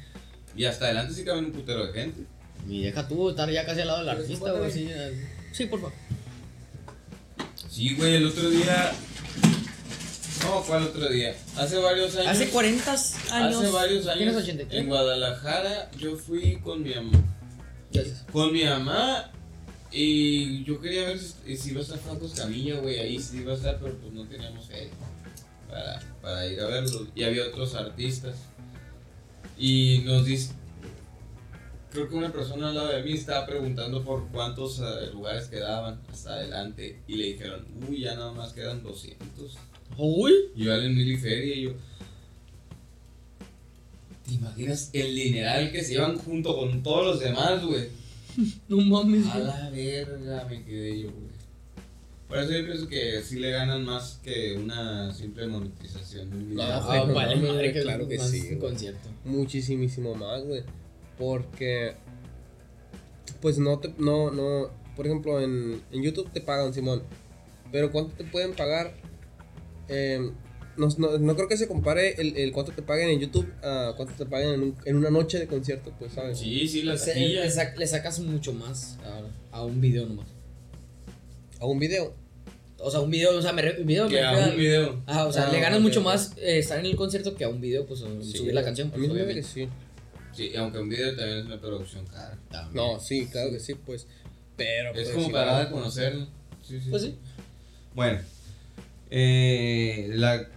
[0.55, 2.21] Y hasta adelante sí caben un putero de gente.
[2.69, 4.71] Y deja tú estar ya casi al lado del artista, güey.
[5.51, 5.93] Sí, por favor.
[7.75, 8.93] Sí, güey, el otro día.
[10.45, 11.35] No, ¿cuál otro día?
[11.57, 12.27] Hace varios años.
[12.27, 13.15] Hace 40 años.
[13.29, 14.33] Hace varios años.
[14.33, 14.81] 83.
[14.81, 17.21] En Guadalajara, yo fui con mi mamá.
[17.91, 18.23] Gracias.
[18.31, 19.29] Con mi mamá.
[19.91, 22.97] Y yo quería ver si, si iba a estar Franco Escamilla, güey.
[22.97, 24.89] Ahí sí iba a estar, pero pues no teníamos fe
[25.69, 27.07] para, para ir a verlo.
[27.13, 28.37] Y había otros artistas.
[29.57, 30.53] Y nos dice.
[31.95, 36.01] Creo que una persona al lado de mí estaba preguntando por cuántos eh, lugares quedaban
[36.11, 36.99] hasta adelante.
[37.07, 39.55] Y le dijeron, uy, ya nada más quedan 200.
[39.97, 40.33] Uy.
[40.57, 41.71] Y yo al mil y feria y yo.
[44.25, 47.87] ¿Te imaginas el dineral que se llevan junto con todos los demás, güey?
[48.67, 49.25] No mames.
[49.27, 51.35] A la verga me quedé yo, güey.
[52.27, 56.57] Por eso yo pienso que sí le ganan más que una simple monetización.
[56.59, 58.59] Ah, Ah, no, vale, no, madre, que claro que más sí, un güey.
[58.59, 59.07] concierto.
[59.23, 60.63] Muchísimo más, güey.
[61.17, 61.93] Porque.
[63.41, 63.93] Pues no te.
[63.97, 64.69] No, no.
[64.95, 67.03] Por ejemplo, en, en YouTube te pagan, Simón.
[67.71, 68.93] Pero ¿cuánto te pueden pagar?
[69.89, 70.31] Eh,
[70.77, 73.93] no, no, no creo que se compare el, el cuánto te paguen en YouTube a
[73.95, 76.39] cuánto te paguen en, un- en una noche de concierto, pues, ¿sabes?
[76.39, 77.43] Sí, sí, la Se- taquilla.
[77.43, 78.97] le, sac- le sacas mucho más
[79.51, 80.27] a, a un video nomás.
[81.59, 82.13] A un video.
[82.77, 84.57] O sea, un video, o sea, me re- un video Que me a refiero un
[84.59, 85.03] video.
[85.07, 87.49] Ah, o sea, Ah, le ganas mucho más eh, estar en el concierto que a
[87.49, 88.89] un video, pues, o Sí, subir la canción.
[88.89, 89.47] A Pues, mí me hace obviamente.
[89.47, 89.69] que sí.
[90.35, 92.37] Sí, aunque un video también es una producción cara.
[92.73, 94.05] No, sí, claro que sí, pues.
[94.57, 94.89] Pero.
[94.89, 96.27] Es pues, como sí, para dar a conocerlo.
[96.61, 96.89] Sí, sí.
[96.89, 97.15] Pues sí.
[97.93, 98.19] Bueno,
[99.09, 100.49] eh, la,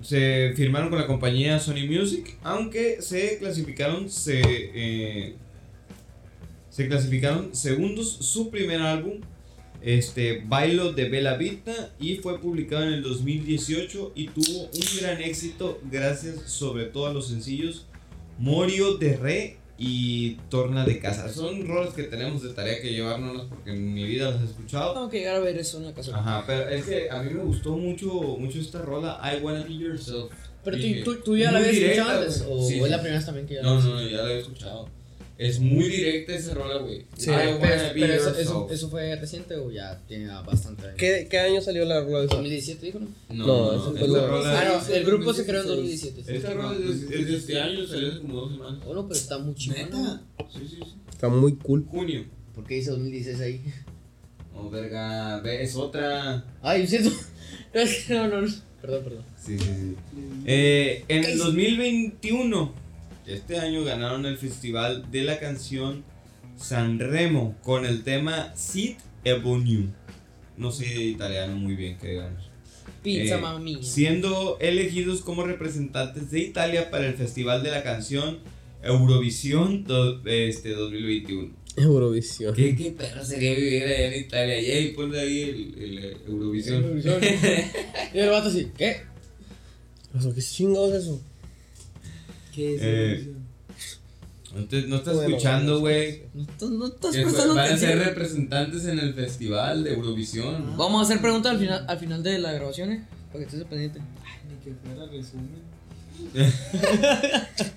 [0.00, 5.34] se firmaron con la compañía Sony Music, aunque se clasificaron, se, eh,
[6.70, 9.20] se clasificaron segundos su primer álbum,
[9.82, 15.20] este, Bailo de Bella Vita, y fue publicado en el 2018 y tuvo un gran
[15.20, 17.86] éxito gracias sobre todo a los sencillos
[18.40, 21.28] Morio de Re y Torna de Casa.
[21.32, 24.92] Son roles que tenemos de tarea que llevárnoslas porque en mi vida las he escuchado.
[24.94, 26.16] Tengo que llegar a ver eso en la casa.
[26.18, 28.06] Ajá, pero es que a mí me gustó mucho,
[28.38, 30.32] mucho esta rola, I Wanna Be Yourself.
[30.64, 32.90] Pero tú, tú, tú ya la habías escuchado antes, o Sí, es sí.
[32.90, 34.88] la primera vez también que ya la No, habías no, ya la había escuchado.
[35.40, 37.06] Es muy directa esa rola, güey.
[37.16, 37.56] Sí, I
[37.94, 40.96] Pero, eso, eso, ¿eso fue reciente o ya tiene bastante años?
[40.98, 42.34] ¿Qué, ¿Qué año salió la rola de esa?
[42.34, 43.06] 2017 dijo, ¿no?
[43.30, 44.60] No, No, no, eso fue la- rola.
[44.60, 46.36] Ah, no, el grupo se creó en 2017.
[46.36, 48.84] Esta rola es, de este año, salió hace como dos semanas.
[48.84, 49.80] Bueno, pero está muy chingón.
[49.82, 50.22] ¿Neta?
[50.52, 50.92] Sí, sí, sí.
[51.10, 51.86] Está muy cool.
[51.90, 52.26] Junio.
[52.54, 53.62] ¿Por qué dice 2016 ahí?
[54.54, 56.44] Oh, verga, ve, es otra.
[56.60, 56.82] Ay,
[57.72, 58.10] es.
[58.10, 58.48] No, no, no.
[58.82, 59.24] Perdón, perdón.
[59.42, 59.96] Sí, sí, sí.
[60.44, 62.74] Eh, en el 2021
[63.26, 66.04] Este año ganaron el festival de la canción
[66.56, 69.38] Sanremo con el tema Sit e.
[70.56, 72.50] No sé italiano muy bien, que digamos.
[73.02, 73.78] Pizza, Eh, mía.
[73.82, 78.38] Siendo elegidos como representantes de Italia para el festival de la canción
[78.82, 81.54] Eurovisión do- este, 2021.
[81.76, 82.54] Eurovisión.
[82.54, 84.60] ¿Qué, qué perro sería vivir allá en Italia?
[84.60, 86.84] Y ahí ponle ahí el, el, eh, Eurovisión.
[88.14, 89.02] Y el vato así, ¿qué?
[90.34, 91.22] ¿Qué chingados es eso?
[92.60, 93.32] ¿Qué es Eh?
[94.54, 96.22] Entonces, no estás Bueno, escuchando, güey.
[96.34, 100.76] No, no estás prestando Van a ser representantes en el festival de Eurovisión.
[100.76, 103.04] Vamos a hacer preguntas al final, al final de la grabación, ¿eh?
[103.32, 104.00] Para que estés pendiente.
[104.00, 105.70] Ni que fuera resumen.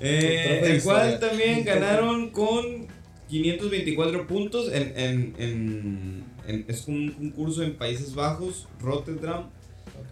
[0.00, 2.86] Eh, el cual también ganaron con
[3.30, 9.48] 524 puntos en, en, en- en- es un concurso en Países Bajos, Rotterdam,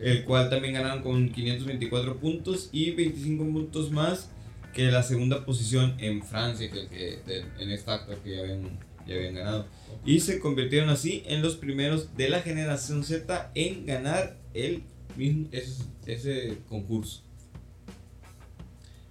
[0.01, 4.29] el cual también ganaron con 524 puntos y 25 puntos más
[4.73, 8.79] que la segunda posición en Francia, que, que de- en X Factor que ya habían,
[9.07, 9.67] ya habían ganado.
[10.05, 14.83] Y se convirtieron así en los primeros de la generación Z en ganar el
[15.17, 17.23] mismo, ese, ese concurso.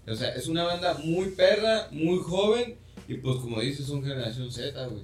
[0.05, 2.75] O sea, es una banda muy perra, muy joven.
[3.07, 5.03] Y pues como dices, son generación Z, güey.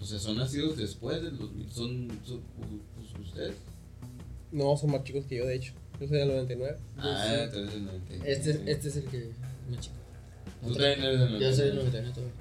[0.00, 1.70] O sea, son nacidos después del 2000.
[1.70, 2.40] Son, son
[2.96, 3.56] pues, ustedes.
[4.52, 5.72] No, son más chicos que yo, de hecho.
[6.00, 6.76] Yo soy del 99.
[6.96, 8.32] Ah, entonces el 99.
[8.32, 9.30] Este, este es el que
[9.70, 9.96] más chico.
[10.62, 12.08] Tú también eres del Yo soy del 99.
[12.08, 12.34] 99 todavía.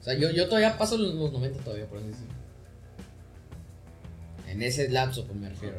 [0.00, 2.32] O sea, yo, yo todavía paso los, los 90 todavía, por así decirlo.
[4.48, 5.76] En ese lapso, pues me refiero.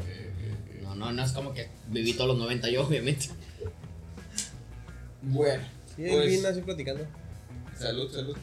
[0.82, 3.28] No, no, no es como que viví todos los 90 yo, obviamente.
[5.22, 5.64] Bueno.
[5.96, 7.06] Sí, Pues- vine así platicando.
[7.78, 8.36] Salud, salud.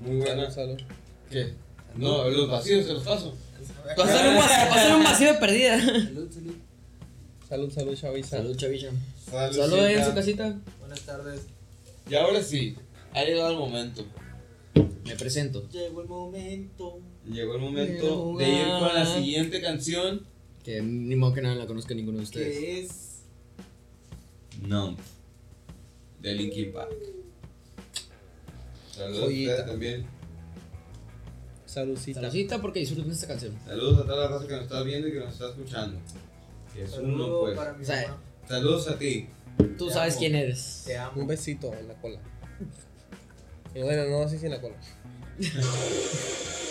[0.00, 0.50] Muy buena.
[0.50, 0.92] Salud, salud.
[1.30, 1.52] ¿Qué?
[1.98, 3.34] No, los vacíos se los paso.
[3.96, 5.80] Pásale un vacío, pásale un vacío de perdida.
[5.80, 6.54] Salud, salud.
[7.48, 8.36] Salud, salud, chaviza.
[8.36, 8.90] Salud, chavilla.
[9.28, 10.58] Salud, Salud ahí en su casita.
[10.78, 11.46] Buenas tardes.
[12.08, 12.76] Y ahora sí,
[13.14, 14.04] ha llegado el momento.
[15.04, 15.68] Me presento.
[15.70, 17.00] Llegó el momento.
[17.26, 20.24] Llegó el momento de ir con la siguiente canción.
[20.62, 22.58] Que ni modo que nada la conozca ninguno de ustedes.
[22.58, 23.22] ¿Qué es?
[24.62, 24.98] Numb.
[26.20, 26.94] De Linkin Park.
[28.94, 30.17] Saludos a ustedes también.
[31.80, 32.20] Saludcita.
[32.20, 33.58] Saludcita porque disfruten esta canción.
[33.66, 35.98] Saludos a toda la raza que nos está viendo y que nos está escuchando.
[36.74, 37.56] Que es uno, Saludo pues.
[37.56, 38.22] para mi O sea, mamá.
[38.48, 39.28] Saludos a ti.
[39.76, 40.20] Tú Te sabes amo.
[40.20, 40.82] quién eres.
[40.86, 41.20] Te amo.
[41.20, 42.20] Un besito en la cola.
[43.74, 44.76] Y bueno, no así sin la cola.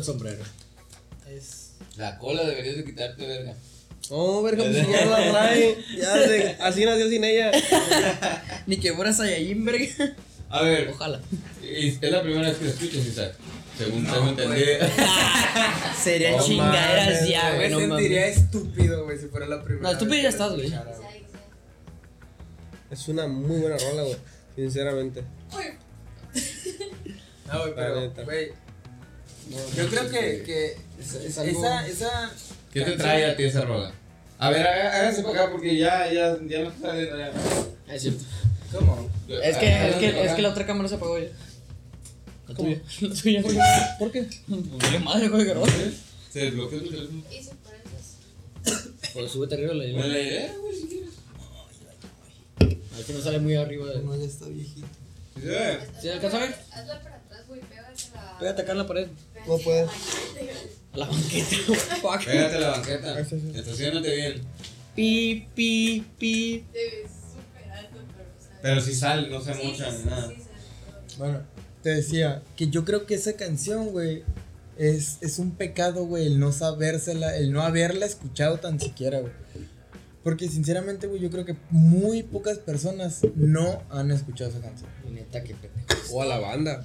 [0.00, 0.42] el sombrero.
[1.28, 1.72] Es.
[1.96, 3.54] La cola deberías de quitarte, verga.
[4.10, 5.76] Oh, verga, pues ya la trae.
[5.96, 7.52] Ya se- así nació sin ella.
[8.66, 9.86] Ni que fuera Saiyajin, verga.
[10.48, 11.20] A ver, Ojalá.
[11.62, 13.34] es la primera vez que lo escuchas, Isaac.
[13.78, 14.66] Según tengo entendido.
[16.02, 17.68] Sería No chingaderas ya, güey.
[17.74, 19.82] Me No sentiría estúpido, güey, si fuera la primera.
[19.84, 20.72] No, estúpido vez ya estás, güey.
[22.90, 24.16] Es una muy buena rola, güey.
[24.56, 25.22] Sinceramente.
[27.46, 28.52] No, güey, pero, güey.
[29.76, 32.30] Yo creo que, que es algo- esa, esa.
[32.72, 33.92] ¿Qué te trae a ti esa rola?
[34.38, 37.06] A ver, há- háganse para acá porque ya, ya, ya no sale.
[37.08, 37.32] Ya.
[37.94, 38.24] Es cierto.
[38.72, 39.10] ¿Cómo?
[39.28, 41.26] Es que, es que, es que la otra cámara se apagó ya.
[42.48, 42.80] La tuya.
[43.00, 43.58] La tuya, güey.
[43.98, 44.28] ¿Por qué?
[44.48, 45.54] Vale madre, güey, que
[46.32, 47.22] Se desbloqueó tu teléfono.
[47.30, 49.12] Hice paréntesis.
[49.12, 50.06] Pues súbete arriba la Me idea.
[50.06, 51.10] la idea, güey, si quieres.
[52.60, 54.02] A que no sale muy arriba de.
[54.02, 54.86] No, ya está viejito.
[55.34, 55.78] Sí, se ve.
[56.00, 56.54] ¿Sí alcanza a ver?
[56.72, 57.60] Hazla para atrás, güey.
[57.62, 58.36] Pégasela.
[58.38, 59.08] Pégate acá en la pared.
[59.46, 59.90] No puedes.
[60.94, 61.56] La banqueta,
[62.02, 62.24] fuck.
[62.24, 63.20] Pégate a la banqueta.
[63.20, 64.42] Estacionate bien.
[64.96, 66.64] Pi, pi, pi.
[66.72, 68.28] Te ves súper alto, pero.
[68.40, 70.22] sea, Pero si sale, no se sí, ni nada.
[70.26, 70.36] sale.
[71.18, 71.40] Bueno,
[71.82, 74.24] te decía que yo creo que esa canción, güey,
[74.78, 79.32] es, es un pecado, güey, el no sabérsela, el no haberla escuchado tan siquiera, güey.
[80.24, 84.90] Porque sinceramente, güey, yo creo que muy pocas personas no han escuchado esa canción.
[85.08, 86.14] Neta, qué pendejo.
[86.14, 86.84] O a la banda.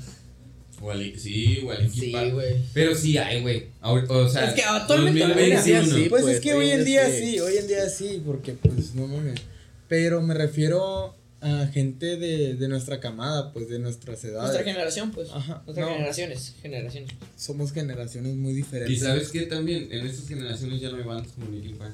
[0.82, 2.34] O al- Sí, o al Linkin Sí, Park.
[2.34, 2.56] güey.
[2.74, 3.68] Pero sí hay, güey.
[3.82, 5.64] Ahor- O sea, Es que actualmente hoy en 2021.
[5.64, 7.40] día sí, pues, pues, es que hoy en día día sí.
[7.40, 9.40] hoy en día sí, porque pues no mames.
[9.88, 14.52] Pero me refiero a gente de, de nuestra camada, pues de nuestras edades.
[14.52, 15.30] Nuestra generación, pues.
[15.32, 15.94] Ajá, Nuestras no.
[15.94, 16.56] generaciones.
[16.62, 17.12] Generaciones.
[17.38, 18.98] Somos generaciones muy diferentes.
[18.98, 21.94] Y sabes que también en estas generaciones ya no hay bandas como Linkin Park.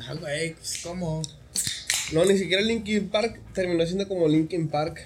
[0.00, 1.20] Ah, güey, pues cómo.
[2.12, 4.98] No, ni siquiera Linkin Park terminó siendo como Linkin Park.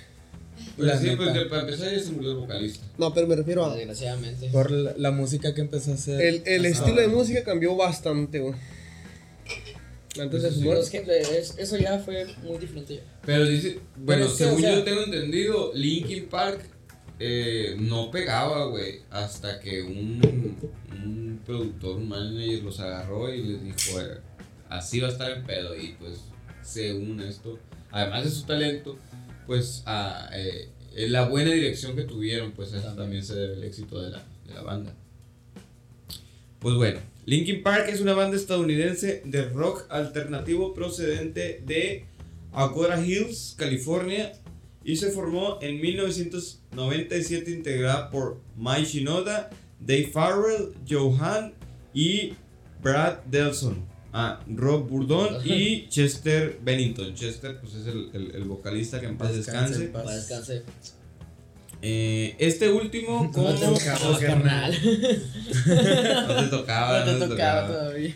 [0.77, 1.17] La sí, neta.
[1.33, 2.87] pues para empezar ya se murió el vocalista.
[2.99, 3.75] No, pero me refiero a.
[3.75, 4.49] Desgraciadamente.
[4.51, 6.21] Por la, la música que empezó a hacer.
[6.21, 8.55] El, el estilo de música cambió bastante, güey.
[10.21, 10.83] Antes de su muerte.
[10.85, 12.97] es que es- eso ya fue muy diferente.
[12.97, 13.03] ya.
[13.27, 16.61] Pero dice, bueno, es que, según o sea- yo tengo entendido, Linkin Park
[17.19, 20.57] eh, no pegaba, güey, hasta que un,
[21.05, 24.19] un productor, un manager los agarró y les dijo, eh,
[24.69, 26.21] así va a estar en pedo y pues
[26.63, 27.59] según esto,
[27.91, 28.97] además de su talento,
[29.47, 30.71] pues a eh,
[31.09, 34.55] la buena dirección que tuvieron, pues eso también se debe el éxito de la, de
[34.55, 34.95] la banda.
[36.61, 42.05] Pues bueno, Linkin Park es una banda estadounidense de rock alternativo procedente de
[42.53, 44.33] Agora Hills, California,
[44.85, 49.51] y se formó en 1997 integrada por Mike Shinoda,
[49.81, 51.55] Dave Farrell, Johan
[51.95, 52.35] y
[52.83, 53.94] Brad Delson.
[54.17, 57.15] Ah, Rob Burdon y Chester Bennington.
[57.17, 60.07] Chester, pues es el, el- el vocalista que en paz Descanse en paz.
[60.07, 60.63] Descanse.
[61.83, 63.51] Eh, este último, como.
[63.51, 64.73] No te tocaba, carnal.
[65.67, 68.15] No te tocaba, No te tocaba todavía.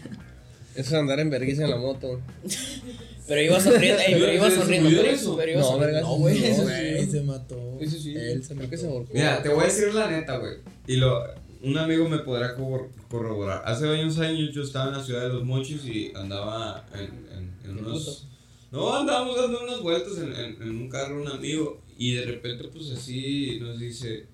[0.74, 2.20] Eso es andar en vergüenza en la moto.
[3.26, 4.88] Pero iba sonriendo, ey, pero iba ¿Se sonriendo.
[4.88, 5.36] Pero, eso?
[5.36, 5.92] pero iba No, sonriendo.
[5.92, 6.40] verga, No, güey.
[6.40, 6.66] No, eso
[7.04, 7.10] sí.
[7.10, 7.78] se mató.
[7.78, 8.14] Ese sí.
[8.16, 8.70] Él se Creo mató.
[8.70, 9.10] que se ahorcó.
[9.12, 10.54] Mira, te voy a decir la neta, güey.
[10.86, 11.24] Y lo,
[11.62, 13.62] un amigo me podrá corro- corroborar.
[13.64, 17.00] Hace varios años yo estaba en la ciudad de Los Mochis y andaba en,
[17.36, 18.26] en, en ¿Qué unos...
[18.70, 20.32] No, andábamos dando unas vueltas en,
[20.62, 24.26] en, un carro un amigo y de repente pues así nos dice,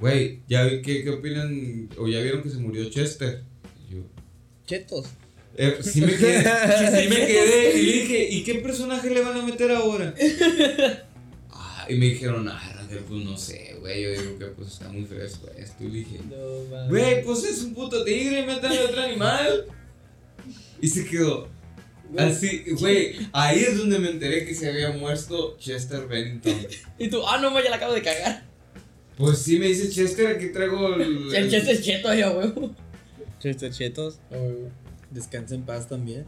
[0.00, 1.88] güey, ¿ya vi- qué, ¿qué opinan?
[1.96, 3.44] O ya vieron que se murió Chester.
[3.88, 4.00] Y yo,
[4.66, 5.06] Chetos.
[5.56, 9.42] eh, sí me quedé, sí me quedé y dije, ¿y qué personaje le van a
[9.42, 10.12] meter ahora?
[11.50, 12.77] Ah, y me dijeron, ah,
[13.08, 15.84] Pues no sé, güey, yo digo que pues está muy fresco esto.
[15.84, 16.88] Y dije, No, mames.
[16.90, 19.66] güey, pues es un puto tigre, métanle otro animal.
[20.80, 21.48] Y se quedó.
[22.16, 26.54] Así, güey, ahí es donde me enteré que se había muerto Chester Bennington.
[26.98, 28.44] Y tú, ah, no, ma, ya la acabo de cagar.
[29.16, 31.32] Pues sí, me dice Chester, aquí traigo el.
[31.34, 32.74] El chiste es cheto ahí, a huevo.
[33.40, 34.18] Chistes chetos.
[35.10, 36.24] Descansa en paz también.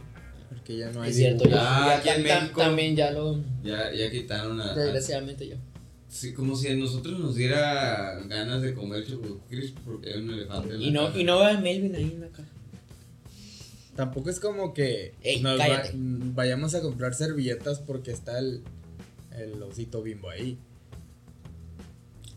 [0.49, 1.09] Porque ya no hay.
[1.11, 2.61] Es cierto, ya, Ah, ya aquí en ta- México.
[2.61, 3.41] también ya lo.
[3.63, 4.71] Ya, ya quitaron a.
[4.73, 5.55] a- Desgraciadamente ya.
[6.11, 10.29] Sí, como si a nosotros nos diera ganas de comer choco crisp porque hay un
[10.31, 12.27] elefante en la Y no, y no va Melvin ahí en la.
[13.95, 15.91] Tampoco es como que Ey, nos va- cállate.
[15.95, 18.61] vayamos a comprar servilletas porque está el,
[19.37, 20.57] el osito bimbo ahí.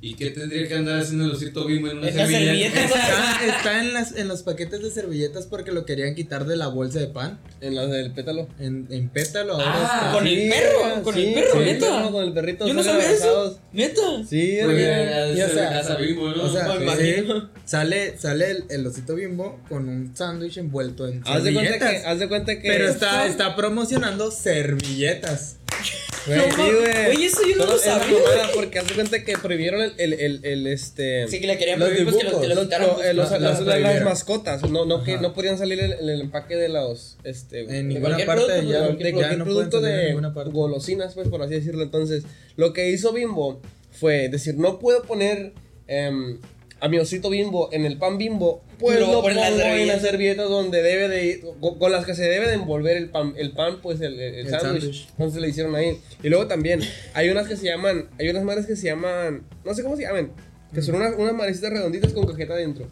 [0.06, 2.44] ¿Y qué tendría que andar haciendo el osito bimbo en una servilleta?
[2.44, 2.84] servilleta.
[2.84, 6.66] Está, está en, las, en los paquetes de servilletas porque lo querían quitar de la
[6.68, 7.38] bolsa de pan.
[7.62, 8.46] En las del pétalo.
[8.58, 10.12] En, en pétalo ahora Ah, está.
[10.12, 12.00] con el perro, con el perro, sí, neta.
[12.00, 12.66] no, con el perrito.
[12.66, 13.24] Yo no sabía eso.
[13.24, 13.58] abrazados.
[13.72, 14.02] Neta.
[14.28, 16.42] Sí, y o sea, de casa bimbo, ¿no?
[16.44, 16.66] O sea,
[16.98, 17.24] sí,
[17.64, 21.78] sale, sale el, el osito bimbo con un sándwich envuelto en Haz de cuenta que,
[21.78, 22.06] servilletas.
[22.12, 22.68] haz de cuenta que.
[22.68, 25.56] Pero está, está promocionando servilletas.
[26.26, 27.04] Güey, No sí, mames, güey.
[27.14, 28.54] güey, eso yo no Solo lo sabía, güey.
[28.54, 31.28] Porque hace cuenta que prohibieron el, el, el, el, este.
[31.28, 32.94] Sí, que le querían los prohibir, pues, que lo- dibujos, que lo los- quitaran, lo-
[32.94, 34.70] pues, eh, los- la- las, las mascotas.
[34.70, 37.18] No, no, que no podían salir en el, empaque de los.
[37.24, 40.14] Este, En de ninguna cualquier parte producto, ya, de cualquier producto de
[40.52, 41.82] golosinas, pues por así decirlo.
[41.82, 42.24] Entonces,
[42.56, 43.60] lo que hizo Bimbo
[43.90, 45.52] fue decir, no puedo poner
[45.86, 46.38] em,
[46.84, 49.56] a mi osito Bimbo en el pan Bimbo, pues Lo lo pongo en las en
[49.56, 49.86] servilletas.
[49.86, 53.08] las servilletas donde debe de ir, con, con las que se debe de envolver el
[53.08, 55.08] pan, el pan pues el, el, el El sándwich.
[55.12, 55.98] Entonces le hicieron ahí.
[56.22, 56.80] Y luego también,
[57.14, 60.02] hay unas que se llaman, hay unas madres que se llaman, no sé cómo se
[60.02, 60.30] llaman,
[60.74, 62.86] que son unas, unas madrecitas redonditas con cajeta adentro.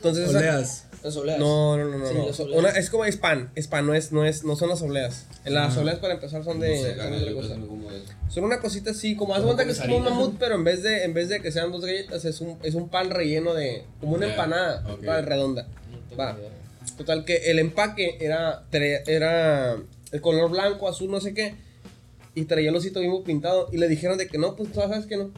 [0.00, 0.86] Entonces, esa- Oleas.
[1.02, 1.38] Las obleas.
[1.38, 2.06] no, no, no, no.
[2.06, 2.26] Sí, no.
[2.26, 3.50] las una- es como es pan,
[3.86, 5.26] no es, no es, no son las obleas.
[5.46, 7.56] Las obleas para empezar son de, No sé, son de cosa.
[8.28, 10.82] Son una cosita así, como haz cuenta que es como un mamut, pero en vez
[10.82, 13.84] de, en vez de que sean dos galletas, es un, es un pan relleno de,
[14.00, 15.04] como una Ya, empanada, ok.
[15.04, 15.66] para redonda.
[16.10, 16.36] No Va.
[16.38, 16.50] idea.
[16.98, 19.76] Total que el empaque era, era
[20.12, 21.54] el color blanco, azul, no sé qué,
[22.34, 25.06] y traía el osito bimbo pintado, y le dijeron de que no, pues tú sabes
[25.06, 25.30] que no.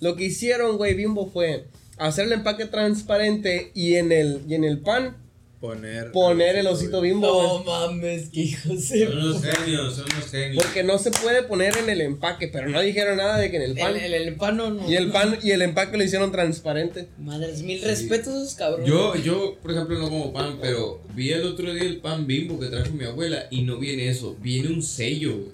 [0.00, 1.66] Lo que hicieron, güey, bimbo fue
[2.06, 5.16] hacer el empaque transparente y en el, y en el pan
[5.60, 6.10] Poner.
[6.10, 7.28] poner el osito bimbo.
[7.30, 9.06] No mames, que hijos de.
[9.06, 10.64] Son unos genios, son unos genios.
[10.64, 13.62] Porque no se puede poner en el empaque, pero no dijeron nada de que en
[13.62, 13.94] el pan.
[13.94, 14.90] El, el, el pan no, no.
[14.90, 17.06] Y el pan y el empaque lo hicieron transparente.
[17.16, 18.88] Madres, mil respetos a esos cabrones.
[18.88, 22.58] Yo, yo, por ejemplo, no como pan, pero vi el otro día el pan bimbo
[22.58, 25.44] que trajo mi abuela y no viene eso, viene un sello,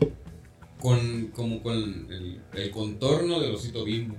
[0.81, 4.17] con, como con el, el contorno del osito bimbo.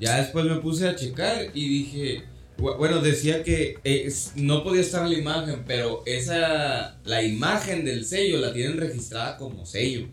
[0.00, 2.22] Ya después me puse a checar y dije,
[2.58, 8.04] bu- bueno, decía que es- no podía estar la imagen, pero esa, la imagen del
[8.04, 10.08] sello la tienen registrada como sello.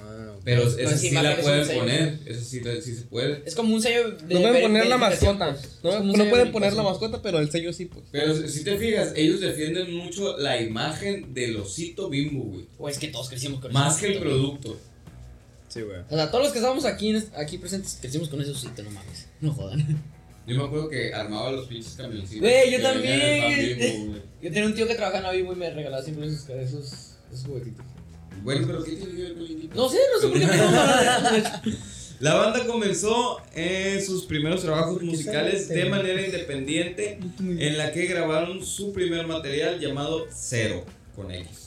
[0.00, 0.32] Ah.
[0.44, 3.42] Pero esa es sí la pueden poner, esa sí, sí se puede.
[3.46, 4.34] Es como un sello de.
[4.34, 5.56] No pueden poner la mascota.
[5.82, 8.04] No, pueden poner la mascota, pero el sello sí, pues.
[8.10, 12.66] Pero si te fijas, ellos defienden mucho la imagen del osito bimbo, güey.
[12.78, 14.76] O es que todos crecimos con Más que el producto.
[15.72, 16.00] Sí, güey.
[16.10, 19.26] O sea, todos los que estábamos aquí, aquí presentes crecimos con ese osito, no mames.
[19.40, 19.80] No jodan.
[20.46, 22.40] Yo me acuerdo que armaba los pinches camioncitos.
[22.40, 24.22] Güey, yo también.
[24.42, 27.46] Yo tenía un tío que trabajaba en Avivo y me regalaba siempre esos, esos, esos
[27.46, 27.86] juguetitos.
[28.42, 31.38] Bueno, pero ¿qué tiene que ver con el No sé, no sé por qué me
[31.38, 31.78] eso.
[32.20, 38.62] La banda comenzó en sus primeros trabajos musicales de manera independiente, en la que grabaron
[38.62, 40.84] su primer material llamado Cero,
[41.16, 41.61] con X.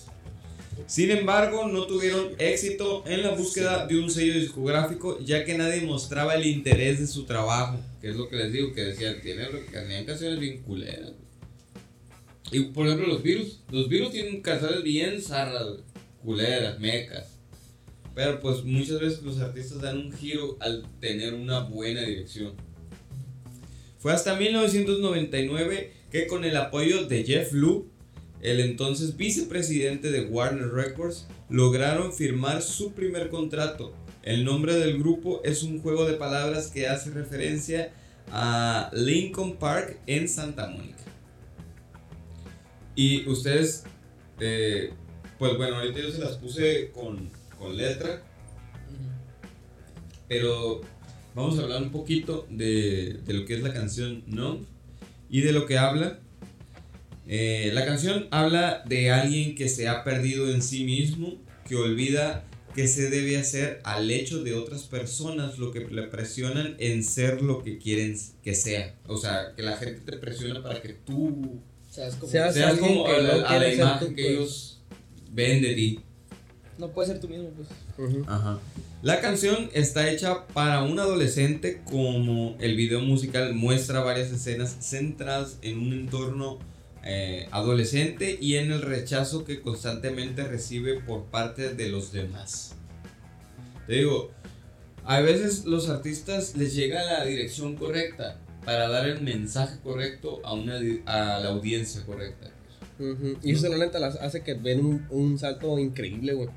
[0.87, 5.81] Sin embargo, no tuvieron éxito en la búsqueda de un sello discográfico, ya que nadie
[5.81, 10.05] mostraba el interés de su trabajo, que es lo que les digo, que decían, tienen,
[10.05, 11.13] canciones bien culeras.
[12.51, 15.79] Y por ejemplo, los virus, los virus tienen canciones bien zarras,
[16.23, 17.35] culeras, mecas.
[18.13, 22.53] Pero pues muchas veces los artistas dan un giro al tener una buena dirección.
[23.97, 27.89] Fue hasta 1999 que con el apoyo de Jeff Lu,
[28.45, 33.93] el entonces vicepresidente de Warner Records, lograron firmar su primer contrato.
[34.23, 37.91] El nombre del grupo es un juego de palabras que hace referencia
[38.31, 41.03] a Lincoln Park en Santa Mónica.
[42.95, 43.83] Y ustedes,
[44.39, 44.93] eh,
[45.37, 48.23] pues bueno, ahorita yo se las puse con, con letra,
[50.27, 50.81] pero
[51.35, 54.61] vamos a hablar un poquito de, de lo que es la canción No
[55.29, 56.19] y de lo que habla.
[57.27, 61.35] Eh, la canción habla de alguien que se ha perdido en sí mismo,
[61.67, 62.43] que olvida
[62.75, 67.41] que se debe hacer al hecho de otras personas lo que le presionan en ser
[67.41, 68.95] lo que quieren que sea.
[69.07, 72.31] O sea, que la gente te presiona para que tú O sea, es como.
[72.31, 74.35] Seas seas alguien como que a la, no a la imagen tú, que pues.
[74.35, 74.81] ellos
[75.31, 75.99] ven de ti.
[76.77, 77.69] No puedes ser tú mismo, pues.
[77.97, 78.25] Ujú.
[78.27, 78.59] Ajá.
[79.01, 85.59] La canción está hecha para un adolescente como el video musical muestra varias escenas centradas
[85.61, 86.59] en un entorno
[87.05, 92.75] eh, adolescente y en el rechazo que constantemente recibe por parte de los demás.
[93.87, 94.31] Te digo,
[95.03, 100.53] a veces los artistas les llega la dirección correcta para dar el mensaje correcto a,
[100.53, 102.49] una, a la audiencia correcta.
[102.97, 103.37] Ujú.
[103.43, 106.49] Y eso la neta las hace que ven un, un salto increíble, güey.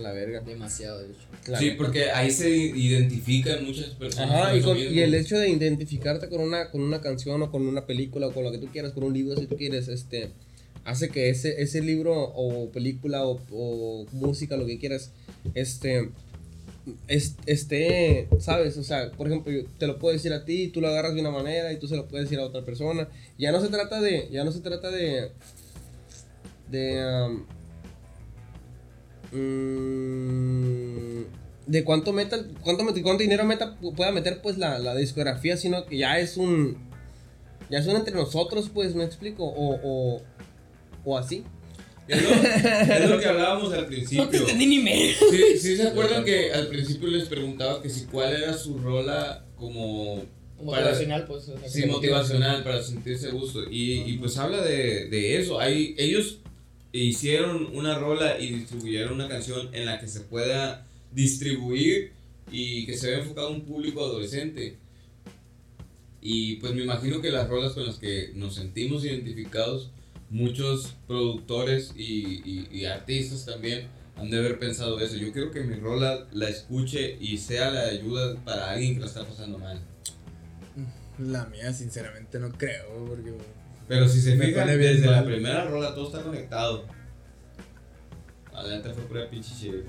[0.00, 0.40] La verga.
[0.40, 1.18] Demasiado, de hecho.
[1.48, 4.30] La sí, porque ahí se identifican muchas personas.
[4.30, 7.86] Ajá, y, con- el hecho de identificarte con una, con una canción o con una
[7.86, 10.30] película o con lo que tú quieras, con un libro si tú quieres, este,
[10.84, 15.12] hace que ese, ese libro o película o, o música, lo que quieras,
[15.54, 16.10] este,
[17.06, 18.76] es- esté, ¿sabes?
[18.78, 21.20] O sea, por ejemplo, yo te lo puedo decir a ti, tú lo agarras de
[21.20, 23.08] una manera y tú se lo puedes decir a otra persona.
[23.38, 25.30] Ya no se trata de, ya no se trata de,
[26.70, 27.44] de, um,
[29.32, 31.22] mm,
[31.66, 32.84] de cuánto meta, cuánto,
[33.18, 36.78] dinero meta, pu- pueda meter pues la, la discografía, sino que ya es un,
[37.70, 40.22] ya es un entre nosotros, pues, me explico, o, o,
[41.04, 41.44] o así.
[42.08, 44.24] Es lo, es lo que hablábamos al principio.
[44.24, 45.12] No te entendí ni medio.
[45.30, 49.44] Sí, sí se acuerdan que al principio les preguntaba que si cuál era su rola
[49.56, 50.22] como
[50.62, 51.48] Motivacional, pues.
[51.50, 53.62] o sea, Sí, que motivacional para sentirse a gusto.
[53.70, 55.60] Y, y pues habla de, de eso.
[55.60, 56.38] Hay, ellos
[56.92, 62.12] hicieron una rola y distribuyeron una canción en la que se pueda distribuir
[62.50, 64.76] y que se vea enfocado un público adolescente.
[66.20, 69.90] Y pues me imagino que las rolas con las que nos sentimos identificados,
[70.30, 73.86] muchos productores y, y- y artistas también
[74.16, 75.16] han de haber pensado eso.
[75.16, 79.06] Yo quiero que mi rola la escuche y sea la ayuda para alguien que la
[79.06, 79.80] está pasando mal.
[81.18, 83.32] La mía, sinceramente, no creo, porque.
[83.88, 85.24] Pero si se fijan, desde la mal.
[85.24, 86.84] primera rola todo está conectado.
[88.52, 89.84] Adelante fue pura pinche chévere.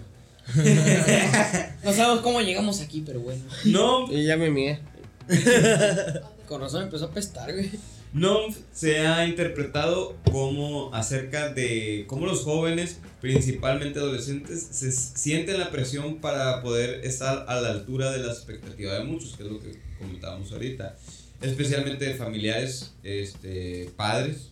[1.83, 3.43] No sabemos cómo llegamos aquí, pero bueno.
[3.65, 4.79] No, Y ya me mié.
[6.47, 7.69] Con razón empezó a pestar, güey.
[8.11, 15.69] Nom se ha interpretado como acerca de cómo los jóvenes, principalmente adolescentes, se sienten la
[15.69, 19.59] presión para poder estar a la altura de la expectativa de muchos, que es lo
[19.59, 20.97] que comentábamos ahorita,
[21.41, 24.51] especialmente de familiares, este, padres.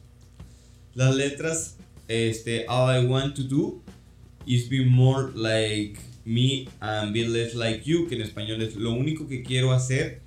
[0.94, 1.76] Las letras,
[2.08, 3.82] este, All I Want to Do
[4.46, 8.92] is be more like me and be less like you, que en español es lo
[8.94, 10.22] único que quiero hacer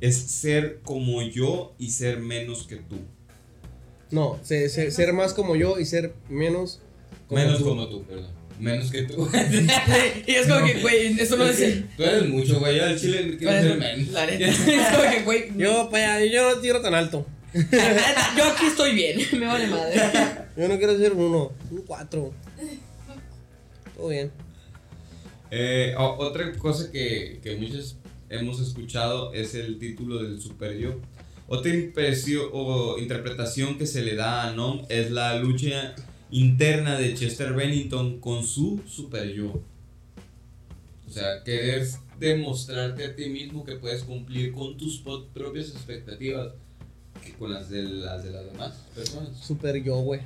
[0.00, 2.96] es ser como yo y ser menos que tú.
[4.10, 6.80] No, se- se- ser más como yo y ser menos
[7.28, 7.64] como menos tú.
[7.64, 8.30] como tú, perdón.
[8.58, 9.28] Menos que tú.
[10.26, 11.58] y es como que, güey, eso no es.
[11.96, 12.76] Tú eres mucho, güey.
[12.78, 14.08] Yo al chile quiero ser menos.
[14.12, 14.46] La neta.
[14.72, 15.44] Es como que, güey.
[15.56, 17.26] Yo, para allá, yo no tiro tan alto.
[17.54, 19.18] Yo aquí estoy bien.
[19.38, 20.00] Me vale madre.
[20.56, 22.32] Yo no quiero ser uno, un cuatro.
[23.96, 24.30] Todo bien.
[25.50, 27.96] Eh, o- otra cosa que, que muchos
[28.28, 31.00] hemos escuchado es el título del super yo.
[31.48, 35.94] Otra impresión o interpretación que se le da a Nom es la lucha
[36.30, 39.62] interna de Chester Bennington con su super yo.
[41.06, 41.86] O sea, querer
[42.18, 46.52] demostrarte a ti mismo que puedes cumplir con tus propias expectativas
[47.24, 49.36] que con las de las, de las demás personas.
[49.38, 50.20] Super yo, güey.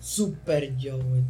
[0.00, 1.22] Super yo, güey.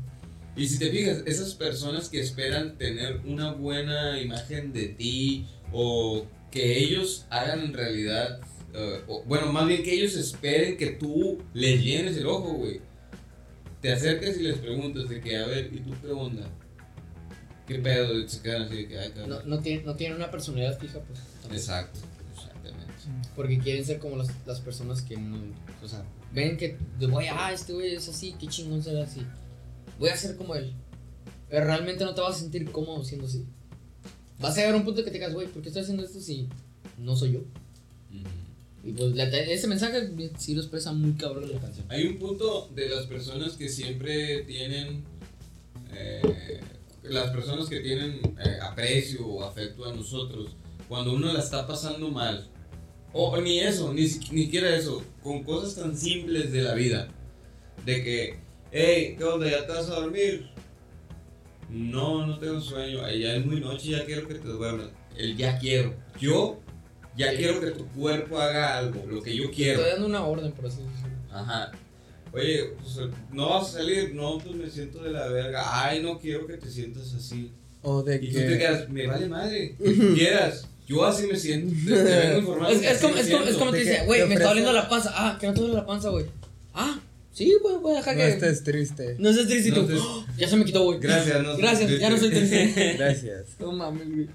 [0.56, 6.26] Y si te fijas, esas personas que esperan tener una buena imagen de ti o
[6.50, 8.40] que ellos hagan en realidad,
[8.74, 12.80] eh, o- bueno, más bien que ellos esperen que tú les llenes el ojo, güey.
[13.80, 16.46] Te acercas y les preguntas de que, a ver, ¿y tú qué onda?
[17.66, 18.18] ¿Qué pedo?
[18.18, 19.30] Y se quedan así de que, ay, cabrón.
[19.30, 21.20] No, no, tiene, no tiene una personalidad fija, pues.
[21.50, 22.00] Exacto,
[22.34, 22.92] exactamente.
[23.34, 25.38] Porque quieren ser como las, las personas que no.
[25.82, 29.24] O sea, ven que, güey, ah, este güey es así, qué chingón será así.
[29.98, 30.74] Voy a ser como él.
[31.48, 33.46] Pero realmente no te vas a sentir cómodo siendo así.
[34.38, 36.20] Vas a llegar a un punto que te digas, güey, ¿por qué estoy haciendo esto
[36.20, 36.48] si
[36.98, 37.38] no soy yo?
[37.40, 38.39] Ujú.
[38.82, 41.84] Y pues la- ese mensaje sí lo expresa muy cabrón la canción.
[41.90, 45.04] Hay un punto de las personas que siempre tienen.
[45.92, 46.60] eh,
[47.02, 50.50] las personas que tienen eh, aprecio o afecto a nosotros,
[50.88, 52.46] cuando uno la está pasando mal,
[53.12, 57.08] o ni eso, ni, si- ni siquiera eso, con cosas tan simples de la vida,
[57.84, 58.36] de que,
[58.70, 59.50] hey, ¿qué onda?
[59.50, 60.48] ¿Ya te vas a dormir?
[61.68, 64.88] No, no tengo sueño, "Ay, ya es muy noche, ya quiero que te duermas.
[65.16, 65.94] El ya quiero.
[66.20, 66.60] Yo
[67.16, 69.78] ya quiero que tu cuerpo haga algo, lo que yo quiero.
[69.80, 71.16] Estoy dando una orden, por así decirlo.
[71.32, 71.70] Ajá.
[72.32, 75.62] Oye, pues, no vas a salir, no, pues me siento de la verga.
[75.84, 77.50] Ay, no quiero que te sientas así.
[77.82, 78.58] O de Y tú te que.
[78.58, 80.66] quedas, me vale madre, que quieras.
[80.86, 81.72] Yo así me siento.
[81.86, 84.04] Te, te vengo informando Es, que es como, es, como, es como te ¿De dice,
[84.06, 85.12] güey, ¿Te me está doliendo la panza.
[85.14, 86.26] Ah, que no te duele la panza, güey.
[86.74, 87.00] Ah,
[87.32, 88.28] sí, güey, voy a dejar No que.
[88.28, 89.16] estés triste.
[89.18, 89.92] No estés triste No tú.
[89.92, 90.98] estés- "Oh, ya se me quitó, güey.
[91.00, 92.94] Gracias, no Gracias, ya no soy triste.
[92.98, 93.46] Gracias.
[93.58, 94.26] No mames, güey.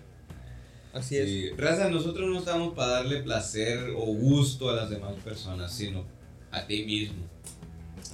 [0.95, 1.25] Así es.
[1.29, 6.05] Sí, raza, nosotros no estamos para darle placer o gusto a las demás personas, sino
[6.51, 7.17] a ti mismo.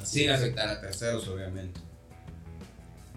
[0.04, 1.80] Sin afectar a terceros, obviamente.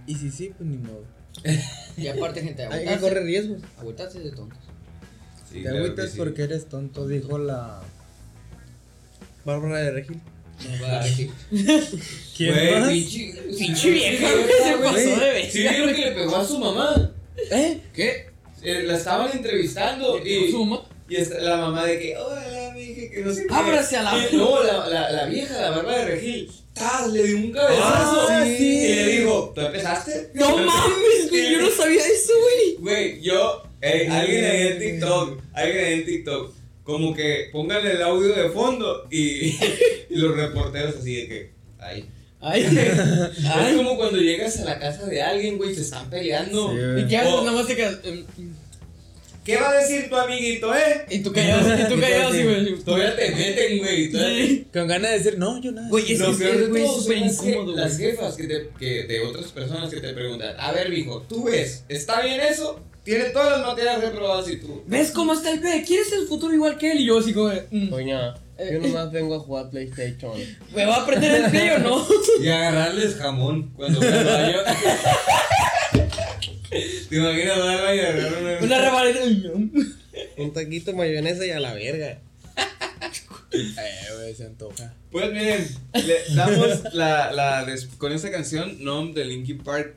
[0.07, 1.05] Y si sí, pues ni modo.
[1.97, 3.63] Y aparte, gente, Hay que correr riesgos.
[3.79, 4.59] Agüitarse de tontos.
[5.51, 6.19] Sí, Te agüitas sí.
[6.19, 7.81] porque eres tonto, dijo la.
[9.45, 10.21] Bárbara de Regil.
[12.37, 12.89] ¿Quién Güey, más?
[12.91, 16.59] pinche- Pinche vieja, güey, se pasó de Güey, ¿Sí vieron que le pegó a su
[16.59, 17.13] mamá?
[17.51, 17.81] ¿Eh?
[17.93, 18.27] ¿Qué?
[18.65, 20.55] Eh, la estaban entrevistando y,
[21.09, 23.55] y está la mamá de que, hola, mija, que no sé qué.
[23.55, 27.09] Ábrase a la- Y No, la, la, la vieja, la barba de Regil, ¡tas!
[27.13, 28.27] le dio un cabezazo.
[28.29, 28.79] Ah, sí.
[28.87, 30.31] Y le dijo, ¿tú empezaste?
[30.35, 32.77] No mames, güey, yo no sabía eso, güey.
[32.79, 36.55] Güey, yo, eh, alguien ahí en TikTok, alguien ahí en TikTok,
[36.85, 39.49] como que pongan el audio de fondo y,
[40.11, 42.09] y los reporteros así de que, ay.
[42.45, 42.63] Ay,
[43.71, 46.71] Es como cuando llegas a la casa de alguien, güey, se están peleando.
[46.73, 47.09] Sí, ¿Y güey.
[47.09, 47.33] qué haces?
[47.33, 47.45] Oh.
[47.45, 47.99] Nada más te quedas.
[48.05, 48.25] em,
[49.45, 51.05] ¿Qué va a decir tu amiguito, eh?
[51.11, 52.75] Y tú callado, y tú callado güey.
[52.83, 54.11] Todavía te meten, güey.
[54.11, 54.67] Sí.
[54.73, 55.87] Con ganas de decir, no, yo nada.
[55.91, 58.11] Güey, es Lo que peor güey, súper las, je- incómodo, las güey.
[58.11, 61.85] jefas que te, que de otras personas que te preguntan, a ver, mijo, ¿tú ves?
[61.91, 62.81] ¿Está bien eso?
[63.05, 64.83] Tiene todas las materias reprobadas y tú.
[64.87, 65.85] ¿Ves cómo está el B?
[65.87, 67.01] ¿Quieres el futuro igual que él?
[67.01, 70.33] Y yo así como, de, mm, Doña, yo nomás vengo a jugar PlayStation.
[70.75, 72.07] ¿me va a aprender el play o no?
[72.41, 74.59] Y agarrarles jamón cuando al baño.
[77.09, 78.59] ¿Te imaginas dar baño y agarrar una...
[78.61, 79.21] Una rebalada.
[80.37, 82.19] Un taquito de mayonesa y a la verga.
[83.53, 83.75] Eh,
[84.17, 84.95] güey, se antoja.
[85.13, 89.95] Pues miren, le damos la, la des- con esta canción, Nom de Linkin Park,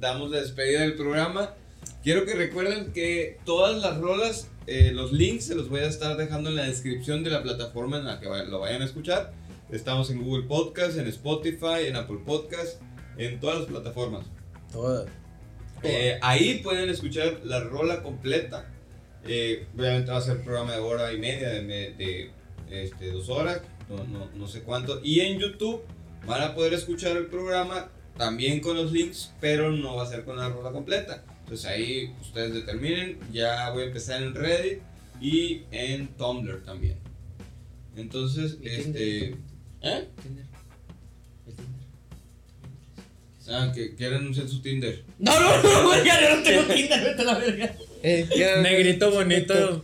[0.00, 1.54] damos la despedida del programa.
[2.02, 6.16] Quiero que recuerden que todas las rolas, eh, los links se los voy a estar
[6.16, 9.32] dejando en la descripción de la plataforma en la que lo vayan a escuchar.
[9.70, 12.80] Estamos en Google Podcast, en Spotify, en Apple Podcast,
[13.16, 14.24] en todas las plataformas.
[14.72, 15.08] Todas.
[15.82, 18.72] Eh, ahí pueden escuchar la rola completa.
[19.26, 22.30] Eh, obviamente va a ser programa de hora y media, de, de,
[22.70, 25.00] este, dos horas, no, no, no sé cuánto.
[25.02, 25.82] Y en YouTube
[26.26, 30.24] van a poder escuchar el programa también con los links, pero no va a ser
[30.24, 31.24] con la rola completa.
[31.48, 33.18] Entonces ahí ustedes determinen.
[33.32, 34.80] Ya voy a empezar en Reddit
[35.18, 36.96] y en Tumblr también.
[37.96, 39.24] Entonces, ¿Y este.
[39.80, 40.08] ¿Eh?
[43.50, 45.04] Ah, que quieren anunciar su Tinder.
[45.18, 47.74] No, no, no, ya no tengo Tinder, vete a la verga.
[48.02, 49.82] Eh, ya- Negrito bonito.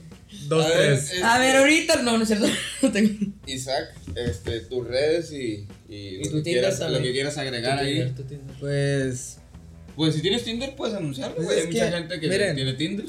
[0.48, 1.04] Dos, A ver, tres.
[1.12, 2.46] este, A ver, ahorita, no, no es cierto,
[2.82, 3.10] no tengo.
[3.46, 6.42] Isaac, este, tus redes y, y, Y lo, tu que Tinder
[6.74, 7.94] quieras, lo que quieras agregar Tu ahí.
[7.94, 8.56] Tinder, tu Tinder.
[8.60, 9.38] Pues
[9.96, 11.60] Pues si tienes Tinder, puedes anunciarlo, Pues güey.
[11.60, 12.56] Hay mucha que, gente que miren.
[12.56, 13.06] tiene Tinder.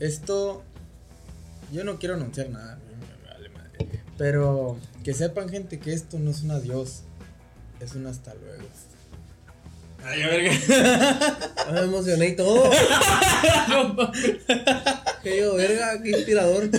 [0.00, 0.62] esto.
[1.72, 2.78] Yo no quiero anunciar nada.
[3.24, 4.00] me vale madre.
[4.18, 7.02] Pero que sepan, gente, que esto no es un adiós.
[7.80, 8.64] Es un hasta luego.
[10.02, 10.52] Ay, a verga.
[11.60, 12.68] Ah, me emocioné y todo.
[15.22, 16.70] Que yo, verga, qué inspirador.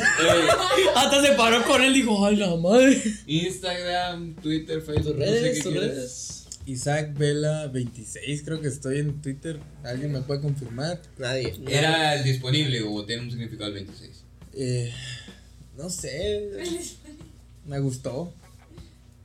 [0.95, 2.99] Hasta se paró con él y dijo, ay, la madre.
[3.28, 6.40] Instagram, Twitter, Facebook, Tus no sé redes, qué redes.
[6.65, 9.59] Isaac Vela 26, creo que estoy en Twitter.
[9.83, 11.01] ¿Alguien me puede confirmar?
[11.17, 11.53] Nadie.
[11.67, 14.23] ¿Era el disponible o tiene un significado el 26?
[14.53, 14.93] Eh,
[15.77, 16.49] no sé.
[17.65, 18.33] Me gustó.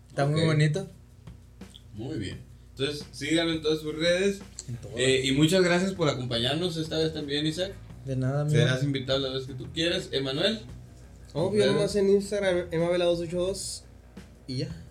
[0.09, 0.89] Está muy bonito.
[1.95, 2.39] Muy bien.
[2.71, 4.41] Entonces, síganlo en todas sus redes.
[4.69, 4.93] En todo.
[4.97, 7.73] Eh, y muchas gracias por acompañarnos esta vez también, Isaac.
[8.05, 8.57] de nada, amigo.
[8.57, 10.09] Serás invitado la vez que tú quieras.
[10.13, 10.61] Emanuel.
[11.33, 13.83] Obvio, nomás en Instagram, emavela282.
[14.47, 14.86] Y ya.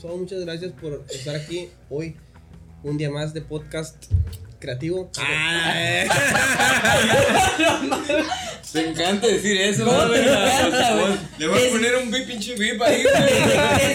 [0.00, 2.16] Todo, muchas gracias por estar aquí hoy.
[2.84, 3.96] Un día más de podcast
[4.60, 5.10] creativo.
[8.72, 10.10] Te encanta decir eso, ¿Cómo ¿no?
[10.10, 11.12] te encanta, güey?
[11.38, 13.14] Le voy a Es- poner un pinche bip ahí, güey.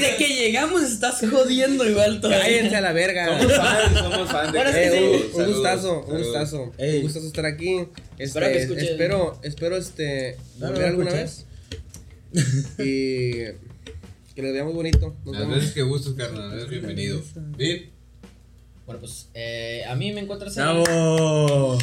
[0.02, 2.44] Desde, que llegamos estás jodiendo igual todavía.
[2.44, 3.38] Cállense a la verga.
[3.40, 5.26] Somos fans, somos fans de Eh, que un, sí.
[5.26, 6.72] un Saludos, gustazo, un gustazo.
[6.80, 6.96] Ey.
[6.98, 7.88] Un gustazo estar aquí.
[8.18, 8.84] Este, Espero que escuchen.
[8.86, 11.46] espero, espero este No, volver no, alguna vez.
[12.80, 13.44] y
[14.36, 15.16] que les vea muy bonito.
[15.26, 15.56] Nos Las vemos.
[15.58, 16.54] veces que gustes, carnal.
[16.54, 17.22] Eres bienvenido.
[17.58, 17.92] Bip.
[18.86, 20.64] Bueno, pues eh, a mí me encuentras en.
[20.64, 21.78] ¡Bravo!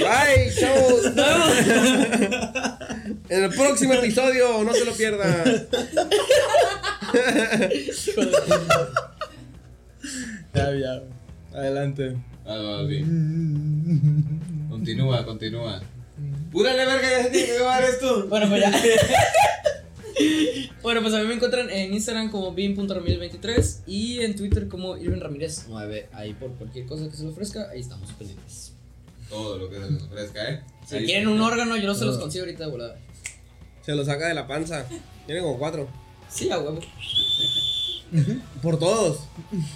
[0.00, 1.04] Bye, chavos.
[3.28, 5.66] En el próximo episodio, no se lo pierdan.
[10.54, 11.02] Ya, ya.
[11.58, 12.16] Adelante.
[12.46, 12.88] Ah, va.
[14.68, 15.80] Continúa, continúa.
[16.52, 18.26] Púrale, verga, ya se tiene que acabar esto.
[18.28, 18.72] Bueno, pues ya.
[20.82, 25.20] bueno, pues a mí me encuentran en Instagram como bin.ramírez23 y en Twitter como Irvin
[25.20, 26.08] Ramírez 9.
[26.12, 28.72] Ahí por cualquier cosa que se le ofrezca, ahí estamos pendientes.
[29.28, 30.60] Todo lo que se les ofrezca, ¿eh?
[30.86, 32.98] Si Ahí quieren un órgano, yo no se los consigo ahorita de volada.
[33.82, 34.86] Se lo saca de la panza.
[35.26, 35.88] Tiene como cuatro.
[36.28, 36.80] Sí, a huevo.
[38.62, 39.18] Por todos.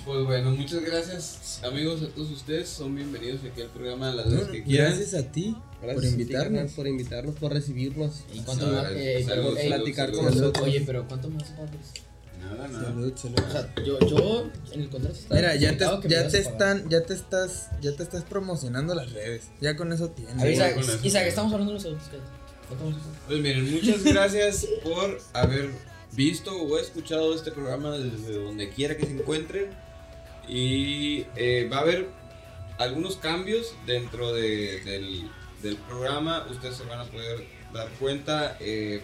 [0.05, 2.69] Pues bueno, muchas gracias, amigos, a todos ustedes.
[2.69, 4.97] Son bienvenidos aquí al programa las veces que quieran.
[4.97, 6.73] Gracias a ti Gracias por invitarnos.
[6.73, 8.24] por invitarnos, por recibirnos.
[8.32, 8.86] ¿Y cuánto más?
[8.90, 10.19] Eh, salud, platicar salud.
[10.19, 10.40] con Salud.
[10.40, 10.65] nosotros.
[10.66, 11.93] Oye, pero ¿cuánto más pagas?
[12.40, 12.85] Nada, nada.
[12.85, 13.39] Salud, salud.
[13.47, 17.15] O sea, yo, yo en el contrato Mira, ya te, ya te están, ya te
[17.15, 19.44] estás, ya te estás promocionando las redes.
[19.61, 20.39] Ya con eso tienes.
[20.40, 22.09] A ver, Isaac, estamos hablando de los adultos.
[22.11, 22.28] cállate.
[22.69, 23.01] ¿Cuánto más?
[23.28, 25.70] Pues miren, muchas gracias por haber
[26.14, 29.70] visto o escuchado este programa desde donde quiera que se encuentren.
[30.48, 32.08] Y eh, va a haber
[32.78, 35.30] algunos cambios dentro de- del,
[35.62, 36.46] del programa.
[36.50, 38.56] Ustedes se van a poder dar cuenta.
[38.60, 39.02] eh,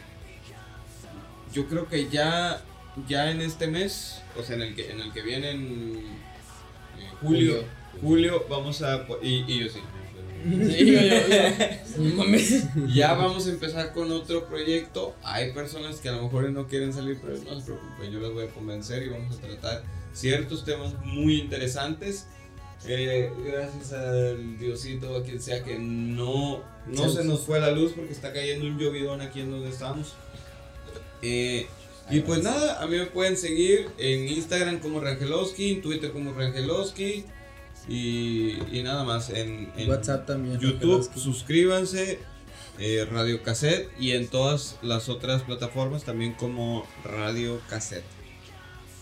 [1.53, 2.63] yo creo que ya,
[3.09, 5.97] ya en este mes, o sea, en el que, en el que viene en
[6.99, 7.65] eh, julio,
[8.01, 9.05] julio, vamos a...
[9.23, 9.81] y yo sí.
[10.43, 11.99] Sí, yo, yo, yo.
[11.99, 12.65] No mames.
[12.95, 15.15] Ya vamos a empezar con otro proyecto.
[15.23, 18.33] Hay personas que a lo mejor no quieren salir, pero no se preocupen, yo las
[18.33, 22.27] voy a convencer y vamos a tratar ciertos temas muy interesantes.
[22.87, 27.93] Eh, gracias al Diosito, a quien sea que no, no se nos fue la luz
[27.95, 30.15] porque está cayendo un llovidón aquí en donde estamos.
[31.21, 31.67] Eh,
[32.11, 36.33] y pues nada, a mí me pueden seguir en Instagram como Rangelowski, en Twitter como
[36.33, 37.27] Rangelowski
[37.89, 39.31] y, y nada más.
[39.31, 40.59] En, en WhatsApp también.
[40.59, 42.19] YouTube, suscríbanse,
[42.79, 48.05] eh, Radio Cassette y en todas las otras plataformas también como Radio Cassette.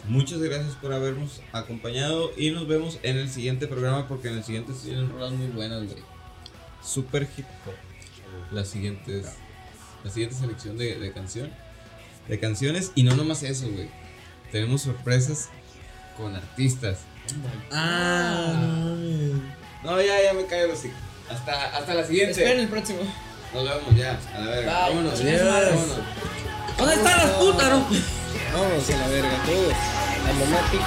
[0.06, 4.44] Muchas gracias por habernos acompañado y nos vemos en el siguiente programa porque en el
[4.44, 6.02] siguiente se tienen rolas muy buenas, güey.
[6.82, 7.74] Super hip hop.
[8.52, 9.22] La siguiente,
[10.04, 11.50] la siguiente selección de, de canción.
[12.26, 13.88] De canciones y no nomás eso, güey.
[14.50, 15.50] Tenemos sorpresas
[16.16, 17.00] con artistas.
[17.72, 18.88] Ah, no.
[19.84, 20.80] No, ya, ya me callo los.
[21.30, 22.32] Hasta, hasta la siguiente.
[22.32, 23.00] Esperen el próximo.
[23.54, 24.18] Nos vemos ya.
[24.34, 24.72] A la verga.
[24.72, 24.94] Bye.
[24.94, 25.20] Vámonos.
[25.20, 25.42] Adiós.
[25.44, 25.98] Vámonos.
[26.76, 27.86] ¿Dónde están las putas, no?
[28.52, 29.74] Vámonos a la verga, todos.
[30.26, 30.84] La mamá pico.